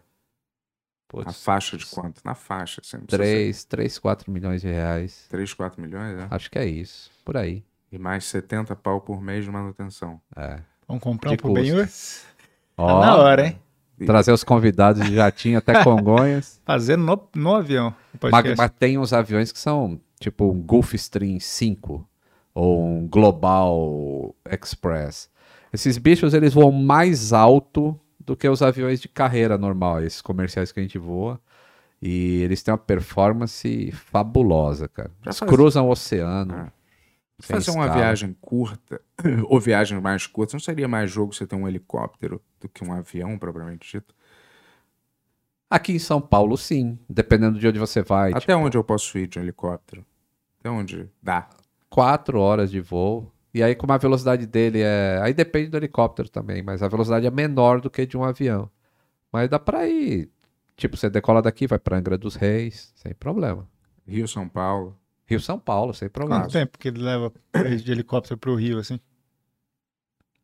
[1.15, 2.21] putz, A faixa de quanto?
[2.25, 2.81] Na faixa.
[2.85, 5.27] Assim, não precisa ser 3, 3, 4 milhões de reais.
[5.29, 6.27] 3, 4 milhões, né?
[6.31, 7.11] Acho que é isso.
[7.25, 7.65] Por aí.
[7.91, 10.21] E mais 70 pau por mês de manutenção.
[10.37, 10.61] É.
[10.89, 11.87] Vamos comprar De um pro Benhur?
[12.77, 13.63] Tá na hora, hein?
[14.05, 16.61] Trazer os convidados de jatinho até Congonhas.
[16.65, 17.95] Fazendo no, no avião.
[18.21, 22.05] mas, mas tem uns aviões que são tipo um Gulfstream 5
[22.55, 25.29] ou um Global Express.
[25.73, 30.71] Esses bichos eles voam mais alto do que os aviões de carreira normal, esses comerciais
[30.71, 31.41] que a gente voa.
[32.01, 35.11] E eles têm uma performance fabulosa, cara.
[35.25, 36.55] Eles faz- cruzam o oceano.
[36.55, 36.73] Ah.
[37.41, 38.01] Fazer uma escala.
[38.01, 39.01] viagem curta,
[39.49, 42.93] ou viagens mais curtas, não seria mais jogo você ter um helicóptero do que um
[42.93, 44.15] avião, propriamente dito?
[45.69, 46.97] Aqui em São Paulo, sim.
[47.09, 48.31] Dependendo de onde você vai.
[48.31, 50.07] Até tipo, onde eu posso ir de um helicóptero?
[50.61, 51.49] Até onde dá?
[51.95, 53.33] Quatro horas de voo.
[53.55, 55.21] E aí, como a velocidade dele é.
[55.23, 58.69] Aí depende do helicóptero também, mas a velocidade é menor do que de um avião.
[59.33, 60.29] Mas dá pra ir.
[60.77, 63.69] Tipo, você decola daqui, vai pra Angra dos Reis, sem problema.
[64.05, 64.99] Rio, São Paulo.
[65.25, 66.43] Rio São Paulo, sem problema.
[66.43, 67.33] Quanto tempo que ele leva
[67.81, 68.99] de helicóptero pro Rio, assim?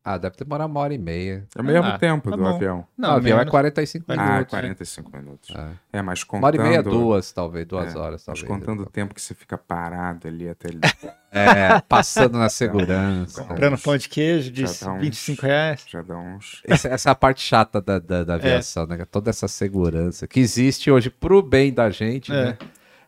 [0.03, 1.45] Ah, deve demorar uma hora e meia.
[1.55, 2.49] É o mesmo Ah, tempo tá do bom.
[2.55, 2.87] avião.
[2.97, 3.51] o avião é menos.
[3.51, 4.49] 45 Ah, Ah, minutos.
[4.49, 5.55] 45 minutos.
[5.55, 5.99] É.
[5.99, 6.43] É, mas Uma contando...
[6.45, 8.47] hora e meia, duas, talvez, duas É, horas, Mas talvez.
[8.47, 10.79] contando o tempo que você fica parado ali até ele...
[11.33, 13.43] É, passando na segurança.
[13.45, 15.85] Comprando pão de queijo de uns- 25 reais.
[15.87, 16.61] já dá uns...
[16.65, 19.05] Essa, essa é a parte chata da, da, da aviação, né?
[19.09, 22.45] Toda essa segurança que existe hoje pro bem da gente, É.
[22.47, 22.57] né?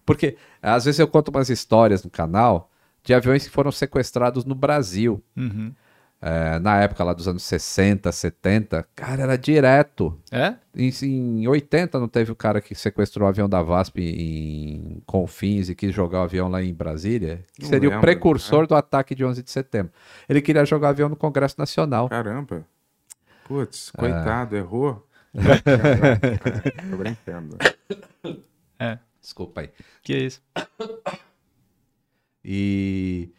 [0.06, 2.70] Porque às vezes eu conto umas histórias no canal
[3.04, 5.22] de aviões que foram sequestrados no Brasil.
[5.36, 5.74] Uhum.
[6.26, 10.18] É, na época lá dos anos 60, 70, cara, era direto.
[10.32, 10.56] É?
[10.74, 15.68] Em, em 80 não teve o cara que sequestrou o avião da VASP em Confins
[15.68, 17.44] e quis jogar o avião lá em Brasília?
[17.54, 19.92] Que Não seria o lembro, precursor do ataque de 11 de setembro.
[20.30, 22.08] Ele queria jogar o avião no Congresso Nacional.
[22.08, 22.66] Caramba.
[23.46, 24.00] Putz, É.
[24.00, 25.06] coitado, errou.
[26.90, 27.58] Tô brincando.
[29.20, 29.70] Desculpa aí.
[30.02, 30.42] Que isso?
[32.44, 33.30] E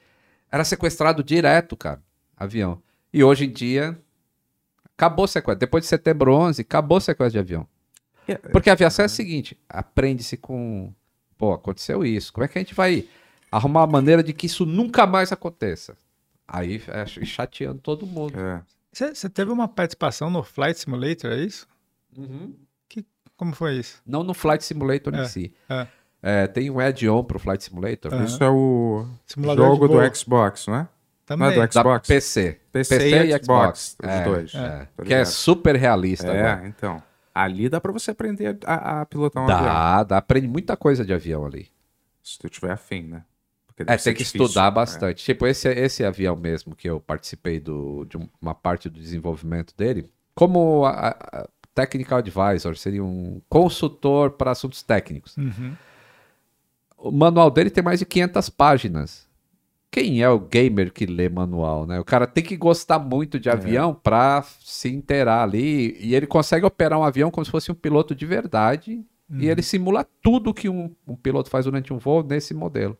[0.50, 2.02] era sequestrado direto, cara,
[2.36, 2.80] avião.
[3.12, 3.98] E hoje em dia,
[4.96, 5.58] acabou o sequestro.
[5.60, 7.66] Depois de setembro 11, acabou o sequestro de avião.
[8.52, 10.92] Porque a aviação é o seguinte, aprende-se com...
[11.36, 12.32] Pô, aconteceu isso.
[12.32, 13.06] Como é que a gente vai
[13.50, 15.96] arrumar uma maneira de que isso nunca mais aconteça?
[16.46, 18.38] Aí, é, chateando todo mundo.
[18.38, 18.62] É.
[18.92, 21.66] Você você teve uma participação no Flight Simulator, é isso?
[23.36, 24.00] Como foi isso?
[24.06, 25.52] Não no Flight Simulator em É, si.
[25.68, 25.86] é.
[26.26, 28.14] É, tem um add-on pro Flight Simulator.
[28.14, 28.24] Aham.
[28.24, 30.88] Isso é o Simulador jogo do Xbox, não é?
[31.26, 31.46] Também.
[31.48, 32.06] Não é do Da Xbox?
[32.08, 32.60] PC.
[32.72, 34.54] PC, e Xbox, os É, dois.
[34.54, 34.88] é.
[34.96, 36.30] Tô Que é super realista.
[36.30, 36.62] agora.
[36.64, 37.02] É, então.
[37.34, 39.64] Ali dá pra você aprender a, a pilotar um avião.
[39.64, 40.16] Dá, dá.
[40.18, 41.68] Aprende muita coisa de avião ali.
[42.22, 43.24] Se tu tiver afim, né?
[43.66, 44.44] Porque É, tem que difícil.
[44.46, 44.70] estudar É.
[44.70, 45.24] bastante.
[45.24, 49.74] Tipo, esse, esse avião mesmo que eu participei do, de um- uma parte do desenvolvimento
[49.76, 55.36] dele, como a, a- technical advisor, seria um consultor para assuntos técnicos.
[55.36, 55.74] Uhum.
[56.96, 59.26] O manual dele tem mais de 500 páginas.
[59.94, 62.00] Quem é o gamer que lê manual, né?
[62.00, 65.96] O cara tem que gostar muito de avião pra se inteirar ali.
[66.00, 69.06] E ele consegue operar um avião como se fosse um piloto de verdade.
[69.30, 72.98] E ele simula tudo que um, um piloto faz durante um voo nesse modelo.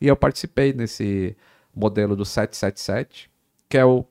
[0.00, 1.36] E eu participei nesse
[1.74, 3.28] modelo do 777,
[3.68, 4.06] que é o.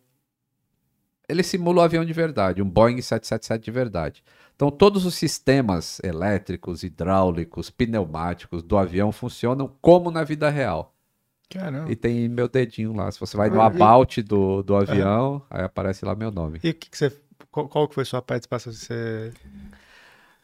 [1.30, 4.24] Ele simula o avião de verdade, um Boeing 777 de verdade.
[4.57, 10.95] Então, todos os sistemas elétricos, hidráulicos, pneumáticos do avião funcionam como na vida real.
[11.50, 11.92] Caramba.
[11.92, 13.12] E tem meu dedinho lá.
[13.12, 16.60] Se você vai no Ah, about do, do avião, aí aparece lá meu nome.
[16.64, 17.16] E o que, que você.
[17.52, 18.74] Qual, qual que foi sua participação?
[18.74, 19.32] Você...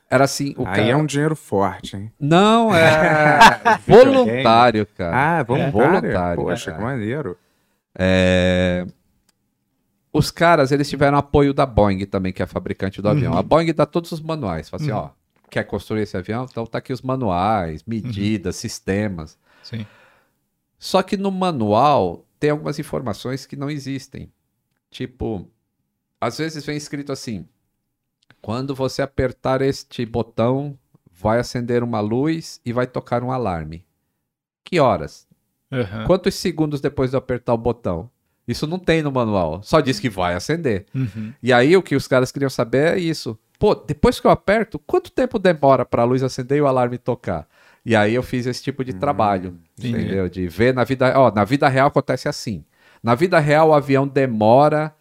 [0.10, 0.88] Era assim, o Aí cara...
[0.90, 2.12] é um dinheiro forte, hein?
[2.20, 3.40] Não, é
[3.88, 5.40] voluntário, cara.
[5.40, 5.72] Ah, voluntário?
[5.72, 6.74] voluntário, Poxa, é.
[6.74, 7.38] que maneiro.
[7.98, 8.86] É,
[10.12, 13.38] Os caras, eles tiveram apoio da Boeing também, que é a fabricante do avião.
[13.38, 14.70] A Boeing dá todos os manuais.
[14.70, 15.10] Fala assim, ó,
[15.50, 16.46] quer construir esse avião?
[16.50, 19.38] Então tá aqui os manuais, medidas, sistemas.
[19.64, 19.86] Sim.
[20.82, 24.34] Só que no manual tem algumas informações que não existem.
[24.90, 25.48] Tipo,
[26.20, 27.48] às vezes vem escrito assim:
[28.42, 30.76] quando você apertar este botão,
[31.12, 33.86] vai acender uma luz e vai tocar um alarme.
[34.64, 35.28] Que horas?
[35.72, 36.06] Aham.
[36.08, 38.10] Quantos segundos depois de eu apertar o botão?
[38.48, 39.62] Isso não tem no manual.
[39.62, 40.88] Só diz que vai acender.
[40.96, 41.32] Uhum.
[41.44, 43.38] E aí o que os caras queriam saber é isso.
[43.60, 46.98] Pô, depois que eu aperto, quanto tempo demora para a luz acender e o alarme
[46.98, 47.48] tocar?
[47.86, 49.98] E aí eu fiz esse tipo de trabalho, entendi.
[49.98, 50.30] entendeu?
[50.30, 52.64] De ver na vida, ó, na vida real acontece assim.
[53.02, 54.94] Na vida real o avião demora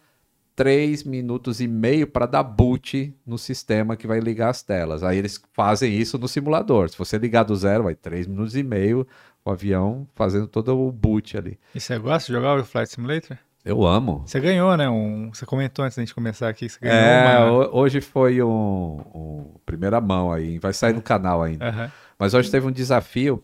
[0.55, 5.03] 3 minutos e meio para dar boot no sistema que vai ligar as telas.
[5.03, 6.89] Aí eles fazem isso no simulador.
[6.89, 9.07] Se você ligar do zero, vai 3 minutos e meio
[9.45, 11.59] o avião fazendo todo o boot ali.
[11.73, 13.37] E você gosta de jogar o Flight Simulator?
[13.63, 14.23] Eu amo.
[14.25, 14.89] Você ganhou, né?
[14.89, 15.31] Um...
[15.33, 17.51] Você comentou antes da gente começar aqui que você ganhou É, uma.
[17.51, 21.69] ho- hoje foi um, um primeira mão aí, vai sair no canal ainda.
[21.69, 21.91] Aham.
[22.21, 23.43] Mas hoje teve um desafio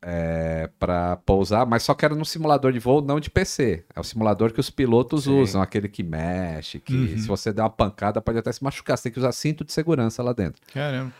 [0.00, 3.84] é, para pousar, mas só que era num simulador de voo, não de PC.
[3.94, 5.38] É o simulador que os pilotos Sim.
[5.38, 7.18] usam, aquele que mexe, que Uhum.
[7.18, 8.96] se você der uma pancada pode até se machucar.
[8.96, 10.62] Você tem que usar cinto de segurança lá dentro.
[10.72, 11.12] Caramba.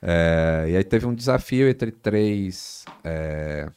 [0.00, 3.68] É, e aí teve um desafio entre três é,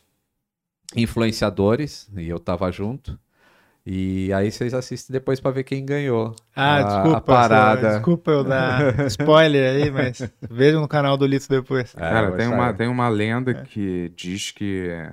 [0.96, 3.20] influenciadores, e eu tava junto.
[3.86, 6.36] E aí vocês assistem depois para ver quem ganhou.
[6.56, 7.18] Ah, a- desculpa.
[7.18, 7.82] a parada.
[7.90, 11.94] só- Desculpa eu dar spoiler aí, mas vejam no canal do Lito depois.
[11.96, 12.56] É, Cara, tem sair.
[12.58, 13.64] uma, tem uma lenda É.
[13.64, 15.10] que diz que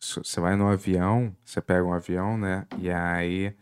[0.00, 2.66] você vai no avião, você pega um avião, né?
[2.78, 3.54] E aí,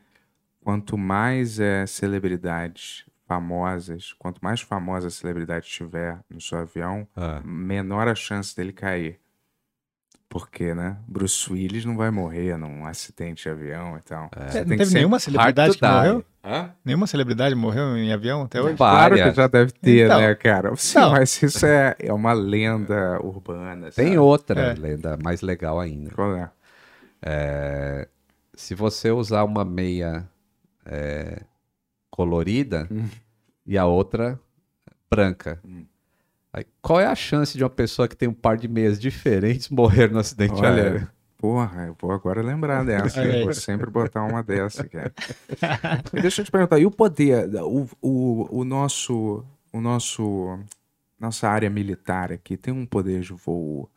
[0.63, 7.41] quanto mais é, celebridades famosas, quanto mais famosa a celebridade tiver no seu avião, Ah.
[7.45, 9.19] menor a chance dele cair.
[10.35, 10.97] Porque, né?
[11.07, 14.29] Bruce Willis não vai morrer num acidente de avião e tal.
[14.35, 14.49] É.
[14.51, 15.93] Você não tem teve nenhuma celebridade que die.
[15.95, 16.25] morreu?
[16.45, 16.71] Hã?
[16.85, 18.77] Nenhuma celebridade morreu em avião até hoje?
[18.77, 20.21] Claro que já deve ter, Então.
[20.21, 20.75] né, cara?
[20.75, 21.13] Sim, Não.
[21.13, 23.93] mas isso é, é uma lenda urbana.
[23.93, 24.19] Tem sabe?
[24.19, 24.75] outra É.
[24.75, 26.11] lenda mais legal ainda.
[26.11, 26.51] Qual é?
[27.23, 28.09] É,
[28.55, 30.29] se você usar uma meia
[30.85, 31.43] é,
[32.11, 33.09] colorida Hum.
[33.65, 34.37] e a outra
[35.09, 35.87] branca, Hum.
[36.55, 39.69] Aí, qual é a chance de uma pessoa que tem um par de meias diferentes
[39.69, 41.01] morrer no acidente aéreo?
[41.01, 43.23] Olha, porra, eu vou agora lembrar dessa.
[43.25, 45.13] Eu vou sempre botar uma dessa, cara.
[46.15, 50.59] E deixa eu te perguntar, e o poder, o, o, o nosso, o nosso,
[51.19, 53.91] nossa área militar aqui tem um poder de voo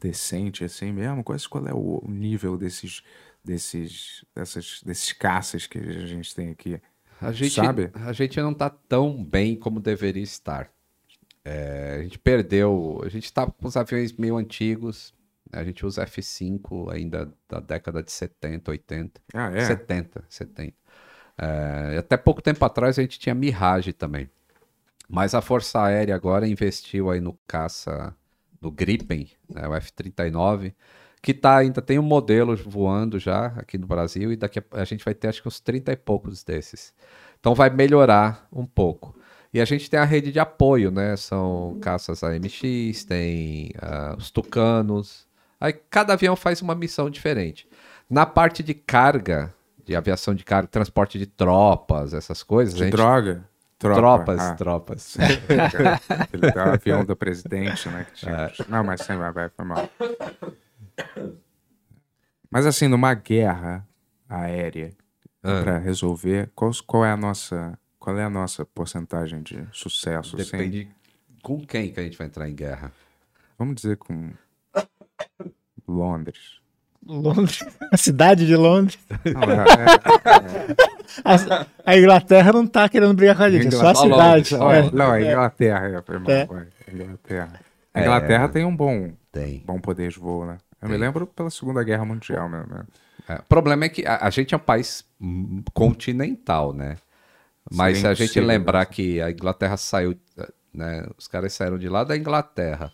[0.00, 1.24] decente assim mesmo?
[1.24, 3.02] Qual, qual é o nível desses,
[3.44, 6.80] desses, dessas, desses caças que a gente tem aqui?
[7.20, 7.90] A gente, Sabe?
[7.94, 10.70] a gente não tá tão bem como deveria estar.
[11.48, 15.14] É, a gente perdeu, a gente tá com os aviões meio antigos,
[15.52, 19.20] a gente usa F5 ainda da década de 70, 80.
[19.32, 19.64] Ah, é?
[19.64, 20.74] 70, 70.
[21.38, 24.28] É, até pouco tempo atrás a gente tinha Mirage também.
[25.08, 28.12] Mas a Força Aérea agora investiu aí no caça
[28.60, 30.74] do Gripen, né, o F-39,
[31.22, 34.84] que tá, ainda tem um modelo voando já aqui no Brasil e daqui a, a
[34.84, 36.92] gente vai ter acho que uns 30 e poucos desses.
[37.38, 39.16] Então vai melhorar um pouco.
[39.54, 41.16] E a gente tem a rede de apoio, né?
[41.16, 45.26] São caças AMX, tem ah, os Tucanos.
[45.60, 47.66] Aí cada avião faz uma missão diferente.
[48.08, 49.54] Na parte de carga,
[49.84, 52.74] de aviação de carga, transporte de tropas, essas coisas.
[52.74, 53.44] De gente- droga?
[53.78, 54.00] Tropa.
[54.00, 55.16] Tropas, Ah, tropas.
[56.08, 58.06] Aquele da avião do presidente, né?
[58.14, 59.88] tinha- Não, mas sem vai, vai, foi mal.
[62.50, 63.86] Mas assim, numa guerra
[64.28, 64.92] aérea,
[65.42, 65.62] Ah.
[65.62, 67.78] pra resolver, qual, qual é a nossa.
[68.06, 70.36] Qual é a nossa porcentagem de sucesso?
[70.36, 70.44] assim?
[70.56, 70.88] Depende
[71.42, 72.92] com quem que a gente vai entrar em guerra.
[73.58, 74.30] Vamos dizer com
[75.88, 76.60] Londres.
[77.04, 78.96] Londres, a cidade de Londres.
[79.24, 80.86] Não, é-
[81.24, 84.54] A, a Inglaterra não tá querendo brigar com a gente, é só a Inglaterra- cidade.
[84.62, 84.90] Olha, É.
[84.92, 86.46] Não, a Inglaterra, é, foi mal, É.
[86.46, 87.60] vai, Inglaterra.
[87.92, 89.64] A Inglaterra tem um bom, Tem.
[89.66, 90.58] bom poder de voo, né?
[90.80, 91.00] Eu me Tem.
[91.00, 92.84] lembro pela Segunda Guerra Mundial, meu, meu.
[93.28, 95.04] É, o problema é que a, a gente é um país
[95.74, 96.96] continental, né?
[97.72, 98.86] Mas se a gente lembrar né?
[98.86, 100.16] que a Inglaterra saiu,
[100.72, 101.06] né?
[101.16, 102.92] Os caras saíram de lá da Inglaterra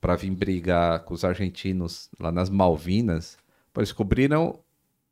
[0.00, 3.36] para vir brigar com os argentinos lá nas Malvinas,
[3.72, 4.58] pois descobriram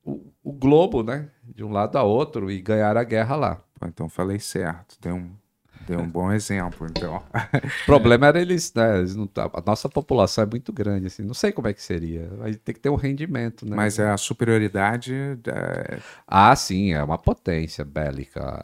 [0.04, 1.30] o, o globo, né?
[1.42, 3.62] De um lado a outro e ganharam a guerra lá.
[3.78, 4.96] Pô, então falei certo.
[5.00, 5.30] Deu um,
[5.88, 7.22] deu um bom exemplo, então.
[7.64, 8.98] O problema era eles, né?
[8.98, 11.22] eles não, a nossa população é muito grande, assim.
[11.22, 12.28] Não sei como é que seria.
[12.42, 13.74] Aí tem que ter um rendimento, né?
[13.74, 15.14] Mas a superioridade.
[15.14, 18.62] é, Ah, sim, é uma potência bélica.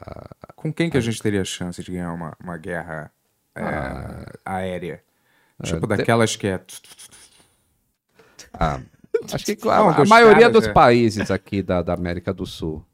[0.54, 3.10] Com quem que a gente teria chance de ganhar uma, uma guerra
[3.54, 3.62] é,
[4.44, 5.02] aérea?
[5.62, 6.60] Tipo, de- daquelas que é.
[8.52, 8.80] Ah,
[9.32, 10.72] acho que Não, a, a maioria dos é.
[10.72, 12.84] países aqui da, da América do Sul.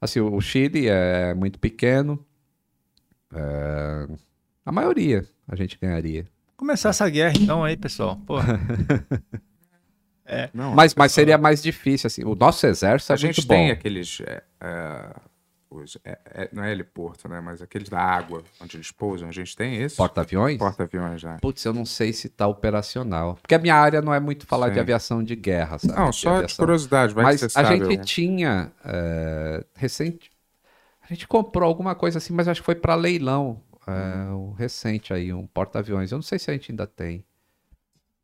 [0.00, 2.24] Assim, o Chile é muito pequeno.
[3.34, 4.08] É,
[4.66, 6.26] a maioria a gente ganharia.
[6.56, 8.16] Começar essa guerra então aí, pessoal.
[8.26, 8.36] Pô,
[10.54, 12.24] Não, Mas, mas seria mais difícil, assim.
[12.24, 13.72] O nosso exército é a gente muito tem bom.
[13.72, 14.18] aqueles.
[14.24, 15.10] é, é,
[15.68, 17.38] os- é- é- não é heliporto, né?
[17.40, 19.28] Mas aqueles da água, onde eles pousam.
[19.28, 19.96] A gente tem esse.
[19.96, 20.56] Porta-aviões?
[20.58, 21.36] Porta-aviões já.
[21.38, 23.34] Putz, eu não sei se tá operacional.
[23.42, 24.74] Porque a minha área não é muito falar Sim.
[24.74, 25.92] de aviação de guerra, sabe?
[25.98, 26.56] Não, De só de aviação.
[26.64, 27.76] curiosidade, vai Mas que você a sabe.
[27.78, 28.02] gente algum.
[28.02, 30.30] tinha é, recente.
[31.12, 33.60] A gente comprou alguma coisa assim, mas acho que foi para leilão.
[33.86, 36.10] é, um recente aí, um porta-aviões.
[36.10, 37.22] Eu não sei se a gente ainda tem.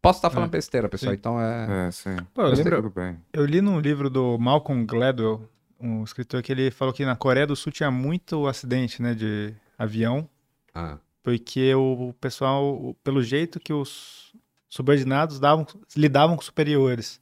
[0.00, 1.18] Posso estar falando besteira, pessoal, Sim.
[1.18, 1.88] então é.
[1.88, 2.16] É, sim.
[2.32, 3.18] Pô, eu Mas lembro- Tudo bem.
[3.30, 5.46] eu li num livro do Malcolm Gladwell,
[5.78, 9.52] um escritor que ele falou que na Coreia do Sul tinha muito acidente, né, de
[9.76, 10.26] avião,
[10.74, 14.32] Ah, porque o pessoal, pelo jeito que os
[14.68, 17.20] subordinados davam, lidavam com superiores.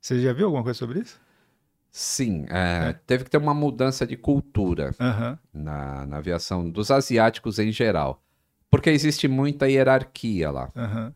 [0.00, 1.20] Você já viu alguma coisa sobre isso?
[1.96, 2.92] Sim, é, É.
[3.06, 5.38] teve que ter uma mudança de cultura Aham.
[5.52, 8.20] na, na aviação dos asiáticos em geral.
[8.68, 10.72] Porque existe muita hierarquia lá.
[10.74, 11.14] Aham.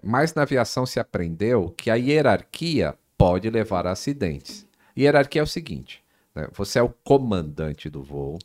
[0.00, 4.64] Mas na aviação se aprendeu que a hierarquia pode levar a acidentes.
[4.96, 6.00] Hierarquia é o seguinte:
[6.32, 8.38] né, você é o comandante do voo,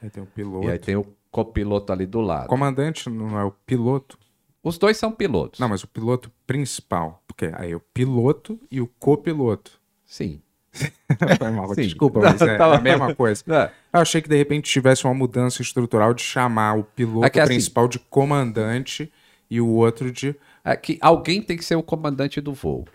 [0.00, 0.68] Aí tem o piloto.
[0.68, 2.46] e aí tem o copiloto ali do lado.
[2.46, 4.16] Comandante não é o piloto?
[4.62, 5.58] Os dois são pilotos.
[5.58, 7.24] Não, mas o piloto principal.
[7.26, 9.80] Porque aí é o piloto e o copiloto.
[10.04, 10.40] Sim.
[11.38, 11.82] Foi mal, Sim.
[11.82, 13.42] desculpa, mas é Tava- a mesma coisa.
[13.48, 17.30] É, Eu achei que de repente tivesse uma mudança estrutural de chamar o piloto É
[17.30, 19.10] que, assim, principal de comandante
[19.50, 20.34] e o outro de.
[20.64, 22.86] é que alguém tem que ser o comandante do voo.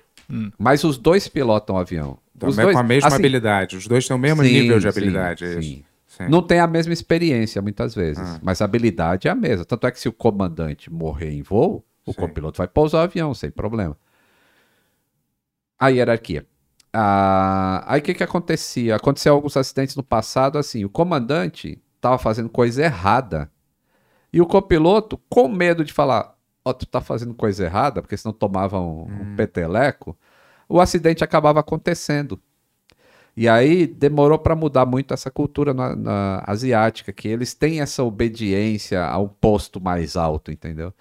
[0.57, 2.17] Mas os dois pilotam o avião.
[2.35, 3.75] Os Também dois, com a mesma assim, habilidade.
[3.77, 5.43] Os dois têm o mesmo sim, nível de sim, habilidade.
[5.45, 5.83] é sim.
[6.07, 6.23] Sim.
[6.29, 8.39] Não tem a mesma experiência muitas vezes, Ah.
[8.43, 9.63] mas a habilidade é a mesma.
[9.65, 12.19] Tanto é que se o comandante morrer em voo, o Sim.
[12.19, 13.95] copiloto vai pousar o avião sem problema.
[15.79, 16.45] A hierarquia.
[16.93, 18.95] Ah, aí o que, que acontecia?
[18.95, 23.49] Aconteceu alguns acidentes no passado, assim, o comandante estava fazendo coisa errada
[24.33, 28.33] e o copiloto, com medo de falar, ó, tu tá fazendo coisa errada, porque senão
[28.33, 30.17] tomava um, um peteleco,
[30.69, 32.41] o acidente acabava acontecendo.
[33.35, 38.03] E aí demorou para mudar muito essa cultura na, na asiática, que eles têm essa
[38.03, 40.93] obediência a um posto mais alto, entendeu?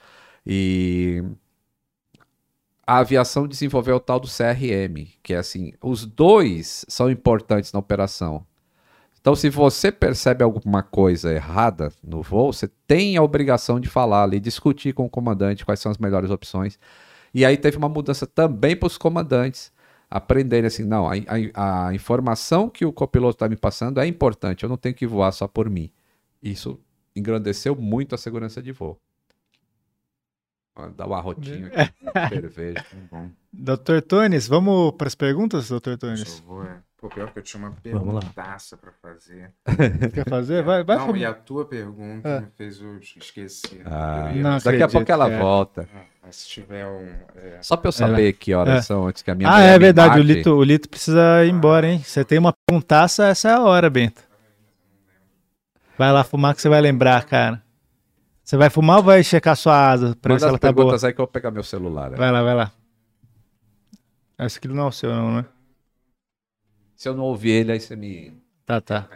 [0.47, 1.23] E
[2.91, 7.79] a aviação desenvolveu o tal do CRM, que é assim, os dois são importantes na
[7.79, 8.45] operação.
[9.21, 14.25] Então, se você percebe alguma coisa errada no voo, você tem a obrigação de falar
[14.25, 16.79] ali, discutir com o comandante quais são as melhores opções.
[17.35, 19.73] E aí teve uma mudança também para os comandantes
[20.11, 21.13] aprenderem assim, não, a,
[21.55, 25.07] a- a informação que o copiloto está me passando é importante, eu não tenho que
[25.07, 25.91] voar só por mim.
[26.43, 26.81] Isso
[27.15, 28.99] engrandeceu muito a segurança de voo.
[30.97, 31.93] Dá um arrotinho aqui,
[32.41, 32.85] cerveja.
[33.11, 34.01] Bom, Dr.
[34.07, 35.91] Tones, vamos para as perguntas, Dr.
[35.91, 36.41] eu Tones?
[36.47, 36.79] vou, é.
[36.99, 39.51] Pô, pior que eu tinha uma perguntaça pra fazer.
[40.13, 40.63] Quer fazer?
[40.63, 40.99] Vai, vai.
[40.99, 42.41] não, e a tua pergunta É.
[42.41, 43.81] me fez eu esquecer.
[43.87, 45.43] Ah, Eu Não daqui a acredito, pouco ela cara.
[45.43, 45.89] volta.
[46.23, 47.09] Ah, se tiver um.
[47.37, 48.83] é, Só pra eu saber que horas É.
[48.83, 50.21] são antes que a minha Ah, é verdade.
[50.21, 50.23] O.
[50.23, 52.03] Lito, o Lito precisa ir embora, hein?
[52.05, 54.23] Você tem uma perguntaça, essa é a hora, Bento.
[55.97, 57.63] Vai lá fumar que você vai lembrar, cara.
[58.51, 60.87] Você vai fumar ou vai checar sua asa pra ver se as ela tá boa?
[60.87, 62.13] perguntas aí que eu vou pegar meu celular.
[62.13, 62.17] é.
[62.17, 62.73] Vai lá, vai lá.
[64.41, 65.45] Esse aqui não é o seu, não, né?
[66.97, 68.35] Se eu não ouvir ele, aí você me.
[68.67, 69.09] Tá, tá.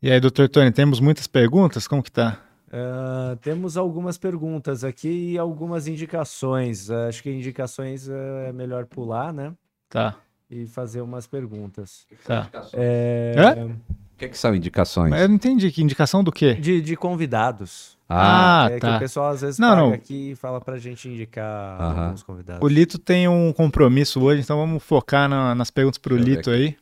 [0.00, 1.86] E aí, doutor Tony, temos muitas perguntas?
[1.86, 2.40] Como que tá?
[2.72, 6.90] Ah, temos algumas perguntas aqui e algumas indicações.
[6.90, 8.14] Ah, acho que indicações ah,
[8.48, 9.52] é melhor pular, né?
[9.90, 10.16] Tá,
[10.50, 12.06] E fazer umas perguntas.
[12.24, 12.48] tá.
[12.72, 13.34] É,
[13.66, 15.10] O que, que são indicações?
[15.10, 15.70] Mas eu não entendi.
[15.70, 16.54] Que indicação do quê?
[16.54, 17.94] De, de convidados.
[18.08, 18.96] Ah, Ah, é que tá.
[18.96, 19.92] o pessoal às vezes Não, paga não.
[19.92, 22.04] aqui e fala pra gente indicar Aham.
[22.06, 22.62] alguns convidados.
[22.62, 26.50] O Lito tem um compromisso hoje, então vamos focar na- nas perguntas pro Deixa Lito
[26.50, 26.76] aí.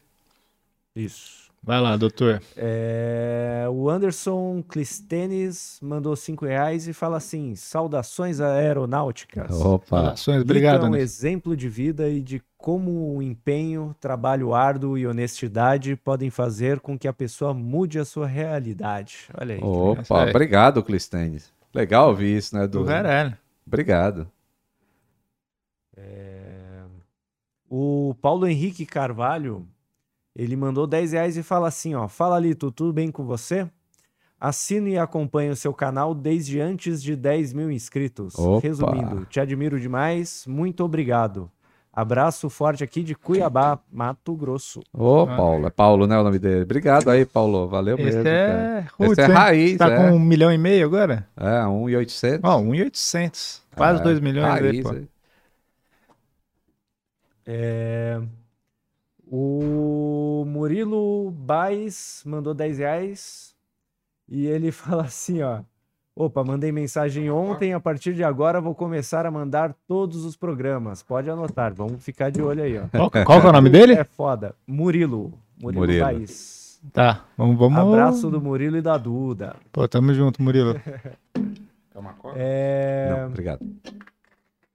[0.96, 1.41] Isso.
[1.64, 2.42] Vai lá, doutor.
[2.56, 9.50] É, o Anderson Clistenes mandou cinco reais e fala assim: saudações aeronáuticas.
[9.60, 10.12] opa.
[10.12, 14.98] Ações, Lito obrigado, é um exemplo de vida e de como o empenho, trabalho árduo
[14.98, 19.28] e honestidade podem fazer com que a pessoa mude a sua realidade.
[19.40, 19.60] Olha aí.
[19.62, 20.30] Opa, aí.
[20.30, 21.52] obrigado, Clistênis.
[21.72, 22.66] Legal ouvir isso, né?
[22.66, 22.84] Do Do...
[22.86, 23.36] caralho.
[23.66, 24.28] Obrigado.
[27.74, 29.66] O Paulo Henrique Carvalho,
[30.34, 32.08] ele mandou 10 reais e fala assim, ó.
[32.08, 33.68] Fala, Lito, tudo bem com você?
[34.40, 38.36] Assino e acompanho o seu canal desde antes de 10 mil inscritos.
[38.38, 38.60] Opa.
[38.66, 41.48] Resumindo, te admiro demais, muito obrigado.
[41.94, 44.80] Abraço forte aqui de Cuiabá, Mato Grosso.
[44.94, 45.36] Ô, Ah.
[45.36, 45.66] Paulo.
[45.66, 46.18] É Paulo, né?
[46.18, 46.62] O nome dele.
[46.62, 47.68] Obrigado aí, Paulo.
[47.68, 48.24] Valeu Esse mesmo.
[48.24, 48.32] cara.
[48.32, 49.96] é roots, Esse é raiz, Tá é.
[49.96, 51.28] com um milhão e meio agora?
[51.36, 52.40] É, 1,800.
[52.42, 53.62] Ó, 1,800.
[53.76, 54.88] Quase É, 2 milhões aí, raiz, pô.
[54.90, 55.08] aí.
[57.46, 58.20] É,
[61.52, 63.54] Baez mandou 10 reais
[64.26, 65.60] e ele fala assim, ó.
[66.16, 71.02] Opa, mandei mensagem ontem, a partir de agora vou começar a mandar todos os programas.
[71.02, 72.88] Pode anotar, vamos ficar de olho aí, ó.
[72.88, 73.92] Qual, qual que é o nome dele?
[73.92, 74.54] É foda.
[74.66, 75.32] Murilo.
[75.60, 76.04] Murilo, Murilo.
[76.04, 76.80] Baez.
[76.90, 77.58] Tá, vamos...
[77.58, 77.78] vamos...
[77.78, 79.56] Abraço do Murilo e da Duda.
[79.70, 80.80] Pô, tamo junto, Murilo.
[81.94, 82.38] É uma coisa?
[82.38, 83.60] É, Não, obrigado.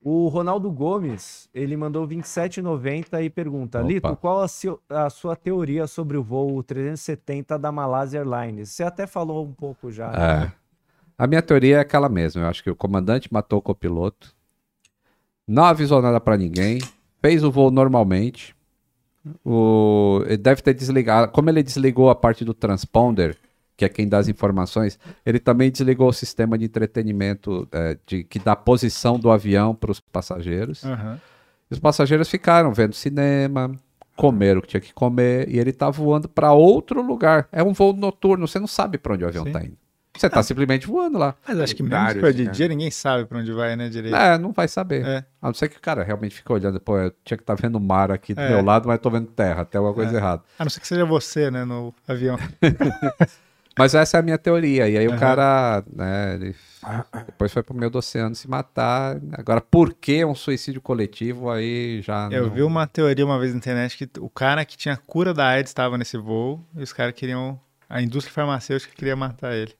[0.10, 3.88] O Ronaldo Gomes, ele mandou 27,90 e pergunta: Opa.
[3.90, 8.70] Lito, qual a, seu- a sua teoria sobre o voo 370 da Malaysia Airlines?
[8.70, 10.10] Você até falou um pouco já.
[10.12, 10.18] né?
[10.46, 10.52] É.
[11.18, 12.44] A minha teoria é aquela mesma.
[12.44, 14.34] Eu acho que o comandante matou o copiloto,
[15.46, 16.80] não avisou nada pra ninguém,
[17.22, 18.56] fez o voo normalmente.
[19.44, 20.22] O...
[20.26, 21.34] Ele deve ter desligado.
[21.34, 23.38] Como ele desligou a parte do transponder,
[23.78, 28.24] que é quem dá as informações, ele também desligou o sistema de entretenimento é, de,
[28.24, 30.82] que dá a posição do avião para os passageiros.
[31.70, 33.72] E os passageiros ficaram vendo cinema,
[34.16, 37.48] comeram o que tinha que comer, e ele tá voando para outro lugar.
[37.52, 39.52] É um voo noturno, você não sabe para onde o avião Sim.
[39.52, 39.78] tá indo.
[40.18, 41.36] Você tá simplesmente voando lá.
[41.48, 42.50] Mas acho que mesmo Vários, se for de né?
[42.52, 44.16] dia, ninguém sabe pra onde vai, né, direito?
[44.16, 45.06] É, não vai saber.
[45.06, 45.18] É.
[45.40, 47.76] A não ser que o cara realmente fica olhando, pô, eu tinha que estar vendo
[47.76, 48.50] o mar aqui do É.
[48.50, 50.18] meu lado, mas tô vendo terra, tem alguma coisa É.
[50.18, 50.42] errada.
[50.58, 52.36] A não ser que seja você, né, no avião.
[53.78, 54.88] Mas essa é a minha teoria.
[54.90, 55.20] E aí o Aham.
[55.20, 56.56] cara, né, ele
[57.26, 59.18] depois foi pro meio do oceano se matar.
[59.34, 63.52] Agora, por que um suicídio coletivo aí já Eu não- vi uma teoria uma vez
[63.52, 66.94] na internet que o cara que tinha cura da AIDS estava nesse voo e os
[66.94, 67.60] caras queriam.
[67.90, 69.74] A indústria farmacêutica queria matar ele.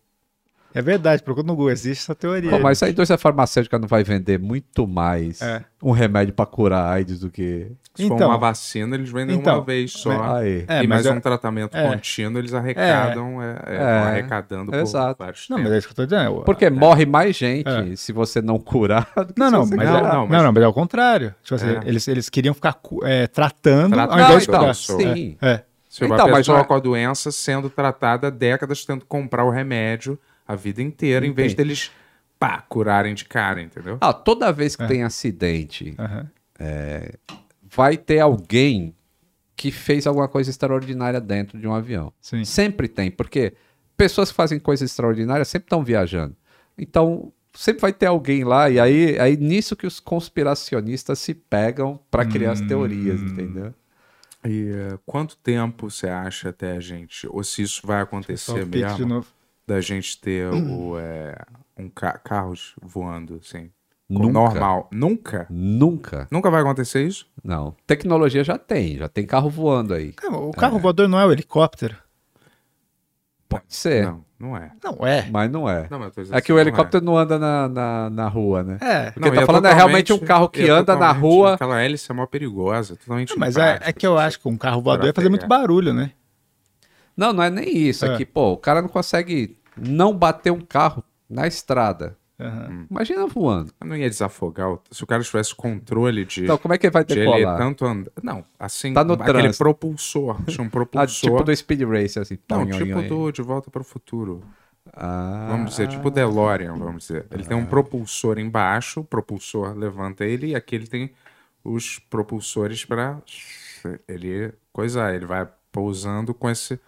[0.78, 2.52] É verdade, procura no Google, existe essa teoria.
[2.52, 5.64] Pô, mas a indústria farmacêutica não vai vender muito mais É.
[5.82, 7.72] um remédio pra curar AIDS do que.
[7.96, 8.30] Se for Então.
[8.30, 10.36] uma vacina, eles vendem Então, uma vez só.
[10.36, 10.66] Aí.
[10.68, 11.90] É, e mas mais é- um tratamento é.
[11.90, 13.80] contínuo, eles arrecadam, é, é, É.
[13.80, 15.16] vão arrecadando por Exato.
[15.18, 16.42] vários Não, mas é isso que eu tô dizendo.
[16.44, 17.96] Porque morre mais gente É.
[17.96, 19.10] se você não curar.
[19.28, 20.14] do que Não, se não, você mas, Não, é, curar.
[20.14, 21.36] não, não, mas- não, mas é o contrário.
[21.42, 21.80] Tipo assim, É.
[21.86, 24.76] eles, eles queriam ficar é, tratando Tratando, ao invés de então, curar.
[24.76, 25.38] sim.
[25.42, 25.64] É, é.
[25.90, 29.08] Se Então, uma mas pessoa é- com a doença sendo tratada há décadas, tendo que
[29.08, 31.68] comprar o remédio a vida inteira, em vez Entendi.
[31.70, 31.92] deles,
[32.40, 33.98] pá, curarem de cara, entendeu?
[34.00, 34.88] Ah, toda vez que É.
[34.88, 36.30] tem acidente, Aham.
[37.64, 38.96] vai ter alguém
[39.56, 42.14] que fez alguma coisa extraordinária dentro de um avião.
[42.22, 42.44] Sim.
[42.46, 43.54] Sempre tem, porque
[43.96, 46.36] pessoas que fazem coisas extraordinárias sempre estão viajando.
[46.78, 52.00] Então, sempre vai ter alguém lá, e aí, aí nisso que os conspiracionistas se pegam
[52.12, 52.68] para criar as Hum.
[52.68, 53.74] teorias, entendeu?
[54.46, 58.68] E eh, quanto tempo você acha até a gente, ou se isso vai acontecer o
[58.68, 59.28] Pix de mesmo, novo.
[59.68, 61.36] Da gente ter o, eh,
[61.78, 63.70] um ca carros voando, assim,
[64.10, 64.32] Nunca.
[64.32, 64.88] normal?
[64.92, 65.46] Nunca?
[65.50, 66.28] Nunca.
[66.32, 67.28] Nunca vai acontecer isso?
[67.44, 67.76] Não.
[67.86, 70.14] Tecnologia já tem, já tem carro voando aí.
[70.14, 71.98] Cara, o carro voador não é o helicóptero.
[73.50, 74.06] Pode ser.
[74.06, 74.26] Não.
[74.40, 74.72] Não é.
[74.84, 75.28] Não é.
[75.32, 75.88] Mas não é.
[75.90, 78.78] Não, mas É que assim, o não helicóptro não anda na, na, na rua, né?
[78.80, 79.10] É.
[79.10, 81.56] O que Não, tá e falando é realmente um carro que é anda na rua.
[81.56, 84.56] Aquela hélice é mó perigosa, totalmente Não, mas é, é que eu acho que um
[84.56, 86.12] carro voador ia fazer muito barulho, né?
[87.18, 88.06] Não, não é nem isso.
[88.06, 88.18] É, É.
[88.18, 92.16] que, pô, o cara não consegue não bater um carro na estrada.
[92.40, 92.86] Aham.
[92.92, 93.74] Imagina voando.
[93.84, 94.70] Não ia desafogar.
[94.72, 97.22] o- Se o cara tivesse controle de, Então, como é que ele vai de ele
[97.26, 97.58] decolar?
[97.58, 98.12] tanto andar.
[98.22, 99.58] Não, assim, Tá no aquele trânsito.
[99.64, 100.38] propulsor.
[100.46, 101.32] Tinha um Ah, propulsor.
[101.32, 102.38] tipo do Speed Race, assim.
[102.48, 104.44] Não, Tonho, tipo do De Volta para o Futuro.
[104.94, 107.26] Ah, Vamos dizer, tipo o DeLorean, vamos dizer.
[107.32, 111.12] Ele tem um propulsor embaixo, o propulsor levanta ele, e aqui ele tem
[111.64, 113.20] os propulsores para
[114.08, 115.14] ele coisar.
[115.14, 116.80] Ele vai pousando com esse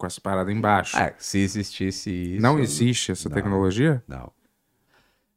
[0.00, 0.96] com essa parada embaixo.
[0.98, 2.42] É, se existisse isso.
[2.42, 4.02] não existe essa tecnologia?
[4.08, 4.32] Não.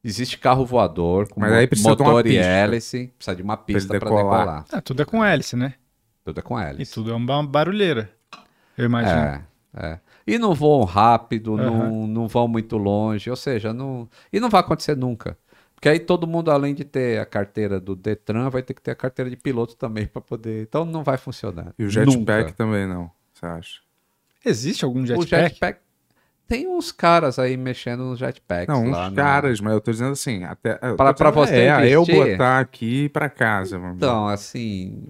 [0.01, 2.45] Existe carro voador com Mas aí precisa de uma motor e pista.
[2.45, 3.13] hélice.
[3.17, 4.39] Precisa de uma pista para decolar.
[4.39, 4.65] decolar.
[4.71, 5.73] Ah, tudo é com hélice, né?
[6.23, 6.93] Tudo é com E hélice.
[6.93, 8.09] tudo é uma barulheira.
[8.77, 9.19] Eu imagino.
[9.19, 9.43] É,
[9.75, 9.99] é.
[10.25, 11.65] E não voam rápido, Aham.
[11.89, 14.09] não, não vão muito longe, ou seja, não.
[14.31, 15.37] E não vai acontecer nunca.
[15.75, 18.91] Porque aí todo mundo, além de ter a carteira do Detran, vai ter que ter
[18.91, 20.63] a carteira de piloto também para poder.
[20.63, 21.73] Então não vai funcionar.
[21.77, 22.53] E o jetpack Nunca.
[22.53, 23.81] também não, você acha?
[24.45, 25.49] Existe algum O jetpack?
[25.49, 25.79] jetpack.
[26.47, 28.67] Tem uns caras aí mexendo nos jetpacks.
[28.67, 30.75] Não, lá uns no- caras, mas eu tô dizendo assim, até.
[30.95, 32.31] Pra- pra você É, aí eu investir?
[32.33, 33.77] botar aqui pra casa.
[33.95, 35.07] Então, assim.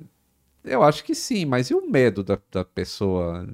[0.63, 3.45] Eu acho que sim, mas e o medo da, da pessoa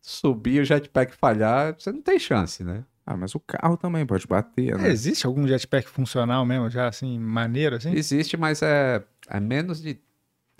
[0.00, 1.76] subir o jetpack falhar?
[1.78, 2.82] Você não tem chance, né?
[3.06, 4.88] Ah, mas o carro também pode bater, É, né?
[4.90, 7.92] existe algum jetpack funcional mesmo, já assim, maneiro, assim?
[7.94, 9.98] Existe, mas é, é menos de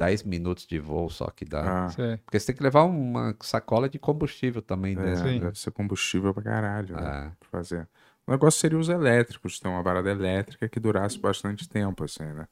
[0.01, 1.85] 10 minutos de voo só que dá.
[1.85, 2.16] Ah, Sei.
[2.24, 5.16] Porque você tem que levar uma sacola de combustível também, é, né?
[5.16, 5.40] Sim.
[5.40, 7.02] deve ser combustível pra caralho, né?
[7.02, 7.32] É.
[7.39, 7.86] Pra fazer.
[8.27, 12.48] O negócio seria os elétricos, ter uma parada elétrica que durasse bastante tempo, assim, né?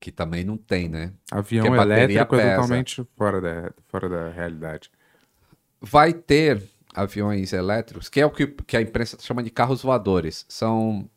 [0.00, 1.12] Que também não tem, né?
[1.30, 4.90] Avião Porque elétrico é totalmente fora da, fora da realidade.
[5.80, 6.60] Vai ter
[6.92, 10.44] aviões elétricos, que é o que, que a imprensa chama de carros voadores.
[10.48, 11.08] São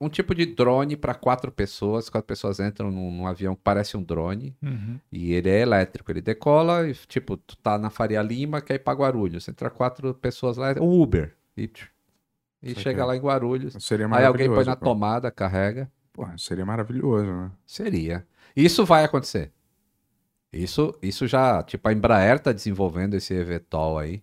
[0.00, 2.08] um tipo de drone para quatro pessoas.
[2.08, 4.56] Quatro pessoas entram num, num avião que parece um drone.
[4.62, 4.98] Uhum.
[5.12, 8.78] E ele é elétrico, ele decola e, tipo, tu tá na Faria Lima, quer ir
[8.78, 9.46] pra Guarulhos.
[9.48, 11.34] Entra quatro pessoas lá, é um Uber.
[11.56, 11.70] E,
[12.62, 13.76] e chega lá em Guarulhos.
[13.80, 14.86] Seria Aí alguém põe na pô.
[14.86, 15.90] tomada, carrega.
[16.12, 17.50] Porra, seria maravilhoso, né?
[17.66, 18.26] Seria.
[18.56, 19.52] Isso vai acontecer.
[20.52, 24.22] Isso, isso já, tipo, a Embraer tá desenvolvendo esse eVTOL aí.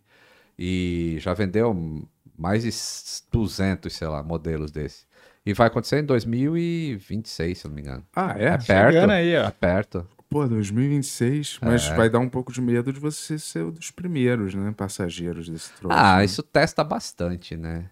[0.59, 1.73] E já vendeu
[2.37, 2.71] mais de
[3.31, 5.05] 200, sei lá, modelos desse.
[5.47, 8.05] E vai acontecer em 2026, se eu não me engano.
[8.15, 8.49] Ah, É é?
[8.57, 8.63] perto.
[8.65, 9.51] Chegando aí, É ó.
[9.51, 10.07] perto.
[10.29, 11.95] Pô, 2026, mas É.
[11.95, 14.73] vai dar um pouco de medo de você ser um dos primeiros, né?
[14.75, 15.97] Passageiros desse troço.
[15.97, 16.25] Ah, né?
[16.25, 17.89] isso testa bastante, né?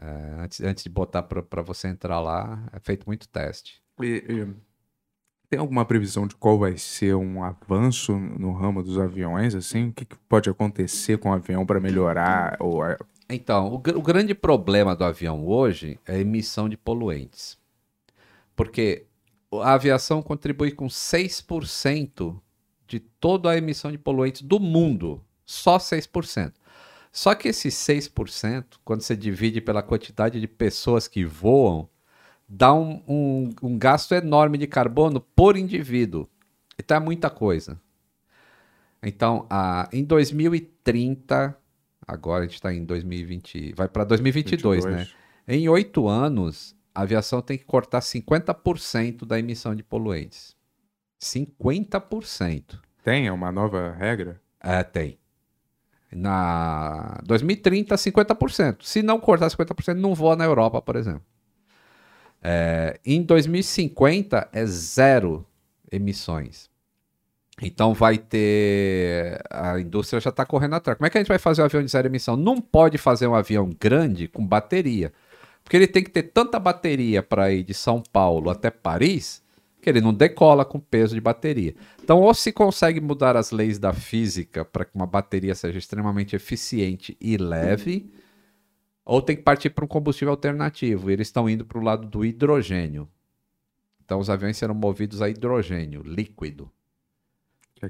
[0.00, 3.80] É, antes, antes de botar pra, pra você entrar lá, é feito muito teste.
[4.02, 4.46] E- e
[5.48, 9.88] tem alguma previsão de qual vai ser um avanço no ramo dos aviões, assim?
[9.90, 12.56] O que, que pode acontecer com o avião para melhorar?
[12.58, 12.82] Ou
[13.28, 17.58] Então, o, o grande problema do avião hoje é a emissão de poluentes.
[18.54, 19.06] Porque
[19.52, 22.40] a aviação contribui com 6%
[22.86, 25.22] de toda a emissão de poluentes do mundo.
[25.44, 26.54] Só 6%.
[27.12, 31.88] Só que esses 6%, quando você divide pela quantidade de pessoas que voam,
[32.48, 36.28] dá um, um- um gasto enorme de carbono por indivíduo.
[36.78, 37.80] Então é muita coisa.
[39.02, 41.56] Então, a, em 2030,
[42.06, 44.90] agora a gente está em 2020, vai para 2022, né?
[44.90, 45.16] 22?
[45.48, 50.56] Em oito anos, a aviação tem que cortar 50% da emissão de poluentes.
[51.20, 52.78] 50%.
[53.02, 53.26] Tem?
[53.26, 54.40] É uma nova regra?
[54.60, 55.18] É, tem.
[56.10, 58.82] Na 2030, 50%.
[58.82, 61.24] Se não cortar 50%, não voa na Europa, por exemplo.
[62.42, 65.46] É, em 2050, é zero
[65.90, 66.70] emissões.
[67.60, 69.40] Então vai ter.
[69.50, 70.98] A indústria já está correndo atrás.
[70.98, 72.36] Como é que a gente vai fazer um avião de zero emissão?
[72.36, 75.12] Não pode fazer um avião grande com bateria.
[75.64, 79.42] Porque ele tem que ter tanta bateria para ir de São Paulo até Paris
[79.86, 81.72] que ele não decola com peso de bateria.
[82.02, 86.34] Então, ou se consegue mudar as leis da física para que uma bateria seja extremamente
[86.34, 88.12] eficiente e leve,
[89.04, 91.08] ou tem que partir para um combustível alternativo.
[91.08, 93.08] E eles estão indo para o lado do hidrogênio.
[94.04, 96.68] Então, os aviões serão movidos a hidrogênio líquido,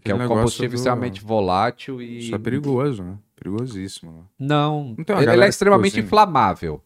[0.03, 2.19] que é um negócio combustível do- extremamente volátil e.
[2.19, 3.17] Isso é perigoso, né?
[3.37, 4.13] Perigosíssimo.
[4.13, 4.23] Né?
[4.39, 6.05] Não, Não ele é extremamente cozinha?
[6.05, 6.83] inflamável.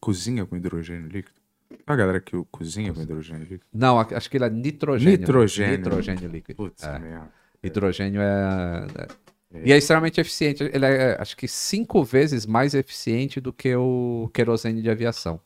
[0.00, 1.38] Cozinha com hidrogênio líquido?
[1.86, 3.64] A galera que cozinha com hidrogênio líquido?
[3.72, 5.18] Não, acho que ele é nitrogênio.
[5.18, 5.76] Nitrogênio.
[5.78, 6.56] Nitrogênio líquido.
[6.56, 6.98] Putz, É.
[6.98, 7.28] merda.
[7.62, 8.86] Hidrogênio é,
[9.54, 10.62] é- E é extremamente eficiente.
[10.62, 15.40] Ele é, acho que, cinco vezes mais eficiente do que o querosene de aviação.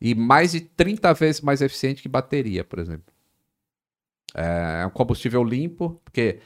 [0.00, 3.12] E mais de 30 vezes mais eficiente que bateria, por exemplo.
[4.34, 6.40] É é um combustível limpo, porque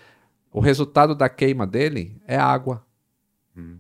[0.53, 2.85] o resultado da queima dele é água.
[3.57, 3.79] Hum.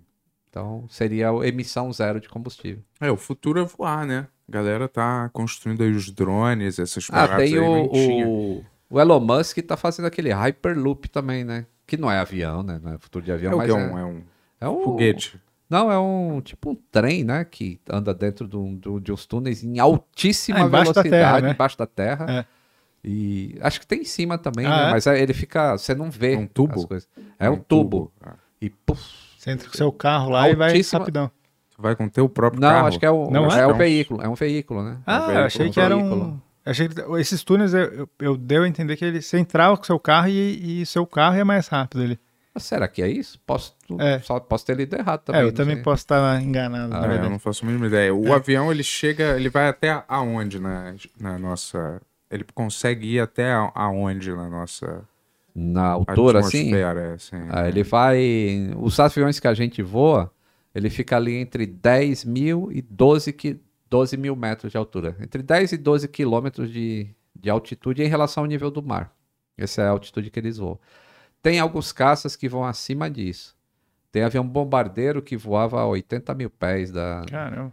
[0.51, 2.83] Então seria a emissão zero de combustível.
[3.01, 4.27] É, o futuro é voar, né?
[4.49, 9.01] A galera tá construindo aí os drones, essas Ah, paradas tem aí, o, o, o
[9.01, 11.67] Elon Musk tá fazendo aquele Hyperloop também, né?
[11.87, 12.81] Que não é avião, né?
[12.83, 13.77] Não é futuro de avião, É mas que?
[13.77, 14.23] É é, um, é um
[14.61, 15.39] é um foguete.
[15.71, 17.45] Não, é um tipo um trem, né?
[17.45, 21.41] Que anda dentro do, do- de uns túneis em altíssima Ah, embaixo da velocidade, terra,
[21.43, 21.51] né?
[21.53, 22.27] embaixo da terra.
[22.31, 22.58] É.
[23.05, 24.89] E acho que tem em cima também, Ah, né?
[24.89, 24.91] é?
[24.93, 25.77] Mas é- ele fica.
[25.79, 26.35] Você não vê.
[26.35, 26.81] É um tubo?
[26.81, 27.09] as coisas.
[27.39, 28.12] É um, tubo.
[28.20, 28.35] Ah.
[28.61, 29.01] E puf.
[29.39, 31.31] Você entra com o seu carro lá e vai Altíssima- rapidão.
[31.79, 32.87] Vai com o teu próprio Não, carro.
[32.89, 33.66] acho que é o, Não é, é?
[33.66, 33.77] o Não.
[33.79, 34.20] veículo.
[34.20, 34.99] É um veículo, né?
[35.07, 36.01] Ah, veículo, eu achei um que era um.
[36.01, 36.43] veículo.
[36.66, 39.77] eu Achei que esses túneis eu, eu, eu deu a entender que ele, você entrava
[39.77, 42.19] com o seu carro e, e seu carro é mais rápido ali.
[42.53, 43.39] Mas será que é isso?
[43.47, 44.19] Posso, É.
[44.19, 45.41] só posso ter lido errado também.
[45.41, 45.85] é, eu não também sei.
[45.85, 46.93] posso estar enganado.
[46.93, 48.12] Ah, na É, eu não faço a mínima ideia.
[48.12, 52.03] O avião, ele chega, ele vai até aonde na, na nossa...
[52.31, 55.03] Ele consegue ir até aonde na nossa
[55.55, 56.73] Na altura, assim.
[57.15, 57.37] assim.
[57.51, 58.71] Ah, ele vai.
[58.77, 60.31] Os aviões que a gente voa,
[60.75, 63.61] ele fica ali entre 10 mil e 12, qui...
[63.91, 65.17] 12 mil metros de altura.
[65.21, 69.11] Entre 10 e 12 quilômetros de, de altitude em relação ao nível do mar.
[69.57, 70.79] Essa é a altitude que eles voam.
[71.43, 73.57] Tem alguns caças que vão acima disso.
[74.13, 77.73] Tem avião bombardeiro que voava a 80 mil pés, da Caramba.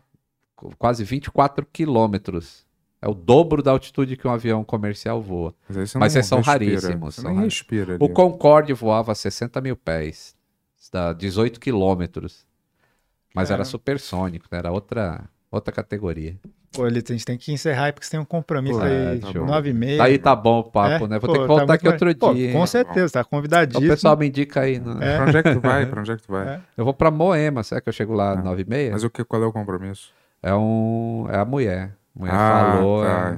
[0.77, 2.64] quase 24 quilômetros.
[3.05, 5.53] É o dobro da altitude que um avião comercial voa.
[5.69, 7.97] Mas, aí você Mas não esses são respira, raríssimos, são respira.
[7.99, 10.35] O Concorde voava a 60 mil pés,
[10.91, 12.47] dá 18 quilômetros.
[13.31, 14.57] Mas era supersônico, né?
[14.57, 16.35] era outra, outra categoria.
[16.73, 19.19] Pô, Elito, a gente tem que encerrar aí porque você tem um compromisso Pô, aí,
[19.19, 19.45] é, show.
[19.45, 19.97] nove e meia.
[19.99, 21.07] Daí tá bom o papo, É?
[21.07, 21.19] né?
[21.19, 22.51] Vou Pô, ter que tá voltar muito aqui outro Pô, dia.
[22.53, 23.85] Com certeza, tá Então, convidadíssimo.
[23.85, 24.79] o pessoal me indica aí.
[24.79, 24.95] né?
[24.99, 25.15] É.
[25.17, 25.85] Pra onde é que tu vai?
[25.85, 26.47] Pra onde é que tu vai?
[26.55, 26.59] É.
[26.75, 28.39] Eu vou pra Moema, será que eu chego lá Ah.
[28.39, 28.91] às 9 e meia?
[28.93, 30.11] Mas o que, qual é o compromisso?
[30.41, 31.95] É, um, é a mulher.
[32.15, 33.03] A mulher ah, falou.
[33.03, 33.35] tá,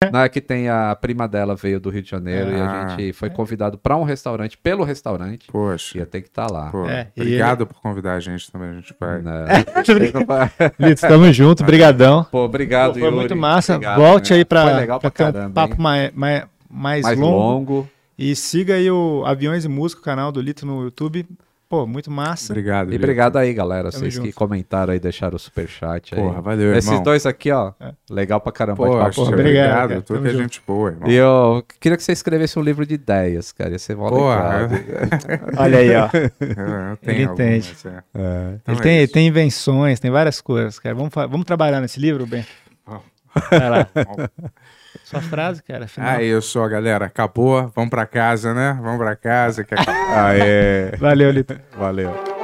[0.00, 0.10] é-.
[0.12, 2.88] Não é que tem a prima dela veio do Rio de Janeiro e a Ah.
[2.88, 5.46] gente foi convidado pra um restaurante, pelo restaurante.
[5.50, 5.98] Poxa.
[5.98, 6.70] Ia ter que estar lá.
[6.70, 8.70] Pô, É, e obrigado por convidar a gente também.
[8.70, 9.20] A gente vai.
[10.78, 12.24] Lito, tamo junto, brigadão.
[12.30, 13.16] Pô, obrigado, Pô, foi Yuri.
[13.16, 13.74] muito massa.
[13.74, 14.38] Obrigado, Volte né?
[14.38, 17.36] aí ter um papo mais, mais, mais, mais longo.
[17.38, 17.88] longo.
[18.16, 21.26] E siga aí o Aviões e Música, o canal do Lito no YouTube.
[21.74, 22.52] Pô, muito massa.
[22.52, 22.88] Obrigado.
[22.88, 23.04] E Vitor.
[23.04, 23.90] obrigado aí, galera.
[23.90, 24.34] Tamo Vocês que junto.
[24.36, 26.20] comentaram aí, deixaram o superchat aí.
[26.20, 27.02] Porra, valeu, Esses irmão.
[27.02, 27.72] dois aqui, ó.
[28.08, 28.76] Legal pra caramba.
[28.76, 29.28] Porra, obrigado.
[29.32, 30.02] obrigado, cara.
[30.02, 31.10] Tu Tamo que é gente boa, irmão.
[31.10, 33.70] E eu queria que você escrevesse um livro de ideias, cara.
[33.70, 34.68] Ia ser mó Porra.
[35.58, 36.08] Olha aí, ó.
[36.12, 36.20] eu,
[36.90, 37.76] eu tenho Ele algumas, entende.
[38.14, 38.54] é.
[38.62, 39.12] Então ele é tem, isso.
[39.12, 40.94] tem invenções, tem várias coisas, cara.
[40.94, 42.46] Vamos, vamos trabalhar nesse livro, Ben?
[42.86, 43.02] Vamos.
[43.50, 43.88] Vai lá.
[45.20, 45.86] Sua frase, cara.
[45.86, 46.08] Final.
[46.08, 47.06] Ah, eu sou, galera.
[47.06, 47.70] Acabou.
[47.74, 48.78] Vamos pra casa, né?
[48.82, 49.64] Vamos pra casa.
[49.64, 49.74] Que...
[49.74, 50.96] ah, é.
[50.98, 51.58] Valeu, Lito.
[51.76, 52.43] Valeu.